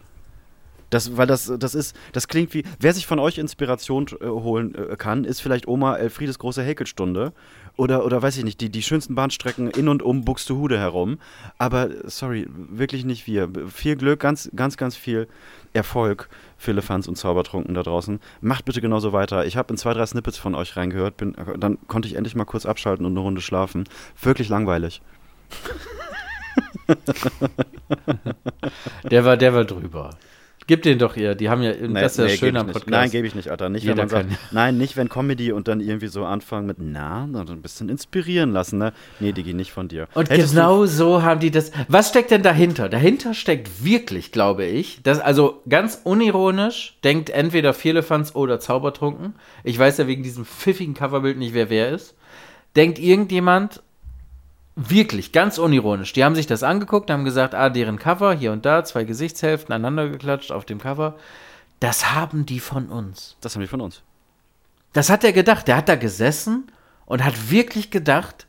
[0.90, 4.74] Das, weil das, das ist, das klingt wie, wer sich von euch Inspiration äh, holen
[4.74, 7.32] äh, kann, ist vielleicht Oma Elfriedes große Häkelstunde
[7.76, 11.18] oder, oder weiß ich nicht, die, die schönsten Bahnstrecken in und um Buxtehude herum.
[11.58, 13.48] Aber sorry, wirklich nicht wir.
[13.72, 15.28] Viel Glück, ganz, ganz, ganz viel
[15.72, 16.28] Erfolg
[16.58, 18.20] für Elefants und Zaubertrunken da draußen.
[18.40, 19.46] Macht bitte genauso weiter.
[19.46, 22.44] Ich habe in zwei, drei Snippets von euch reingehört, bin, dann konnte ich endlich mal
[22.44, 23.84] kurz abschalten und eine Runde schlafen.
[24.20, 25.00] Wirklich langweilig.
[29.10, 30.10] der war, der war drüber.
[30.70, 31.34] Gib den doch ihr.
[31.34, 32.86] Die haben ja, nee, das ist ja nee, schön am Podcast.
[32.86, 33.68] Nein, gebe ich nicht, Alter.
[33.70, 37.26] Nicht, wenn man sagt, nein, nicht, wenn Comedy und dann irgendwie so anfangen mit, na,
[37.32, 38.92] dann ein bisschen inspirieren lassen, ne?
[39.18, 40.06] Nee, Digi, nicht von dir.
[40.14, 41.72] Und Hättest genau so haben die das.
[41.88, 42.88] Was steckt denn dahinter?
[42.88, 49.34] Dahinter steckt wirklich, glaube ich, dass, also ganz unironisch, denkt entweder Vierlefanz oder Zaubertrunken.
[49.64, 52.14] Ich weiß ja wegen diesem pfiffigen Coverbild nicht, wer wer ist.
[52.76, 53.82] Denkt irgendjemand,
[54.88, 56.14] Wirklich, ganz unironisch.
[56.14, 59.74] Die haben sich das angeguckt, haben gesagt, ah, deren Cover, hier und da, zwei Gesichtshälften
[59.74, 61.16] aneinander geklatscht auf dem Cover.
[61.80, 63.36] Das haben die von uns.
[63.42, 64.02] Das haben die von uns.
[64.94, 65.68] Das hat er gedacht.
[65.68, 66.70] Der hat da gesessen
[67.04, 68.46] und hat wirklich gedacht,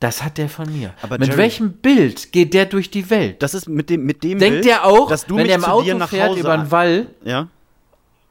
[0.00, 0.94] das hat der von mir.
[1.02, 3.42] Aber mit Jerry, welchem Bild geht der durch die Welt?
[3.42, 5.64] Das ist mit dem, mit dem Denkt Bild, der auch, dass du wenn er im
[5.64, 7.48] Auto fährt über den Wall ja?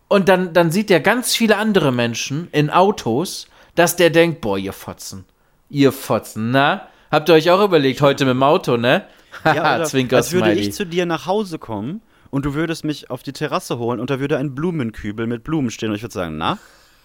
[0.07, 4.57] und dann, dann sieht er ganz viele andere Menschen in Autos, dass der denkt, boah,
[4.57, 5.25] ihr Fotzen,
[5.69, 6.87] ihr Fotzen, na?
[7.15, 9.05] Habt ihr euch auch überlegt, heute mit dem Auto, ne?
[9.45, 13.23] Ja, Zwinker als würde ich zu dir nach Hause kommen und du würdest mich auf
[13.23, 16.37] die Terrasse holen und da würde ein Blumenkübel mit Blumen stehen und ich würde sagen,
[16.37, 16.57] na,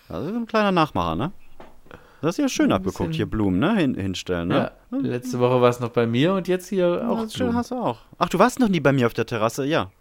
[0.09, 1.31] das ist ein kleiner Nachmacher, ne?
[2.23, 3.77] Das ist ja schön abgeguckt, hier Blumen, ne?
[3.77, 4.73] Hin, hinstellen, ne?
[4.91, 7.21] Ja, letzte Woche war es noch bei mir und jetzt hier auch.
[7.21, 7.99] Ja, schön hast du auch.
[8.19, 9.93] Ach, du warst noch nie bei mir auf der Terrasse, ja.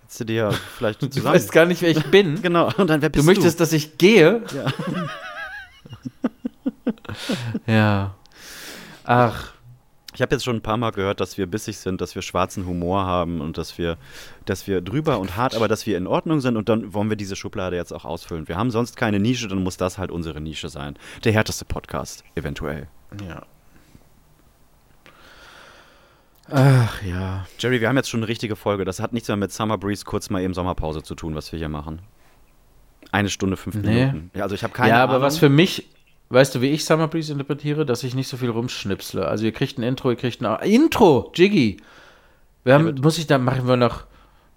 [0.00, 1.26] Hättest du dir ja vielleicht zusammen.
[1.26, 2.40] Du weißt gar nicht, wer ich bin.
[2.42, 3.30] genau, und dann wer bist du?
[3.30, 4.42] möchtest, dass ich gehe?
[7.66, 7.74] Ja.
[7.74, 8.14] ja.
[9.08, 9.54] Ach.
[10.14, 12.66] Ich habe jetzt schon ein paar Mal gehört, dass wir bissig sind, dass wir schwarzen
[12.66, 13.96] Humor haben und dass wir,
[14.44, 17.16] dass wir drüber und hart, aber dass wir in Ordnung sind und dann wollen wir
[17.16, 18.48] diese Schublade jetzt auch ausfüllen.
[18.48, 20.96] Wir haben sonst keine Nische, dann muss das halt unsere Nische sein.
[21.24, 22.88] Der härteste Podcast, eventuell.
[23.26, 23.42] Ja.
[26.50, 27.46] Ach ja.
[27.58, 28.84] Jerry, wir haben jetzt schon eine richtige Folge.
[28.84, 31.58] Das hat nichts mehr mit Summer Breeze kurz mal eben Sommerpause zu tun, was wir
[31.58, 32.00] hier machen.
[33.12, 34.06] Eine Stunde, fünf nee.
[34.06, 34.30] Minuten.
[34.34, 35.22] Ja, also ich habe keine Ja, aber Ahnung.
[35.24, 35.88] was für mich
[36.30, 37.86] Weißt du, wie ich Summer Breeze interpretiere?
[37.86, 39.26] Dass ich nicht so viel rumschnipsle.
[39.26, 41.78] Also ihr kriegt ein Intro, ihr kriegt ein Intro, Jiggy.
[42.64, 44.04] Wir haben, ja, muss ich da, machen wir noch,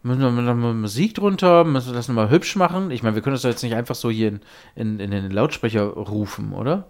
[0.03, 2.91] müssen wir noch mal Musik drunter, müssen wir das nochmal hübsch machen?
[2.91, 4.41] Ich meine, wir können das doch jetzt nicht einfach so hier in,
[4.76, 6.88] in, in den Lautsprecher rufen, oder?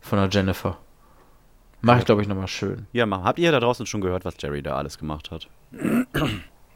[0.00, 0.78] Von der Jennifer.
[1.80, 2.86] Mach ich, glaube ich, nochmal schön.
[2.92, 3.22] Ja, mach.
[3.22, 5.48] Habt ihr da draußen schon gehört, was Jerry da alles gemacht hat?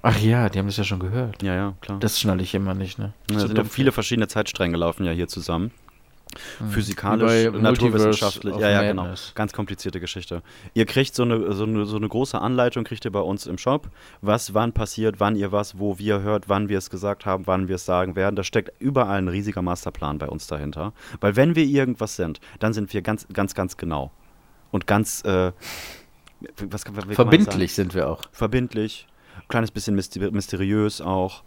[0.02, 1.42] Ach ja, die haben das ja schon gehört.
[1.42, 1.98] Ja, ja, klar.
[1.98, 3.14] Das schnalle ich immer nicht, ne?
[3.30, 5.72] Ja, sind doch viele verschiedene Zeitstränge laufen ja hier zusammen.
[6.58, 6.70] Hm.
[6.70, 8.56] Physikalisch, naturwissenschaftlich.
[8.56, 9.08] Ja, ja, genau.
[9.34, 10.42] Ganz komplizierte Geschichte.
[10.74, 13.58] Ihr kriegt so eine, so, eine, so eine große Anleitung, kriegt ihr bei uns im
[13.58, 13.88] Shop.
[14.20, 17.68] Was wann passiert, wann ihr was, wo wir hört, wann wir es gesagt haben, wann
[17.68, 18.36] wir es sagen werden.
[18.36, 20.92] Da steckt überall ein riesiger Masterplan bei uns dahinter.
[21.20, 24.10] Weil wenn wir irgendwas sind, dann sind wir ganz, ganz, ganz genau.
[24.70, 25.52] Und ganz, äh,
[26.56, 28.22] was, Verbindlich sind wir auch.
[28.32, 29.06] Verbindlich.
[29.48, 31.42] Kleines bisschen mysteriös auch.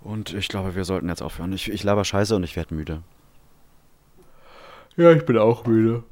[0.00, 1.52] Und ich glaube, wir sollten jetzt aufhören.
[1.52, 3.02] Ich, ich laber scheiße und ich werde müde.
[4.98, 6.02] Ja, ich bin auch müde.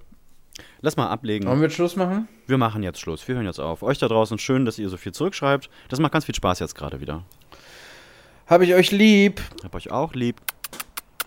[0.80, 1.48] Lass mal ablegen.
[1.48, 2.28] Wollen wir jetzt Schluss machen?
[2.46, 3.26] Wir machen jetzt Schluss.
[3.26, 3.82] Wir hören jetzt auf.
[3.82, 5.68] Euch da draußen schön, dass ihr so viel zurückschreibt.
[5.88, 7.24] Das macht ganz viel Spaß jetzt gerade wieder.
[8.46, 9.42] Hab ich euch lieb.
[9.64, 10.36] Hab euch auch lieb.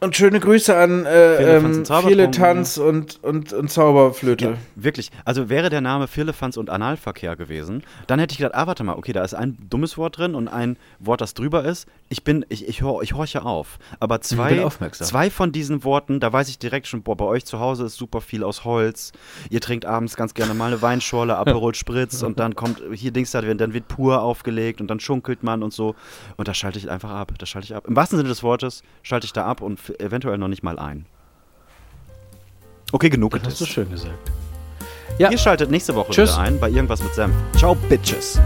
[0.02, 4.46] Und schöne Grüße an äh, ähm, Tanz und, und, und Zauberflöte.
[4.46, 5.12] Ja, wirklich.
[5.26, 8.96] Also wäre der Name Firlefanz und Analverkehr gewesen, dann hätte ich gedacht, ah, warte mal,
[8.96, 11.86] okay, da ist ein dummes Wort drin und ein Wort, das drüber ist.
[12.08, 13.78] Ich bin, ich, ich, hor, ich horche auf.
[14.00, 17.60] Aber zwei, zwei von diesen Worten, da weiß ich direkt schon, boah, bei euch zu
[17.60, 19.12] Hause ist super viel aus Holz.
[19.50, 23.32] Ihr trinkt abends ganz gerne mal eine Weinschorle, Aperol Spritz und dann kommt, hier Dings
[23.32, 25.96] da, dann wird pur aufgelegt und dann schunkelt man und so.
[26.38, 27.34] Und da schalte ich einfach ab.
[27.38, 27.86] Da schalte ich ab.
[27.86, 31.06] Im wahrsten Sinne des Wortes schalte ich da ab und eventuell noch nicht mal ein.
[32.92, 33.34] Okay, genug.
[33.34, 34.32] Das hast du schön gesagt.
[35.18, 35.30] Ja.
[35.32, 36.32] Ihr schaltet nächste Woche Tschüss.
[36.32, 37.34] wieder ein bei irgendwas mit Senf.
[37.58, 38.40] Ciao, Bitches.